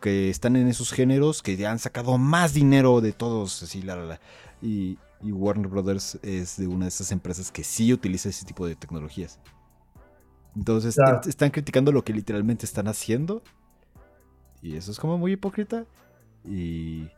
que 0.00 0.30
están 0.30 0.56
en 0.56 0.66
esos 0.66 0.92
géneros, 0.92 1.42
que 1.42 1.56
ya 1.56 1.70
han 1.70 1.78
sacado 1.78 2.16
más 2.16 2.54
dinero 2.54 3.00
de 3.00 3.12
todos, 3.12 3.62
así, 3.62 3.82
la, 3.82 3.96
la, 3.96 4.04
la. 4.04 4.20
Y, 4.62 4.98
y 5.22 5.32
Warner 5.32 5.68
Brothers 5.68 6.18
es 6.22 6.56
de 6.56 6.66
una 6.66 6.84
de 6.84 6.88
esas 6.88 7.10
empresas 7.12 7.50
que 7.50 7.64
sí 7.64 7.92
utiliza 7.92 8.28
ese 8.28 8.46
tipo 8.46 8.66
de 8.66 8.76
tecnologías. 8.76 9.38
Entonces 10.56 10.94
Claro. 10.94 11.20
están 11.26 11.50
criticando 11.50 11.92
lo 11.92 12.04
que 12.04 12.12
literalmente 12.12 12.66
están 12.66 12.88
haciendo. 12.88 13.42
Y 14.62 14.76
eso 14.76 14.90
es 14.90 14.98
como 14.98 15.18
muy 15.18 15.32
hipócrita. 15.32 15.86
Y... 16.44 17.08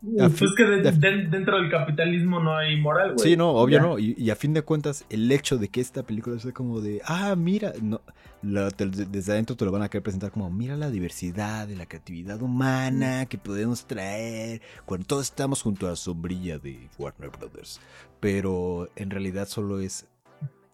Pues 0.00 0.32
fin- 0.34 0.48
que 0.56 0.64
de- 0.64 0.82
de- 0.82 0.92
de- 0.92 1.26
dentro 1.28 1.56
del 1.60 1.70
capitalismo 1.70 2.38
no 2.40 2.56
hay 2.56 2.80
moral, 2.80 3.14
güey. 3.14 3.30
Sí, 3.30 3.36
no, 3.36 3.50
obvio 3.50 3.78
Ya. 3.78 3.82
no. 3.82 3.98
Y, 3.98 4.14
y 4.16 4.30
a 4.30 4.36
fin 4.36 4.52
de 4.54 4.62
cuentas, 4.62 5.04
el 5.10 5.30
hecho 5.32 5.58
de 5.58 5.68
que 5.68 5.80
esta 5.80 6.04
película 6.04 6.38
sea 6.38 6.52
como 6.52 6.80
de, 6.80 7.00
ah, 7.04 7.34
mira, 7.36 7.72
no, 7.82 8.00
la- 8.42 8.70
te- 8.70 8.86
desde 8.86 9.32
adentro 9.32 9.56
te 9.56 9.64
lo 9.64 9.72
van 9.72 9.82
a 9.82 9.88
querer 9.88 10.04
presentar 10.04 10.30
como, 10.30 10.48
mira 10.50 10.76
la 10.76 10.90
diversidad 10.90 11.68
y 11.68 11.74
la 11.74 11.86
creatividad 11.86 12.40
humana 12.40 13.26
que 13.26 13.38
podemos 13.38 13.86
traer 13.86 14.62
cuando 14.84 15.04
todos 15.06 15.24
estamos 15.24 15.62
junto 15.62 15.86
a 15.86 15.90
la 15.90 15.96
sombrilla 15.96 16.58
de 16.60 16.88
Warner 16.98 17.30
Brothers. 17.30 17.80
Pero 18.20 18.88
en 18.94 19.10
realidad 19.10 19.48
solo 19.48 19.80
es, 19.80 20.06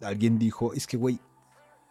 alguien 0.03 0.39
dijo, 0.39 0.75
es 0.75 0.87
que, 0.87 0.97
güey, 0.99 1.19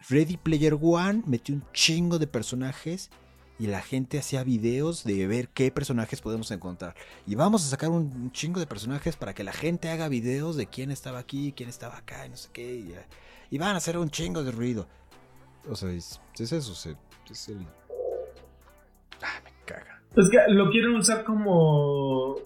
Ready 0.08 0.36
Player 0.36 0.76
One 0.80 1.22
metió 1.26 1.54
un 1.54 1.64
chingo 1.72 2.18
de 2.18 2.26
personajes. 2.26 3.10
Y 3.58 3.68
la 3.68 3.80
gente 3.82 4.18
hacía 4.18 4.42
videos 4.42 5.04
de 5.04 5.26
ver 5.28 5.48
qué 5.48 5.70
personajes 5.70 6.20
podemos 6.20 6.50
encontrar. 6.50 6.94
Y 7.26 7.36
vamos 7.36 7.64
a 7.64 7.68
sacar 7.68 7.88
un, 7.90 8.32
chingo 8.32 8.58
de 8.58 8.66
personajes 8.66 9.16
para 9.16 9.32
que 9.32 9.44
la 9.44 9.52
gente 9.52 9.90
haga 9.90 10.08
videos 10.08 10.56
de 10.56 10.66
quién 10.66 10.90
estaba 10.90 11.20
aquí, 11.20 11.52
quién 11.56 11.68
estaba 11.68 11.98
acá, 11.98 12.26
y 12.26 12.30
no 12.30 12.36
sé 12.36 12.48
qué. 12.52 12.74
Y, 12.74 12.94
y 13.50 13.58
van 13.58 13.74
a 13.74 13.78
hacer 13.78 13.96
un 13.96 14.10
chingo 14.10 14.42
de 14.42 14.50
ruido. 14.50 14.86
O 15.70 15.76
sea, 15.76 15.90
es, 15.90 16.20
es 16.38 16.52
eso. 16.52 16.74
se- 16.74 16.96
es 17.30 17.48
el... 17.48 17.64
Ah, 19.22 19.40
me 19.44 19.50
caga. 19.64 20.02
Es 20.16 20.28
que 20.28 20.38
lo 20.52 20.70
quieren 20.70 20.94
usar 20.96 21.24
como. 21.24 22.36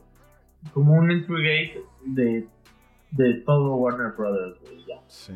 como 0.73 0.93
un 0.95 1.11
entry 1.11 1.43
gate 1.43 1.83
de. 2.05 2.49
de 3.11 3.35
todo 3.45 3.75
Warner 3.77 4.13
Brothers, 4.13 4.61
güey. 4.61 4.85
Ya. 4.87 5.03
Sí. 5.09 5.33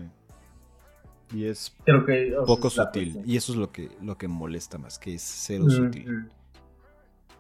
Y 1.33 1.45
es 1.45 1.75
Creo 1.85 2.05
que. 2.05 2.35
o 2.37 2.39
sea, 2.39 2.45
poco 2.47 2.71
sutil. 2.71 3.13
cuestión. 3.13 3.25
Y 3.31 3.37
eso 3.37 3.53
es 3.53 3.59
lo 3.59 3.73
que, 3.73 3.89
lo 4.03 4.19
que 4.19 4.29
molesta 4.29 4.79
más, 4.79 4.99
que 4.99 5.15
es 5.15 5.23
cero 5.23 5.65
Mm, 5.67 5.71
sutil. 5.71 6.09
mm. 6.13 6.29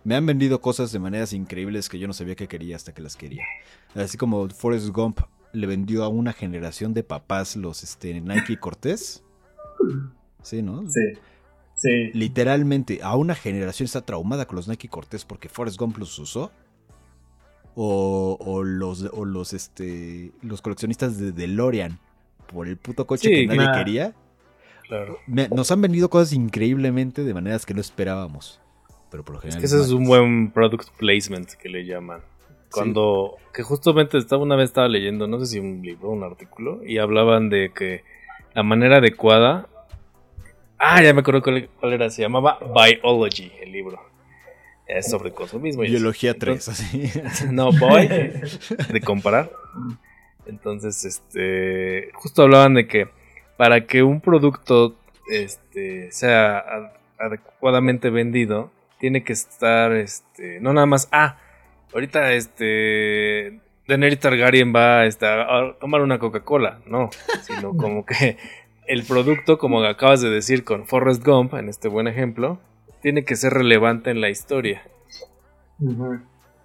Me 0.05 0.17
han 0.17 0.27
vendido 0.27 0.61
cosas 0.61 0.91
de 0.91 0.99
maneras 0.99 1.33
increíbles 1.33 1.89
que 1.89 1.99
yo 1.99 2.09
no 2.09 2.13
sabía 2.13 2.35
que 2.35 2.49
quería 2.49 2.75
hasta 2.75 2.93
que 2.93 3.03
las 3.03 3.17
quería. 3.17 3.45
Así 3.95 4.19
como 4.19 4.49
Forrest 4.49 4.89
Gump 4.89 5.21
le 5.53 5.67
vendió 5.67 6.03
a 6.03 6.09
una 6.09 6.33
generación 6.33 6.93
de 6.95 7.05
papás 7.05 7.55
los 7.55 7.85
este, 7.85 8.21
Nike 8.21 8.59
Cortés. 8.59 9.23
Sí, 10.43 10.61
¿no? 10.63 10.89
Sí. 10.89 11.01
Sí. 11.75 12.11
Literalmente, 12.15 13.01
a 13.03 13.15
una 13.17 13.35
generación 13.37 13.85
está 13.85 14.01
traumada 14.01 14.47
con 14.47 14.57
los 14.57 14.67
Nike 14.67 14.89
Cortés 14.89 15.25
porque 15.25 15.49
Forrest 15.49 15.79
Gump 15.79 15.99
los 15.99 16.19
usó. 16.19 16.51
O, 17.75 18.37
o 18.41 18.65
los, 18.65 19.03
o 19.13 19.25
los, 19.25 19.53
este, 19.55 20.33
los 20.43 20.61
coleccionistas 20.63 21.17
de 21.19 21.33
DeLorean 21.33 21.99
por 22.53 22.69
el 22.69 22.77
puto 22.77 23.07
coche 23.07 23.29
Sí, 23.29 23.35
que 23.49 23.57
nadie 23.57 23.71
quería. 23.79 24.13
Claro. 24.87 25.19
Me- 25.27 25.49
nos 25.49 25.71
han 25.71 25.81
vendido 25.81 26.11
cosas 26.11 26.33
increíblemente 26.33 27.25
de 27.25 27.35
maneras 27.35 27.65
que 27.67 27.75
no 27.75 27.81
esperábamos. 27.81 28.61
Pero 29.11 29.25
por 29.25 29.35
lo 29.35 29.39
Es 29.41 29.43
general. 29.43 29.61
que 29.61 29.67
ese 29.67 29.81
es 29.81 29.91
un 29.91 30.05
buen 30.05 30.51
product 30.51 30.89
placement 30.99 31.51
que 31.53 31.69
le 31.69 31.85
llaman. 31.85 32.21
Cuando, 32.71 33.37
que 33.53 33.63
justamente 33.63 34.17
estaba 34.17 34.43
una 34.43 34.57
vez 34.57 34.71
estaba 34.71 34.89
leyendo, 34.89 35.27
no 35.27 35.39
sé 35.41 35.47
si 35.47 35.59
un 35.59 35.83
libro 35.83 36.09
un 36.09 36.23
artículo, 36.25 36.81
y 36.87 36.97
hablaban 36.99 37.51
de 37.51 37.71
que 37.75 38.03
la 38.55 38.63
manera 38.63 38.97
adecuada. 38.99 39.69
Ah, 40.79 41.03
ya 41.03 41.13
me 41.15 41.21
acuerdo 41.21 41.43
cuál, 41.43 41.69
cuál 41.79 41.93
era, 41.93 42.09
se 42.11 42.23
llamaba 42.23 42.59
Biology, 42.75 43.53
el 43.61 43.73
libro. 43.73 44.01
Es 44.87 45.11
sobre 45.11 45.33
consumismo. 45.33 45.83
Biología 45.83 46.35
3, 46.39 46.69
así. 46.69 47.11
No, 47.51 47.71
boy, 47.73 48.09
de 48.09 49.01
comparar. 49.05 49.51
Entonces, 50.47 51.05
este, 51.05 52.11
justo 52.15 52.43
hablaban 52.43 52.75
de 52.75 52.87
que 52.87 53.09
para 53.57 53.87
que 53.87 54.03
un 54.03 54.21
producto 54.21 54.97
este, 55.31 56.11
sea 56.13 56.59
ad- 56.59 56.93
adecuadamente 57.19 58.11
vendido, 58.11 58.71
tiene 58.99 59.23
que 59.25 59.33
estar, 59.33 59.93
este, 59.93 60.61
no 60.61 60.73
nada 60.73 60.87
más, 60.87 61.09
ah, 61.13 61.39
ahorita, 61.95 62.33
este, 62.33 63.61
Daenerys 63.89 64.21
Targaryen 64.21 64.75
va 64.75 65.05
este, 65.07 65.27
a 65.27 65.75
tomar 65.81 66.01
una 66.03 66.19
Coca-Cola, 66.19 66.81
no, 66.87 67.11
sino 67.43 67.77
como 67.77 68.05
que 68.05 68.37
el 68.89 69.05
producto, 69.05 69.59
como 69.59 69.83
acabas 69.85 70.21
de 70.21 70.31
decir 70.31 70.65
con 70.65 70.87
Forrest 70.87 71.25
Gump, 71.25 71.55
en 71.55 71.69
este 71.69 71.89
buen 71.89 72.09
ejemplo, 72.09 72.59
tiene 73.01 73.25
que 73.25 73.37
ser 73.37 73.53
relevante 73.55 74.11
en 74.11 74.21
la 74.21 74.29
historia. 74.31 74.83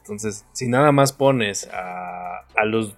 Entonces, 0.01 0.45
si 0.53 0.67
nada 0.67 0.91
más 0.91 1.11
pones 1.13 1.67
a, 1.73 2.39
a 2.55 2.65
los 2.65 2.95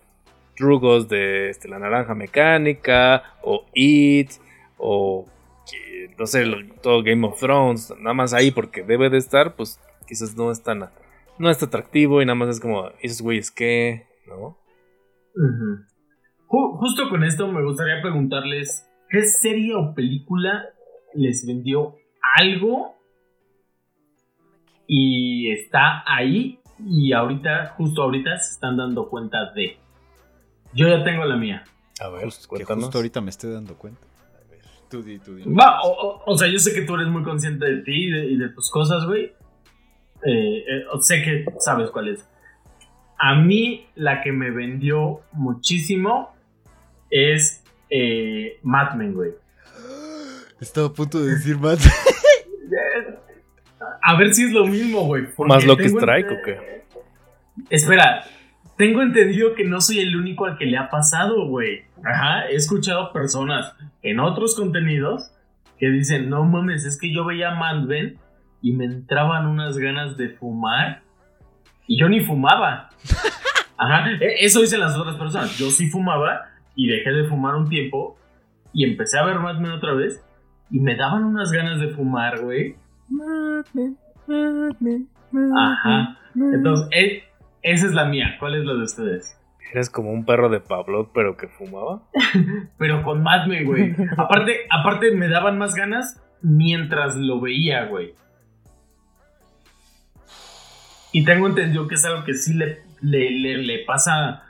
drugos 0.59 1.07
de 1.07 1.49
este, 1.49 1.67
la 1.67 1.79
naranja 1.79 2.13
mecánica, 2.13 3.23
o 3.41 3.65
It, 3.73 4.31
o 4.77 5.25
que- 5.69 6.13
no 6.17 6.25
sé, 6.27 6.45
todo 6.83 7.01
Game 7.03 7.25
of 7.25 7.39
Thrones, 7.39 7.93
nada 7.99 8.13
más 8.13 8.33
ahí 8.33 8.51
porque 8.51 8.83
debe 8.83 9.09
de 9.09 9.17
estar, 9.17 9.55
pues 9.55 9.79
quizás 10.07 10.35
no 10.35 10.51
es 10.51 10.61
tan, 10.61 10.89
no 11.37 11.49
es 11.49 11.63
atractivo 11.63 12.21
y 12.21 12.25
nada 12.25 12.35
más 12.35 12.49
es 12.49 12.59
como, 12.59 12.89
esos 13.01 13.21
güeyes 13.21 13.51
qué, 13.51 14.05
¿no? 14.27 14.57
Justo 16.47 17.09
con 17.09 17.23
esto 17.23 17.47
me 17.51 17.63
gustaría 17.63 18.01
preguntarles, 18.01 18.87
¿qué 19.09 19.23
serie 19.23 19.73
o 19.75 19.93
película 19.93 20.65
les 21.13 21.45
vendió 21.45 21.95
algo 22.37 22.95
y 24.87 25.51
está 25.51 26.03
ahí 26.05 26.59
y 26.85 27.13
ahorita, 27.13 27.75
justo 27.77 28.03
ahorita 28.03 28.37
se 28.37 28.53
están 28.53 28.77
dando 28.77 29.09
cuenta 29.09 29.51
de? 29.53 29.77
Yo 30.73 30.87
ya 30.87 31.03
tengo 31.03 31.25
la 31.25 31.35
mía. 31.35 31.63
A 31.99 32.09
ver, 32.09 32.23
Justo- 32.25 32.43
que 32.43 32.47
cuéntanos. 32.49 32.83
justo 32.85 32.97
ahorita 32.99 33.21
me 33.21 33.29
estoy 33.29 33.51
dando 33.53 33.75
cuenta. 33.75 34.01
A 34.35 34.49
ver, 34.51 34.61
tú 34.89 35.01
di, 35.03 35.19
tú 35.19 35.35
di. 35.35 35.43
Va, 35.43 35.81
o, 35.83 35.89
o- 35.89 36.23
o 36.25 36.37
sea, 36.37 36.47
yo 36.47 36.59
sé 36.59 36.73
que 36.73 36.81
tú 36.83 36.95
eres 36.95 37.07
muy 37.07 37.23
consciente 37.23 37.65
de 37.65 37.81
ti 37.81 38.07
y 38.07 38.11
de, 38.11 38.25
y 38.27 38.37
de 38.37 38.49
tus 38.49 38.69
cosas, 38.69 39.05
güey. 39.05 39.33
Eh, 40.25 40.65
eh, 40.67 40.83
sé 41.01 41.21
que 41.21 41.45
sabes 41.59 41.89
cuál 41.91 42.09
es. 42.09 42.27
A 43.17 43.35
mí, 43.35 43.87
la 43.95 44.21
que 44.21 44.31
me 44.31 44.49
vendió 44.51 45.21
muchísimo 45.33 46.33
es 47.09 47.63
eh, 47.89 48.59
Mad 48.63 48.93
Men, 48.95 49.13
güey. 49.13 49.31
Estaba 50.61 50.87
a 50.87 50.93
punto 50.93 51.19
de 51.19 51.31
decir 51.31 51.57
más. 51.57 51.79
A 54.01 54.15
ver 54.17 54.33
si 54.33 54.43
es 54.45 54.51
lo 54.51 54.65
mismo, 54.65 55.05
güey. 55.05 55.27
¿Más 55.47 55.65
lo 55.65 55.77
que 55.77 55.85
Strike 55.85 56.31
o 56.31 56.35
qué? 56.43 56.83
Espera, 57.69 58.25
tengo 58.79 59.01
entendido 59.01 59.55
que 59.55 59.65
no 59.65 59.81
soy 59.81 59.99
el 59.99 60.15
único 60.15 60.45
al 60.45 60.57
que 60.57 60.65
le 60.65 60.77
ha 60.77 60.89
pasado, 60.89 61.45
güey. 61.47 61.81
Ajá, 62.01 62.47
he 62.47 62.55
escuchado 62.55 63.11
personas 63.11 63.75
en 64.01 64.21
otros 64.21 64.55
contenidos 64.55 65.31
que 65.77 65.89
dicen, 65.89 66.29
no 66.29 66.45
mames, 66.45 66.85
es 66.85 66.97
que 66.97 67.13
yo 67.13 67.25
veía 67.25 67.51
Mad 67.55 67.81
Men 67.83 68.17
y 68.61 68.71
me 68.71 68.85
entraban 68.85 69.47
unas 69.47 69.77
ganas 69.77 70.15
de 70.15 70.29
fumar 70.29 71.01
y 71.87 71.99
yo 71.99 72.07
ni 72.07 72.21
fumaba. 72.21 72.87
Ajá, 73.77 74.09
e- 74.11 74.45
eso 74.45 74.61
dicen 74.61 74.79
las 74.79 74.97
otras 74.97 75.17
personas. 75.17 75.57
Yo 75.57 75.69
sí 75.71 75.89
fumaba 75.89 76.45
y 76.73 76.87
dejé 76.87 77.11
de 77.11 77.25
fumar 77.25 77.55
un 77.55 77.67
tiempo 77.67 78.17
y 78.71 78.85
empecé 78.85 79.19
a 79.19 79.25
ver 79.25 79.39
Mad 79.39 79.59
Men 79.59 79.71
otra 79.71 79.93
vez 79.93 80.23
y 80.71 80.79
me 80.79 80.95
daban 80.95 81.25
unas 81.25 81.51
ganas 81.51 81.81
de 81.81 81.89
fumar, 81.89 82.39
güey. 82.39 82.77
Ajá. 85.57 86.17
Entonces, 86.53 86.87
e- 86.93 87.23
esa 87.61 87.85
es 87.87 87.93
la 87.93 88.05
mía. 88.05 88.35
¿Cuál 88.39 88.55
es 88.55 88.65
la 88.65 88.73
de 88.73 88.83
ustedes? 88.83 89.37
Eres 89.71 89.89
como 89.89 90.11
un 90.11 90.25
perro 90.25 90.49
de 90.49 90.59
Pablo, 90.59 91.11
pero 91.13 91.37
que 91.37 91.47
fumaba. 91.47 92.01
Pero 92.79 93.03
con 93.03 93.21
Mad 93.21 93.45
Men, 93.47 93.65
güey. 93.65 93.95
Aparte, 94.17 94.61
aparte 94.71 95.11
me 95.11 95.27
daban 95.29 95.59
más 95.59 95.75
ganas 95.75 96.19
mientras 96.41 97.15
lo 97.15 97.39
veía, 97.39 97.85
güey. 97.85 98.15
Y 101.11 101.23
tengo 101.25 101.47
entendido 101.47 101.87
que 101.87 101.95
es 101.95 102.05
algo 102.05 102.23
que 102.23 102.33
sí 102.33 102.53
le, 102.53 102.81
le, 103.01 103.31
le- 103.31 103.57
le 103.63 103.85
pasa 103.85 104.43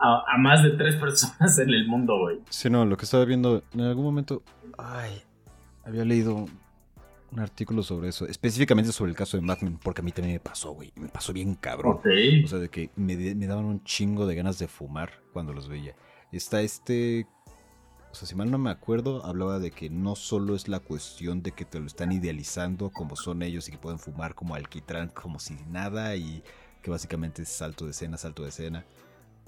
a, 0.00 0.24
a 0.26 0.38
más 0.38 0.62
de 0.62 0.70
tres 0.70 0.96
personas 0.96 1.58
en 1.58 1.70
el 1.70 1.86
mundo, 1.86 2.18
güey. 2.18 2.38
Sí, 2.48 2.70
no, 2.70 2.84
lo 2.84 2.96
que 2.96 3.04
estaba 3.04 3.24
viendo 3.24 3.62
en 3.74 3.80
algún 3.82 4.04
momento. 4.04 4.42
Ay, 4.78 5.22
había 5.84 6.04
leído 6.04 6.46
un 7.32 7.40
artículo 7.40 7.82
sobre 7.82 8.08
eso, 8.08 8.26
específicamente 8.26 8.92
sobre 8.92 9.10
el 9.10 9.16
caso 9.16 9.36
de 9.36 9.42
Mad 9.42 9.60
Men, 9.60 9.78
porque 9.78 10.00
a 10.00 10.04
mí 10.04 10.12
también 10.12 10.34
me 10.34 10.40
pasó, 10.40 10.72
güey. 10.72 10.92
Me 10.96 11.08
pasó 11.08 11.32
bien 11.32 11.54
cabrón. 11.54 12.00
O 12.44 12.48
sea, 12.48 12.58
de 12.58 12.68
que 12.68 12.90
me 12.96 13.46
daban 13.46 13.64
un 13.64 13.84
chingo 13.84 14.26
de 14.26 14.34
ganas 14.34 14.58
de 14.58 14.68
fumar 14.68 15.22
cuando 15.32 15.52
los 15.52 15.68
veía. 15.68 15.94
Está 16.32 16.60
este. 16.60 17.26
O 18.10 18.14
sea, 18.14 18.26
si 18.26 18.34
mal 18.34 18.50
no 18.50 18.58
me 18.58 18.70
acuerdo, 18.70 19.24
hablaba 19.24 19.60
de 19.60 19.70
que 19.70 19.88
no 19.88 20.16
solo 20.16 20.56
es 20.56 20.66
la 20.66 20.80
cuestión 20.80 21.42
de 21.42 21.52
que 21.52 21.64
te 21.64 21.78
lo 21.78 21.86
están 21.86 22.10
idealizando 22.10 22.90
como 22.90 23.14
son 23.14 23.42
ellos 23.42 23.68
y 23.68 23.72
que 23.72 23.78
pueden 23.78 24.00
fumar 24.00 24.34
como 24.34 24.56
alquitrán, 24.56 25.10
como 25.10 25.38
si 25.38 25.54
nada 25.68 26.16
y 26.16 26.42
que 26.82 26.90
básicamente 26.90 27.42
es 27.42 27.48
salto 27.48 27.84
de 27.84 27.92
escena, 27.92 28.16
salto 28.16 28.42
de 28.42 28.48
escena. 28.48 28.84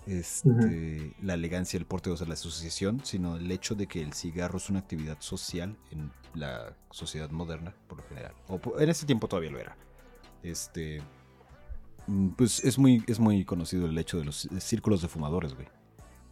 Este, 0.07 1.14
la 1.22 1.34
elegancia, 1.34 1.78
el 1.78 1.86
porte, 1.86 2.11
o 2.11 2.16
sea, 2.16 2.26
la 2.26 2.34
asociación, 2.34 3.00
sino 3.05 3.36
el 3.36 3.50
hecho 3.50 3.74
de 3.74 3.86
que 3.86 4.03
el 4.03 4.12
cigarro 4.12 4.57
es 4.57 4.68
una 4.68 4.80
actividad 4.80 5.16
social 5.20 5.76
en 5.90 6.11
la 6.34 6.74
sociedad 6.90 7.30
moderna, 7.30 7.74
por 7.88 7.98
lo 7.98 8.05
general. 8.05 8.34
O 8.48 8.61
en 8.78 8.88
ese 8.88 9.07
tiempo 9.07 9.28
todavía 9.28 9.50
lo 9.50 9.59
era. 9.59 9.76
Este, 10.42 11.03
mm, 12.07 12.30
pues 12.30 12.64
es 12.64 12.78
muy, 12.78 13.05
es 13.07 13.20
muy 13.20 13.44
conocido 13.44 13.86
el 13.86 13.96
hecho 13.96 14.18
de 14.18 14.24
los 14.24 14.48
círculos 14.59 15.03
de 15.03 15.09
fumadores, 15.09 15.55
güey. 15.55 15.68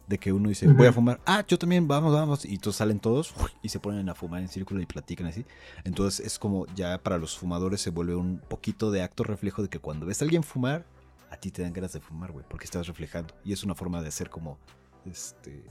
De 0.07 0.17
que 0.17 0.33
uno 0.33 0.49
dice, 0.49 0.67
voy 0.67 0.87
a 0.87 0.91
fumar, 0.91 1.21
ah, 1.25 1.45
yo 1.47 1.57
también, 1.57 1.87
vamos, 1.87 2.11
vamos. 2.11 2.43
Y 2.43 2.55
entonces 2.55 2.77
salen 2.77 2.99
todos 2.99 3.33
y 3.61 3.69
se 3.69 3.79
ponen 3.79 4.09
a 4.09 4.15
fumar 4.15 4.41
en 4.41 4.49
círculo 4.49 4.81
y 4.81 4.85
platican 4.85 5.27
así. 5.27 5.45
Entonces 5.85 6.25
es 6.25 6.37
como 6.37 6.65
ya 6.75 7.01
para 7.01 7.17
los 7.17 7.37
fumadores 7.37 7.79
se 7.79 7.91
vuelve 7.91 8.15
un 8.15 8.39
poquito 8.39 8.91
de 8.91 9.03
acto 9.03 9.23
reflejo 9.23 9.61
de 9.61 9.69
que 9.69 9.79
cuando 9.79 10.05
ves 10.05 10.21
a 10.21 10.25
alguien 10.25 10.43
fumar, 10.43 10.85
a 11.31 11.37
ti 11.37 11.49
te 11.49 11.63
dan 11.63 11.73
ganas 11.73 11.93
de 11.93 11.99
fumar, 11.99 12.31
güey, 12.31 12.45
porque 12.47 12.65
estás 12.65 12.87
reflejando. 12.87 13.33
Y 13.43 13.53
es 13.53 13.63
una 13.63 13.73
forma 13.73 14.01
de 14.01 14.09
hacer 14.09 14.29
como, 14.29 14.59
este, 15.05 15.63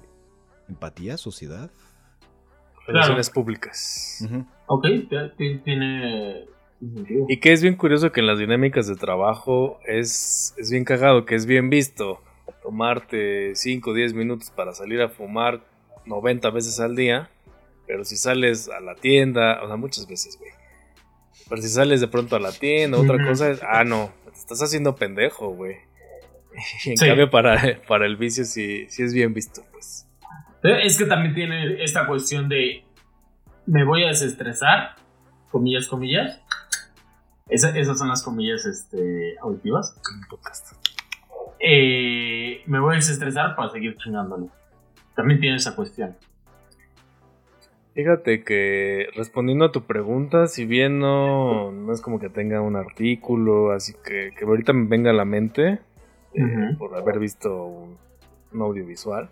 empatía, 0.68 1.16
sociedad. 1.16 1.70
Relaciones 2.86 3.30
públicas. 3.30 4.26
Ok, 4.66 4.86
tiene 5.62 6.48
y 7.28 7.36
que 7.40 7.52
es 7.52 7.62
bien 7.62 7.76
curioso 7.76 8.10
que 8.10 8.20
en 8.20 8.26
las 8.26 8.38
dinámicas 8.38 8.86
de 8.86 8.96
trabajo 8.96 9.78
es, 9.84 10.54
es 10.56 10.70
bien 10.70 10.84
cagado, 10.84 11.26
que 11.26 11.34
es 11.34 11.44
bien 11.44 11.68
visto 11.68 12.22
tomarte 12.62 13.54
5 13.54 13.90
o 13.90 13.94
10 13.94 14.14
minutos 14.14 14.50
para 14.50 14.72
salir 14.72 15.02
a 15.02 15.08
fumar 15.08 15.60
90 16.06 16.50
veces 16.50 16.80
al 16.80 16.96
día, 16.96 17.28
pero 17.86 18.04
si 18.04 18.16
sales 18.16 18.68
a 18.68 18.80
la 18.80 18.94
tienda, 18.94 19.62
o 19.62 19.66
sea, 19.66 19.76
muchas 19.76 20.08
veces, 20.08 20.38
güey. 20.38 20.52
Pero 21.48 21.60
si 21.60 21.68
sales 21.68 22.00
de 22.00 22.08
pronto 22.08 22.36
a 22.36 22.40
la 22.40 22.52
tienda, 22.52 22.98
otra 22.98 23.26
cosa 23.26 23.50
es, 23.50 23.60
ah, 23.62 23.84
no, 23.84 24.10
estás 24.40 24.62
haciendo 24.62 24.96
pendejo, 24.96 25.50
güey. 25.54 25.76
en 26.86 26.96
cambio, 26.96 27.30
para, 27.30 27.80
para 27.86 28.06
el 28.06 28.16
vicio 28.16 28.44
sí, 28.44 28.86
sí 28.88 29.02
es 29.02 29.14
bien 29.14 29.32
visto, 29.34 29.62
pues. 29.72 30.06
Es 30.62 30.98
que 30.98 31.06
también 31.06 31.34
tiene 31.34 31.82
esta 31.82 32.06
cuestión 32.06 32.48
de, 32.48 32.84
me 33.66 33.84
voy 33.84 34.04
a 34.04 34.08
desestresar, 34.08 34.96
comillas, 35.50 35.86
comillas, 35.88 36.40
esas 37.48 37.98
son 37.98 38.08
las 38.08 38.22
comillas 38.22 38.64
este, 38.64 39.36
auditivas. 39.40 39.96
Eh, 41.58 42.62
me 42.66 42.78
voy 42.78 42.94
a 42.94 42.96
desestresar 42.96 43.56
para 43.56 43.70
seguir 43.70 43.96
chingándole. 43.96 44.46
También 45.16 45.40
tiene 45.40 45.56
esa 45.56 45.74
cuestión. 45.74 46.16
Fíjate 47.94 48.44
que 48.44 49.08
respondiendo 49.16 49.64
a 49.64 49.72
tu 49.72 49.82
pregunta, 49.82 50.46
si 50.46 50.64
bien 50.64 51.00
no, 51.00 51.72
no 51.72 51.92
es 51.92 52.00
como 52.00 52.20
que 52.20 52.28
tenga 52.28 52.60
un 52.60 52.76
artículo, 52.76 53.72
así 53.72 53.94
que, 54.04 54.32
que 54.38 54.44
ahorita 54.44 54.72
me 54.72 54.86
venga 54.86 55.10
a 55.10 55.14
la 55.14 55.24
mente 55.24 55.80
eh, 56.34 56.74
por 56.78 56.96
haber 56.96 57.18
visto 57.18 57.64
un, 57.64 57.98
un, 58.52 58.62
audiovisual. 58.62 59.28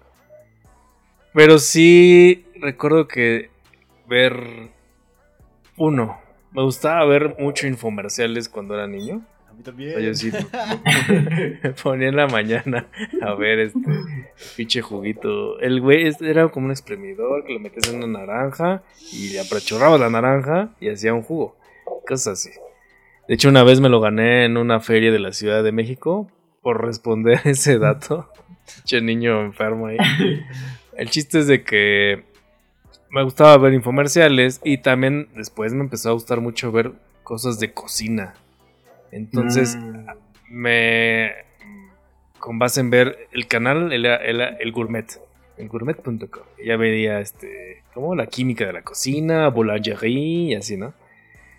Pero 1.32 1.58
sí 1.60 2.46
recuerdo 2.60 3.06
que 3.06 3.50
ver 4.08 4.34
uno, 5.76 6.18
me 6.50 6.62
gustaba 6.62 7.04
ver 7.04 7.36
mucho 7.38 7.68
infomerciales 7.68 8.48
cuando 8.48 8.74
era 8.74 8.88
niño. 8.88 9.22
Mí 9.58 9.64
también. 9.64 10.14
sí 10.14 10.30
ponía 11.82 12.08
en 12.08 12.16
la 12.16 12.28
mañana 12.28 12.86
a 13.20 13.34
ver 13.34 13.58
este 13.58 13.80
pinche 14.56 14.82
juguito. 14.82 15.58
El 15.58 15.80
güey 15.80 16.12
era 16.20 16.48
como 16.48 16.66
un 16.66 16.72
exprimidor 16.72 17.44
que 17.44 17.54
le 17.54 17.58
metías 17.58 17.88
en 17.88 18.04
una 18.04 18.20
naranja 18.20 18.82
y 19.12 19.30
le 19.30 19.40
apachurrabas 19.40 19.98
la 19.98 20.10
naranja 20.10 20.70
y 20.80 20.88
hacía 20.88 21.12
un 21.12 21.22
jugo. 21.22 21.56
Cosas 22.06 22.38
así. 22.38 22.50
De 23.26 23.34
hecho, 23.34 23.48
una 23.48 23.64
vez 23.64 23.80
me 23.80 23.88
lo 23.88 24.00
gané 24.00 24.44
en 24.44 24.56
una 24.56 24.78
feria 24.78 25.10
de 25.10 25.18
la 25.18 25.32
Ciudad 25.32 25.64
de 25.64 25.72
México 25.72 26.30
por 26.62 26.84
responder 26.84 27.40
ese 27.44 27.78
dato. 27.78 28.30
Pinche 28.76 29.00
niño 29.00 29.42
enfermo 29.42 29.88
ahí. 29.88 29.96
El 30.96 31.10
chiste 31.10 31.40
es 31.40 31.48
de 31.48 31.64
que 31.64 32.22
me 33.10 33.24
gustaba 33.24 33.56
ver 33.58 33.72
infomerciales 33.74 34.60
y 34.62 34.78
también 34.78 35.28
después 35.34 35.74
me 35.74 35.80
empezó 35.80 36.10
a 36.10 36.12
gustar 36.12 36.40
mucho 36.40 36.70
ver 36.70 36.92
cosas 37.24 37.58
de 37.58 37.72
cocina. 37.72 38.34
Entonces, 39.12 39.76
mm. 39.76 40.06
me. 40.50 41.32
Con 42.38 42.58
base 42.58 42.80
en 42.80 42.90
ver 42.90 43.28
el 43.32 43.48
canal, 43.48 43.92
el, 43.92 44.06
el, 44.06 44.72
gourmet, 44.72 45.06
el 45.56 45.68
gourmet.com. 45.68 46.44
Ya 46.64 46.76
veía 46.76 47.20
este, 47.20 47.82
como 47.92 48.14
la 48.14 48.26
química 48.26 48.64
de 48.64 48.72
la 48.72 48.82
cocina, 48.82 49.48
boulangerie 49.48 50.52
y 50.52 50.54
así, 50.54 50.76
¿no? 50.76 50.94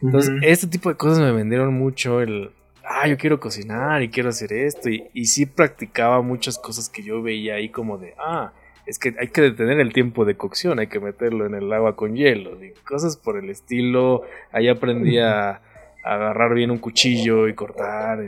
Entonces, 0.02 0.34
este 0.42 0.68
tipo 0.68 0.90
de 0.90 0.96
cosas 0.96 1.20
me 1.20 1.32
vendieron 1.32 1.74
mucho 1.74 2.22
el. 2.22 2.52
Ah, 2.86 3.08
yo 3.08 3.18
quiero 3.18 3.40
cocinar 3.40 4.02
y 4.02 4.10
quiero 4.10 4.30
hacer 4.30 4.54
esto. 4.54 4.90
Y, 4.90 5.10
y 5.14 5.26
sí 5.26 5.46
practicaba 5.46 6.22
muchas 6.22 6.58
cosas 6.58 6.90
que 6.90 7.04
yo 7.04 7.22
veía 7.22 7.56
ahí 7.56 7.70
como 7.70 7.98
de, 7.98 8.16
ah, 8.18 8.54
es 8.90 8.98
que 8.98 9.16
hay 9.20 9.28
que 9.28 9.42
detener 9.42 9.80
el 9.80 9.94
tiempo 9.94 10.26
de 10.26 10.36
cocción, 10.36 10.80
hay 10.80 10.88
que 10.88 11.00
meterlo 11.00 11.46
en 11.46 11.54
el 11.54 11.72
agua 11.72 11.96
con 11.96 12.16
hielo 12.16 12.58
y 12.64 12.72
cosas 12.84 13.18
por 13.18 13.38
el 13.38 13.50
estilo. 13.52 14.24
Ahí 14.52 14.68
aprendí 14.68 15.20
a, 15.20 15.62
agarrar 16.04 16.54
bien 16.54 16.72
un 16.72 16.78
cuchillo 16.78 17.48
y 17.48 17.56
cortar. 17.56 18.20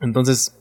Entonces 0.00 0.58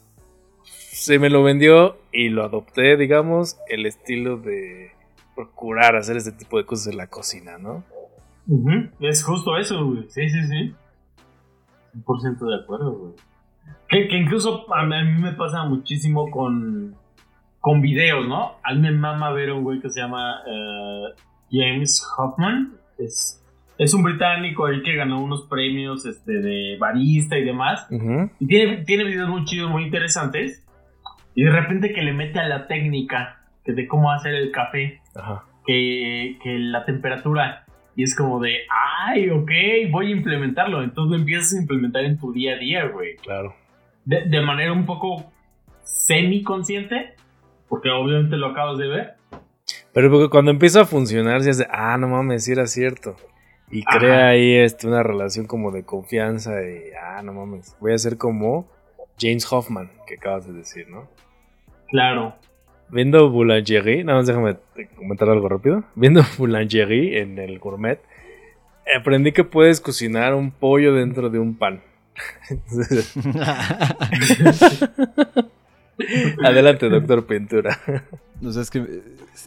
se 0.64 1.20
me 1.20 1.30
lo 1.30 1.44
vendió 1.44 1.98
y 2.12 2.30
lo 2.30 2.44
adopté, 2.44 2.98
digamos, 2.98 3.58
el 3.70 3.86
estilo 3.86 4.38
de 4.38 4.92
procurar 5.36 5.96
hacer 5.96 6.18
este 6.18 6.32
tipo 6.32 6.58
de 6.58 6.66
cosas 6.66 6.88
en 6.88 6.98
la 6.98 7.08
cocina, 7.08 7.58
¿no? 7.58 7.84
Es 9.00 9.24
justo 9.24 9.58
eso, 9.58 9.86
güey. 9.86 10.06
Sí, 10.10 10.30
sí, 10.30 10.44
sí. 10.48 10.76
100% 11.96 12.50
de 12.50 12.64
acuerdo, 12.64 12.92
güey. 12.92 13.14
Que, 13.88 14.08
que 14.08 14.18
incluso 14.18 14.66
a 14.74 14.86
mí 14.86 15.22
me 15.22 15.34
pasa 15.34 15.64
muchísimo 15.64 16.30
con 16.30 16.96
con 17.62 17.80
videos, 17.80 18.28
¿no? 18.28 18.56
A 18.64 18.74
me 18.74 18.92
mama 18.92 19.32
ver 19.32 19.52
un 19.52 19.64
güey 19.64 19.80
que 19.80 19.89
se 19.89 20.02
llama 20.02 20.42
eh, 20.46 21.14
James 21.52 22.04
Hoffman. 22.18 22.74
Es, 22.98 23.41
es 23.82 23.96
un 23.96 24.04
británico 24.04 24.68
el 24.68 24.84
que 24.84 24.96
ganó 24.96 25.24
unos 25.24 25.48
premios 25.48 26.06
este, 26.06 26.34
de 26.34 26.78
barista 26.78 27.40
y 27.40 27.44
demás. 27.44 27.88
Y 28.40 28.46
tiene, 28.46 28.84
tiene 28.86 29.04
videos 29.06 29.28
muy 29.28 29.44
chidos, 29.46 29.72
muy 29.72 29.86
interesantes. 29.86 30.64
Y 31.34 31.44
de 31.46 31.50
repente 31.50 31.92
que 31.92 32.04
le 32.04 32.14
mete 32.14 32.38
a 32.38 32.48
la 32.48 32.68
técnica 32.68 33.42
que 33.66 33.74
de 33.74 33.88
cómo 33.88 34.12
hacer 34.12 34.36
el 34.36 34.52
café, 34.52 35.02
Que, 35.66 36.38
que 36.44 36.60
la 36.60 36.86
temperatura. 36.86 37.66
Y 37.96 38.04
es 38.04 38.16
como 38.16 38.40
de, 38.40 38.60
ay, 39.08 39.32
ok, 39.32 39.50
voy 39.90 40.10
a 40.10 40.16
implementarlo. 40.16 40.84
Entonces 40.84 41.14
lo 41.14 41.18
empiezas 41.18 41.54
a 41.54 41.62
implementar 41.62 42.04
en 42.04 42.20
tu 42.20 42.32
día 42.32 42.54
a 42.54 42.58
día, 42.58 42.86
güey. 42.86 43.16
Claro. 43.16 43.56
De, 44.06 44.26
de 44.26 44.42
manera 44.42 44.74
un 44.74 44.86
poco 44.86 45.32
semi-consciente, 45.84 47.16
porque 47.68 47.90
obviamente 47.90 48.38
lo 48.38 48.50
acabas 48.50 48.78
de 48.78 48.88
ver. 48.88 49.14
Pero 49.92 50.12
porque 50.12 50.30
cuando 50.30 50.52
empieza 50.52 50.82
a 50.82 50.86
funcionar, 50.86 51.42
se 51.42 51.50
hace, 51.50 51.68
ah, 51.72 51.98
no 51.98 52.10
mames, 52.10 52.44
sí 52.46 52.52
era 52.52 52.68
cierto. 52.68 53.16
Y 53.72 53.84
crea 53.84 54.30
ahí 54.30 54.56
este, 54.56 54.88
una 54.88 55.02
relación 55.02 55.46
como 55.46 55.72
de 55.72 55.84
confianza 55.84 56.62
y, 56.62 56.92
ah, 57.02 57.22
no 57.24 57.34
mames, 57.34 57.76
voy 57.80 57.94
a 57.94 57.98
ser 57.98 58.18
como 58.18 58.70
James 59.18 59.52
Hoffman, 59.52 59.90
que 60.06 60.16
acabas 60.16 60.46
de 60.46 60.54
decir, 60.54 60.90
¿no? 60.90 61.08
Claro. 61.88 62.36
Viendo 62.90 63.30
Boulangerie, 63.30 64.04
nada 64.04 64.20
más 64.20 64.28
déjame 64.28 64.58
comentar 64.98 65.30
algo 65.30 65.48
rápido. 65.48 65.86
Viendo 65.96 66.22
Boulangerie 66.38 67.22
en 67.22 67.40
el 67.40 67.60
gourmet, 67.60 68.02
aprendí 68.98 69.32
que 69.32 69.46
puedes 69.46 69.80
cocinar 69.80 70.36
un 70.36 70.52
pollo 70.52 70.94
dentro 70.94 71.30
de 71.30 71.40
un 71.40 71.56
pan. 71.56 71.82
Adelante, 76.44 76.90
doctor 76.90 77.26
Pintura. 77.26 77.80
No 78.42 78.52
sé, 78.52 78.62
es 78.62 78.70
que 78.70 79.02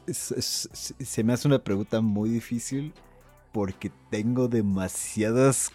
se 0.06 1.24
me 1.24 1.34
hace 1.34 1.46
una 1.46 1.58
pregunta 1.58 2.00
muy 2.00 2.30
difícil 2.30 2.94
porque 3.54 3.92
tengo 4.10 4.48
demasiadas 4.48 5.70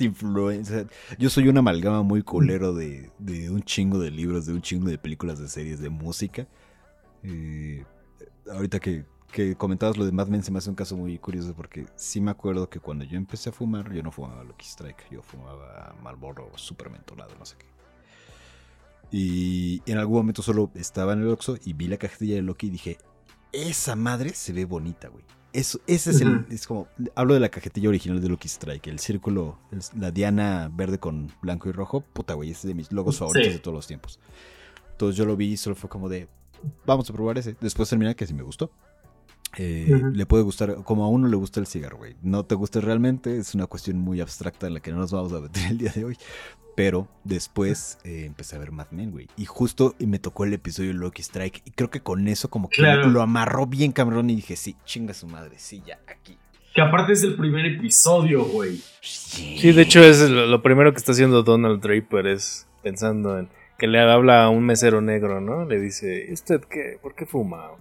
influencias. 0.00 0.86
Yo 1.18 1.28
soy 1.28 1.46
una 1.46 1.58
amalgama 1.60 2.02
muy 2.02 2.22
colero 2.22 2.72
de, 2.72 3.12
un 3.50 3.62
chingo 3.62 3.98
de 3.98 4.10
libros, 4.10 4.46
de 4.46 4.54
un 4.54 4.62
chingo 4.62 4.88
de 4.88 4.96
películas, 4.96 5.38
de 5.38 5.46
series, 5.46 5.78
de 5.78 5.90
música. 5.90 6.48
Eh, 7.22 7.84
ahorita 8.50 8.80
que, 8.80 9.04
que, 9.30 9.54
comentabas 9.56 9.98
lo 9.98 10.06
de 10.06 10.12
Mad 10.12 10.28
Men 10.28 10.42
se 10.42 10.50
me 10.50 10.56
hace 10.56 10.70
un 10.70 10.74
caso 10.74 10.96
muy 10.96 11.18
curioso 11.18 11.52
porque 11.54 11.84
sí 11.96 12.18
me 12.22 12.30
acuerdo 12.30 12.70
que 12.70 12.80
cuando 12.80 13.04
yo 13.04 13.18
empecé 13.18 13.50
a 13.50 13.52
fumar, 13.52 13.92
yo 13.92 14.02
no 14.02 14.10
fumaba 14.10 14.42
Lucky 14.42 14.64
Strike, 14.64 15.10
yo 15.10 15.20
fumaba 15.22 15.94
Marlboro 16.02 16.50
super 16.56 16.88
mentolado, 16.88 17.34
no 17.38 17.44
sé 17.44 17.56
qué. 17.58 17.66
Y 19.10 19.82
en 19.84 19.98
algún 19.98 20.16
momento 20.16 20.40
solo 20.40 20.70
estaba 20.76 21.12
en 21.12 21.20
el 21.20 21.28
Oxxo 21.28 21.58
y 21.62 21.74
vi 21.74 21.88
la 21.88 21.98
cajetilla 21.98 22.36
de 22.36 22.42
Loki 22.42 22.68
y 22.68 22.70
dije, 22.70 22.98
esa 23.52 23.96
madre 23.96 24.30
se 24.30 24.54
ve 24.54 24.64
bonita, 24.64 25.08
güey. 25.08 25.26
Eso, 25.52 25.80
ese 25.86 26.12
es 26.12 26.20
el, 26.22 26.46
es 26.50 26.66
como, 26.66 26.88
hablo 27.14 27.34
de 27.34 27.40
la 27.40 27.50
cajetilla 27.50 27.90
original 27.90 28.22
de 28.22 28.28
Loki 28.28 28.48
Strike, 28.48 28.86
el 28.86 28.98
círculo, 28.98 29.58
la 29.98 30.10
diana 30.10 30.70
verde 30.72 30.98
con 30.98 31.30
blanco 31.42 31.68
y 31.68 31.72
rojo, 31.72 32.00
puta, 32.00 32.32
güey, 32.32 32.50
ese 32.50 32.60
es 32.60 32.68
de 32.68 32.74
mis 32.74 32.90
logos 32.90 33.18
favoritos 33.18 33.52
de 33.52 33.58
todos 33.58 33.74
los 33.74 33.86
tiempos. 33.86 34.18
Entonces 34.92 35.16
yo 35.16 35.26
lo 35.26 35.36
vi 35.36 35.52
y 35.52 35.56
solo 35.58 35.76
fue 35.76 35.90
como 35.90 36.08
de, 36.08 36.28
vamos 36.86 37.08
a 37.10 37.12
probar 37.12 37.36
ese. 37.36 37.54
Después 37.60 37.88
terminé 37.88 38.14
que 38.16 38.26
sí 38.26 38.32
me 38.32 38.42
gustó. 38.42 38.70
Eh. 39.58 40.00
Le 40.12 40.26
puede 40.26 40.42
gustar, 40.42 40.76
como 40.84 41.04
a 41.04 41.08
uno 41.08 41.28
le 41.28 41.36
gusta 41.36 41.60
el 41.60 41.66
cigarro, 41.66 41.98
güey. 41.98 42.16
No 42.22 42.44
te 42.44 42.54
gusta 42.54 42.80
realmente, 42.80 43.36
es 43.38 43.54
una 43.54 43.66
cuestión 43.66 43.98
muy 43.98 44.20
abstracta 44.20 44.66
en 44.66 44.74
la 44.74 44.80
que 44.80 44.90
no 44.92 44.98
nos 44.98 45.12
vamos 45.12 45.32
a 45.32 45.40
meter 45.40 45.70
el 45.70 45.78
día 45.78 45.92
de 45.94 46.04
hoy. 46.04 46.16
Pero 46.74 47.06
después 47.24 47.98
eh, 48.02 48.24
empecé 48.26 48.56
a 48.56 48.58
ver 48.58 48.72
Mad 48.72 48.86
Men, 48.92 49.10
güey. 49.10 49.28
Y 49.36 49.44
justo 49.44 49.94
y 49.98 50.06
me 50.06 50.18
tocó 50.18 50.44
el 50.44 50.54
episodio 50.54 50.88
de 50.88 50.94
Loki 50.94 51.20
Strike. 51.20 51.60
Y 51.66 51.70
creo 51.72 51.90
que 51.90 52.00
con 52.00 52.26
eso 52.28 52.48
como 52.48 52.70
que 52.70 52.76
Claro. 52.76 53.08
lo 53.08 53.20
amarró 53.20 53.66
bien 53.66 53.92
cabrón 53.92 54.30
y 54.30 54.36
dije, 54.36 54.56
sí, 54.56 54.74
chinga 54.86 55.12
su 55.12 55.26
madre, 55.26 55.56
sí, 55.58 55.82
ya, 55.86 56.00
aquí. 56.08 56.38
Que 56.74 56.80
aparte 56.80 57.12
es 57.12 57.22
el 57.24 57.36
primer 57.36 57.66
episodio, 57.66 58.46
güey. 58.46 58.80
Sí, 59.02 59.72
de 59.72 59.82
hecho 59.82 60.02
es 60.02 60.30
lo, 60.30 60.46
lo 60.46 60.62
primero 60.62 60.92
que 60.92 60.96
está 60.96 61.12
haciendo 61.12 61.42
Donald 61.42 61.82
Draper 61.82 62.26
es 62.26 62.66
pensando 62.82 63.38
en 63.38 63.50
que 63.78 63.86
le 63.86 64.00
habla 64.00 64.44
a 64.44 64.48
un 64.48 64.64
mesero 64.64 65.02
negro, 65.02 65.42
¿no? 65.42 65.66
Le 65.66 65.78
dice, 65.78 66.24
¿y 66.30 66.32
usted 66.32 66.62
qué? 66.70 66.98
¿Por 67.02 67.14
qué 67.14 67.26
fuma? 67.26 67.72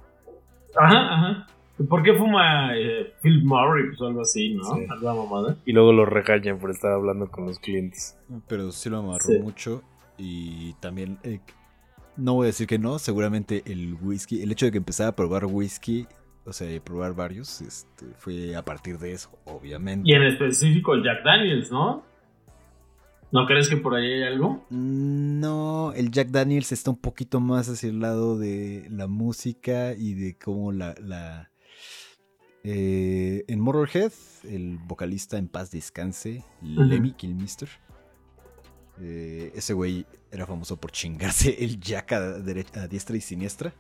Ajá, 0.78 1.14
ajá. 1.14 1.48
¿Por 1.90 2.04
qué 2.04 2.14
fuma 2.14 2.76
eh, 2.78 3.14
Phil 3.22 3.44
Murray? 3.44 3.88
Pues 3.88 4.02
algo 4.02 4.22
así, 4.22 4.54
¿no? 4.54 4.64
Sí. 4.64 4.86
Alguna 4.90 5.14
mamada. 5.16 5.58
Y 5.66 5.72
luego 5.74 5.94
lo 5.94 6.06
regañan 6.06 6.60
por 6.60 6.70
estar 6.70 6.92
hablando 6.92 7.30
con 7.32 7.46
los 7.46 7.60
clientes. 7.60 8.18
Pero 8.48 8.72
sí 8.72 8.90
lo 8.90 9.00
amarró 9.00 9.26
Sí. 9.26 9.40
mucho. 9.40 9.82
Y 10.18 10.74
también, 10.76 11.18
eh, 11.24 11.40
no 12.18 12.36
voy 12.36 12.46
a 12.46 12.48
decir 12.48 12.68
que 12.68 12.78
no, 12.78 13.00
seguramente 13.00 13.64
el 13.66 13.96
whisky, 14.00 14.44
el 14.44 14.52
hecho 14.52 14.68
de 14.68 14.72
que 14.74 14.78
empezara 14.78 15.10
a 15.10 15.16
probar 15.16 15.46
whisky, 15.46 16.06
o 16.46 16.54
sea, 16.54 16.68
probar 16.84 17.16
varios, 17.16 17.62
este, 17.62 18.06
fue 18.18 18.56
a 18.56 18.64
partir 18.64 19.00
de 19.00 19.14
eso, 19.14 19.32
obviamente. 19.46 20.10
Y 20.10 20.14
en 20.14 20.24
específico 20.24 20.94
el 20.94 21.04
Jack 21.04 21.24
Daniels, 21.24 21.72
¿no? 21.72 22.04
¿No 23.32 23.46
crees 23.48 23.70
que 23.70 23.78
por 23.78 23.96
ahí 23.96 24.06
hay 24.12 24.24
algo? 24.24 24.66
No, 24.70 25.94
el 25.94 26.12
Jack 26.12 26.28
Daniels 26.30 26.72
está 26.74 26.92
un 26.92 27.00
poquito 27.00 27.40
más 27.40 27.70
hacia 27.70 27.90
el 27.90 28.00
lado 28.02 28.38
de 28.38 28.88
la 28.92 29.08
música 29.08 29.94
y 29.98 30.14
de 30.16 30.38
cómo 30.38 30.72
la... 30.72 30.94
la 31.02 31.51
eh, 32.64 33.44
en 33.48 33.60
Motorhead, 33.60 34.12
el 34.44 34.78
vocalista 34.86 35.38
en 35.38 35.48
paz 35.48 35.72
descanse, 35.72 36.44
Lemmy 36.62 37.14
Kilmister. 37.14 37.70
eh, 39.00 39.52
ese 39.56 39.74
güey 39.74 40.06
era 40.32 40.46
famoso 40.46 40.78
por 40.78 40.92
chingarse 40.92 41.56
el 41.64 41.80
Jack 41.80 42.12
a, 42.14 42.20
dere- 42.40 42.78
a 42.78 42.88
diestra 42.88 43.18
y 43.18 43.22
siniestra. 43.22 43.74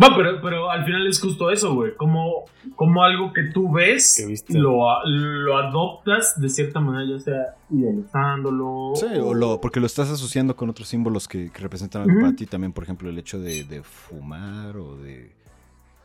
Va, 0.00 0.14
pero, 0.16 0.40
pero 0.40 0.70
al 0.70 0.84
final 0.84 1.08
es 1.08 1.20
justo 1.20 1.50
eso, 1.50 1.74
güey. 1.74 1.96
Como, 1.96 2.44
como 2.76 3.02
algo 3.02 3.32
que 3.32 3.42
tú 3.52 3.72
ves, 3.72 4.14
Que 4.16 4.26
viste. 4.26 4.56
lo, 4.56 4.88
a- 4.88 5.02
lo 5.04 5.56
adoptas 5.58 6.40
de 6.40 6.48
cierta 6.48 6.78
manera, 6.78 7.16
ya 7.16 7.18
sea 7.18 7.56
idealizándolo. 7.68 8.92
Sí, 8.94 9.06
o 9.20 9.34
lo, 9.34 9.60
porque 9.60 9.80
lo 9.80 9.86
estás 9.86 10.08
asociando 10.08 10.54
con 10.54 10.70
otros 10.70 10.86
símbolos 10.86 11.26
que, 11.26 11.50
que 11.50 11.58
representan 11.60 12.02
algo 12.02 12.12
Ujú. 12.14 12.20
para 12.22 12.36
ti. 12.36 12.46
También, 12.46 12.72
por 12.72 12.84
ejemplo, 12.84 13.10
el 13.10 13.18
hecho 13.18 13.40
de, 13.40 13.64
de 13.64 13.82
fumar 13.82 14.76
o 14.76 14.96
de. 14.96 15.32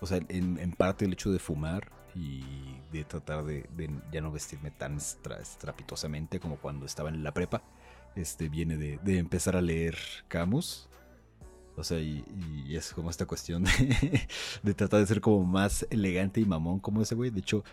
O 0.04 0.06
sea, 0.06 0.20
en, 0.28 0.74
parte 0.74 1.06
el 1.06 1.14
hecho 1.14 1.32
de 1.32 1.40
fumar 1.40 1.90
y 2.14 2.44
de 2.92 3.06
tratar 3.06 3.46
de, 3.46 3.66
ya 4.12 4.20
no 4.20 4.34
vestirme 4.34 4.70
tan 4.70 4.98
estra- 4.98 5.40
estrapitosamente 5.40 6.42
como 6.42 6.58
cuando 6.58 6.86
estaba 6.86 7.08
en 7.08 7.24
la 7.24 7.34
prepa. 7.34 7.64
Este 8.14 8.50
viene 8.50 8.76
de, 8.76 9.18
empezar 9.18 9.56
a 9.56 9.62
leer 9.62 9.98
Camus. 10.28 10.90
O 11.78 11.86
sea, 11.86 12.00
y, 12.00 12.26
es 12.70 12.92
como 12.92 13.10
esta 13.10 13.26
cuestión 13.26 13.64
de, 14.64 14.74
tratar 14.74 15.00
de 15.00 15.08
ser 15.08 15.22
como 15.22 15.46
más 15.46 15.88
elegante 15.90 16.42
y 16.42 16.46
mamón 16.46 16.82
como 16.82 17.02
ese 17.02 17.16
güey. 17.16 17.30
De 17.30 17.40
hecho, 17.40 17.64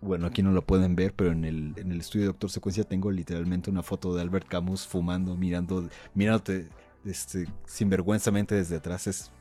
bueno, 0.00 0.28
aquí 0.28 0.40
no 0.40 0.52
lo 0.52 0.62
pueden 0.62 0.94
ver, 0.94 1.14
pero 1.14 1.32
en 1.32 1.44
el, 1.44 1.74
en 1.78 1.90
el 1.90 1.98
estudio 1.98 2.26
de 2.26 2.28
Doctor 2.28 2.50
Secuencia 2.50 2.84
tengo 2.84 3.10
literalmente 3.10 3.70
una 3.70 3.82
foto 3.82 4.14
de 4.14 4.22
Albert 4.22 4.46
Camus 4.46 4.86
fumando, 4.86 5.36
mirando, 5.36 5.88
mirándote 6.14 6.68
este, 7.04 7.48
sinvergüenzamente 7.66 8.54
desde 8.54 8.76
atrás. 8.76 9.08
Es, 9.08 9.32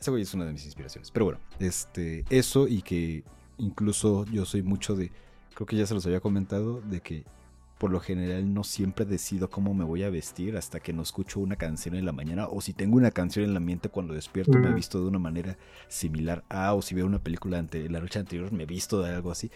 ese 0.00 0.10
güey 0.10 0.22
es 0.22 0.34
una 0.34 0.44
de 0.44 0.52
mis 0.52 0.64
inspiraciones. 0.64 1.10
Pero 1.10 1.26
bueno, 1.26 1.40
este, 1.58 2.24
eso 2.30 2.68
y 2.68 2.82
que 2.82 3.24
incluso 3.58 4.24
yo 4.26 4.44
soy 4.44 4.62
mucho 4.62 4.94
de, 4.94 5.10
creo 5.54 5.66
que 5.66 5.76
ya 5.76 5.86
se 5.86 5.94
los 5.94 6.06
había 6.06 6.20
comentado, 6.20 6.80
de 6.80 7.00
que 7.00 7.24
por 7.78 7.90
lo 7.92 8.00
general 8.00 8.52
no 8.52 8.64
siempre 8.64 9.04
decido 9.04 9.50
cómo 9.50 9.72
me 9.72 9.84
voy 9.84 10.02
a 10.02 10.10
vestir 10.10 10.56
hasta 10.56 10.80
que 10.80 10.92
no 10.92 11.02
escucho 11.02 11.38
una 11.38 11.56
canción 11.56 11.94
en 11.94 12.04
la 12.04 12.12
mañana 12.12 12.48
o 12.48 12.60
si 12.60 12.72
tengo 12.72 12.96
una 12.96 13.12
canción 13.12 13.44
en 13.44 13.54
la 13.54 13.60
mente 13.60 13.88
cuando 13.88 14.14
despierto 14.14 14.58
me 14.58 14.68
he 14.68 14.74
visto 14.74 15.00
de 15.00 15.06
una 15.06 15.20
manera 15.20 15.56
similar 15.86 16.44
a 16.48 16.74
o 16.74 16.82
si 16.82 16.96
veo 16.96 17.06
una 17.06 17.22
película 17.22 17.58
ante 17.58 17.88
la 17.88 18.00
noche 18.00 18.18
anterior 18.18 18.52
me 18.52 18.64
he 18.64 18.66
visto 18.66 19.00
de 19.00 19.14
algo 19.14 19.30
así. 19.30 19.50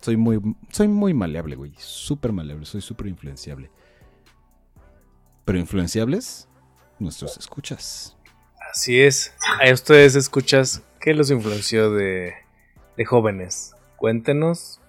Soy 0.00 0.16
muy 0.16 0.40
soy 0.70 0.88
muy 0.88 1.14
maleable, 1.14 1.54
güey, 1.54 1.72
súper 1.78 2.32
maleable, 2.32 2.66
soy 2.66 2.80
súper 2.80 3.06
influenciable. 3.06 3.70
Pero 5.44 5.58
influenciables 5.58 6.48
nuestros 6.98 7.38
escuchas. 7.38 8.17
Así 8.70 9.00
es. 9.00 9.34
A 9.64 9.72
ustedes 9.72 10.14
escuchas, 10.14 10.84
¿qué 11.00 11.14
los 11.14 11.30
influenció 11.30 11.90
de, 11.90 12.34
de 12.96 13.04
jóvenes? 13.04 13.74
Cuéntenos. 13.96 14.80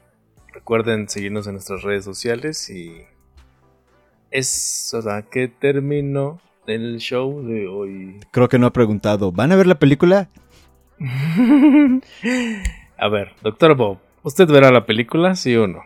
Recuerden 0.54 1.08
seguirnos 1.08 1.48
en 1.48 1.54
nuestras 1.54 1.84
redes 1.84 2.04
sociales 2.04 2.70
y 2.70 3.04
es, 4.32 4.94
o 4.94 5.02
sea, 5.02 5.22
que 5.24 5.48
terminó 5.48 6.40
el 6.68 6.98
show 6.98 7.42
de 7.44 7.68
hoy. 7.68 8.20
Creo 8.32 8.50
que 8.50 8.60
no 8.60 8.68
ha 8.68 8.74
preguntado, 8.74 9.32
¿van 9.32 9.52
a 9.52 9.56
ver 9.56 9.68
la 9.68 9.80
película? 9.80 10.30
A 12.98 13.08
ver, 13.08 13.32
doctor 13.42 13.78
Bob, 13.78 14.00
¿usted 14.24 14.48
verá 14.48 14.72
la 14.72 14.86
película, 14.86 15.36
sí 15.36 15.56
o 15.56 15.68
no? 15.68 15.84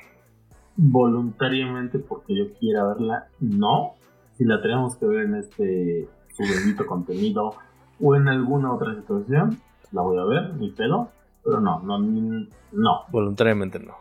Voluntariamente 0.75 1.99
porque 1.99 2.35
yo 2.35 2.51
quiera 2.59 2.87
verla, 2.87 3.27
no. 3.39 3.93
Si 4.35 4.45
la 4.45 4.59
tenemos 4.63 4.95
que 4.95 5.05
ver 5.05 5.25
en 5.25 5.35
este 5.35 6.07
su 6.35 6.41
bendito 6.41 6.87
contenido 6.87 7.55
o 8.03 8.15
en 8.15 8.27
alguna 8.27 8.73
otra 8.73 8.93
situación, 8.95 9.59
la 9.91 10.01
voy 10.01 10.19
a 10.19 10.23
ver, 10.25 10.53
ni 10.55 10.69
pedo. 10.71 11.09
Pero 11.43 11.59
no, 11.59 11.79
no, 11.79 11.97
no. 11.99 13.01
Voluntariamente 13.11 13.79
no. 13.79 13.95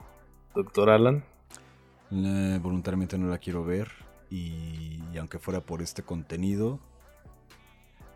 Doctor 0.54 0.90
Alan, 0.90 1.24
Eh, 2.12 2.58
voluntariamente 2.62 3.16
no 3.16 3.28
la 3.28 3.38
quiero 3.38 3.64
ver 3.64 3.88
y, 4.30 5.00
y 5.14 5.18
aunque 5.18 5.38
fuera 5.38 5.60
por 5.60 5.80
este 5.80 6.02
contenido, 6.02 6.78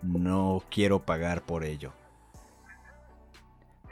no 0.02 0.62
quiero 0.70 1.00
pagar 1.06 1.42
por 1.46 1.64
ello. 1.64 1.92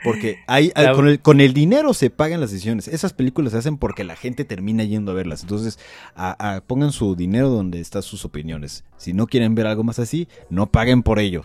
Porque 0.04 0.40
hay, 0.46 0.70
con, 0.94 1.08
el, 1.08 1.20
con 1.22 1.40
el 1.40 1.54
dinero 1.54 1.94
se 1.94 2.10
pagan 2.10 2.40
las 2.40 2.50
decisiones. 2.50 2.88
Esas 2.88 3.14
películas 3.14 3.52
se 3.52 3.58
hacen 3.58 3.78
porque 3.78 4.04
la 4.04 4.16
gente 4.16 4.44
termina 4.44 4.84
yendo 4.84 5.12
a 5.12 5.14
verlas. 5.14 5.42
Entonces, 5.42 5.78
a- 6.14 6.56
a- 6.56 6.60
pongan 6.60 6.92
su 6.92 7.16
dinero 7.16 7.48
donde 7.48 7.80
están 7.80 8.02
sus 8.02 8.26
opiniones. 8.26 8.84
Si 8.98 9.14
no 9.14 9.26
quieren 9.26 9.54
ver 9.54 9.66
algo 9.66 9.82
más 9.82 9.98
así, 9.98 10.28
no 10.50 10.66
paguen 10.66 11.02
por 11.02 11.18
ello. 11.18 11.44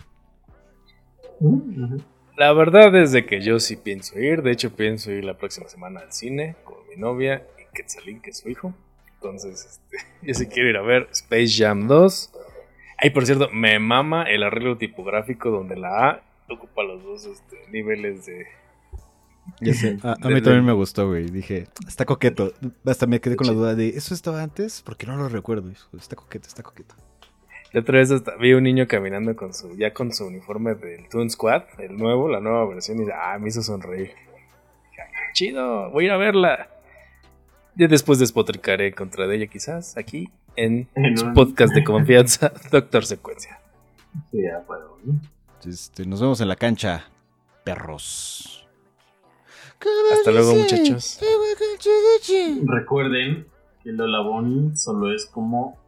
La 2.36 2.52
verdad 2.52 2.94
es 2.96 3.12
de 3.12 3.26
que 3.26 3.40
yo 3.40 3.60
sí 3.60 3.76
pienso 3.76 4.18
ir. 4.18 4.42
De 4.42 4.50
hecho, 4.52 4.74
pienso 4.74 5.10
ir 5.10 5.24
la 5.24 5.36
próxima 5.36 5.68
semana 5.68 6.00
al 6.00 6.12
cine 6.12 6.56
con 6.64 6.76
mi 6.88 6.96
novia 6.96 7.46
y 7.58 7.74
Quetzalín, 7.74 8.20
que 8.20 8.30
es 8.30 8.38
su 8.38 8.48
hijo. 8.48 8.74
Entonces, 9.14 9.66
este, 9.66 9.98
yo 10.26 10.34
sí 10.34 10.46
quiero 10.46 10.68
ir 10.70 10.76
a 10.76 10.82
ver 10.82 11.08
Space 11.12 11.48
Jam 11.56 11.86
2. 11.86 12.32
Ay, 13.02 13.10
por 13.10 13.24
cierto, 13.26 13.48
me 13.52 13.78
mama 13.78 14.24
el 14.24 14.42
arreglo 14.42 14.76
tipográfico 14.78 15.50
donde 15.50 15.76
la 15.76 16.08
A 16.10 16.22
ocupa 16.48 16.82
los 16.82 17.02
dos 17.02 17.26
este, 17.26 17.56
niveles 17.70 18.26
de... 18.26 18.46
Ya 19.60 19.72
sé. 19.74 19.98
A, 20.02 20.12
a 20.12 20.14
De- 20.16 20.28
mí 20.28 20.34
de- 20.34 20.42
también 20.42 20.64
me 20.64 20.72
gustó, 20.72 21.08
güey. 21.08 21.26
Dije, 21.30 21.66
está 21.86 22.04
coqueto. 22.04 22.52
Hasta 22.84 23.06
me 23.06 23.20
quedé 23.20 23.36
con 23.36 23.46
la 23.46 23.52
duda 23.52 23.74
de, 23.74 23.88
¿eso 23.88 24.14
estaba 24.14 24.42
antes? 24.42 24.82
Porque 24.82 25.06
no 25.06 25.16
lo 25.16 25.28
recuerdo. 25.28 25.70
Está 25.96 26.16
coqueto, 26.16 26.48
está 26.48 26.62
coqueto. 26.62 26.94
La 27.72 27.80
otra 27.80 27.98
vez 27.98 28.10
hasta 28.10 28.34
vi 28.36 28.52
un 28.54 28.64
niño 28.64 28.86
caminando 28.88 29.36
con 29.36 29.54
su 29.54 29.76
ya 29.76 29.92
con 29.92 30.12
su 30.12 30.26
uniforme 30.26 30.74
del 30.74 31.08
Toon 31.08 31.30
Squad, 31.30 31.62
el 31.78 31.96
nuevo, 31.96 32.28
la 32.28 32.40
nueva 32.40 32.66
versión, 32.66 33.00
y 33.00 33.06
ah, 33.14 33.38
me 33.38 33.48
hizo 33.48 33.62
sonreír. 33.62 34.10
"Ah, 34.98 35.30
chido, 35.34 35.90
voy 35.90 36.04
a 36.04 36.06
ir 36.08 36.12
a 36.12 36.16
verla. 36.16 36.68
Ya 37.76 37.86
después 37.86 38.18
despotricaré 38.18 38.92
contra 38.92 39.26
de 39.28 39.36
ella, 39.36 39.46
quizás, 39.46 39.96
aquí, 39.96 40.28
en 40.56 40.88
En 40.96 41.16
su 41.16 41.26
un- 41.26 41.34
podcast 41.34 41.72
de 41.72 41.84
confianza, 41.84 42.52
Doctor 42.72 43.06
Secuencia. 43.06 43.60
Sí, 44.32 44.42
ya 44.42 44.60
puedo. 44.66 44.98
¿no? 45.04 45.20
Este, 45.64 46.04
nos 46.04 46.20
vemos 46.20 46.40
en 46.40 46.48
la 46.48 46.56
cancha, 46.56 47.04
perros. 47.62 48.66
Hasta 50.12 50.30
luego, 50.32 50.54
muchachos. 50.56 51.20
Recuerden 52.66 53.46
que 53.82 53.92
Lola 53.92 54.20
Bonnie 54.20 54.76
solo 54.76 55.14
es 55.14 55.26
como 55.26 55.78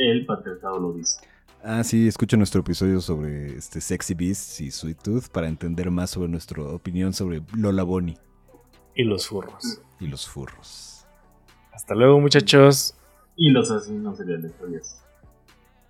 el 0.00 0.26
patriarcado 0.26 0.78
lo 0.80 0.92
dice. 0.92 1.20
Ah, 1.62 1.84
sí, 1.84 2.08
escucha 2.08 2.36
nuestro 2.38 2.60
episodio 2.62 3.00
sobre 3.02 3.56
este 3.56 3.80
Sexy 3.82 4.14
Beasts 4.14 4.60
y 4.62 4.70
Sweet 4.70 5.02
Tooth 5.02 5.28
para 5.28 5.46
entender 5.48 5.90
más 5.90 6.10
sobre 6.10 6.28
nuestra 6.28 6.62
opinión 6.62 7.12
sobre 7.12 7.42
Lola 7.54 7.82
Bonnie 7.82 8.16
Y 8.94 9.04
los 9.04 9.26
furros. 9.28 9.82
y 10.00 10.06
los 10.06 10.26
furros. 10.26 11.04
Hasta 11.72 11.94
luego, 11.94 12.18
muchachos. 12.20 12.94
Y 13.36 13.50
los 13.50 13.70
asesinos 13.70 14.16
seriales. 14.16 14.52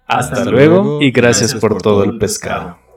Hasta, 0.07 0.37
Hasta 0.39 0.51
luego, 0.51 0.75
luego. 0.83 1.03
y 1.03 1.11
gracias, 1.13 1.55
por, 1.55 1.81
todo 1.81 2.03
el 2.03 2.19
pescado. 2.19 2.77
pescado. 2.77 2.90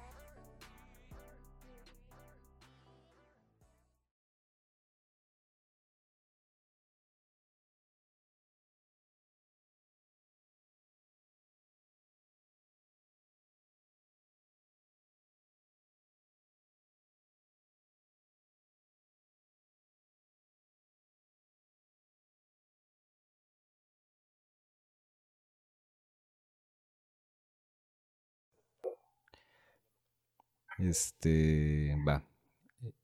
Este, 30.83 31.95
va. 32.07 32.21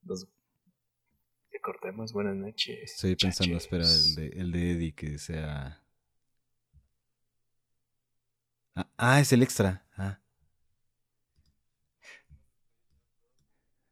Los- 0.04 0.28
Que 1.52 1.60
cortemos, 1.62 2.12
buenas 2.14 2.36
noches. 2.36 2.92
Estoy 2.94 3.16
pensando, 3.16 3.58
espera, 3.58 3.86
el 3.86 4.16
de, 4.16 4.28
el 4.42 4.52
de 4.52 4.72
Eddie 4.72 4.94
que 4.94 5.18
sea. 5.18 5.82
Ah, 8.76 8.90
ah, 8.98 9.20
es 9.22 9.32
el 9.34 9.44
extra. 9.44 9.86
Ah. 9.98 10.20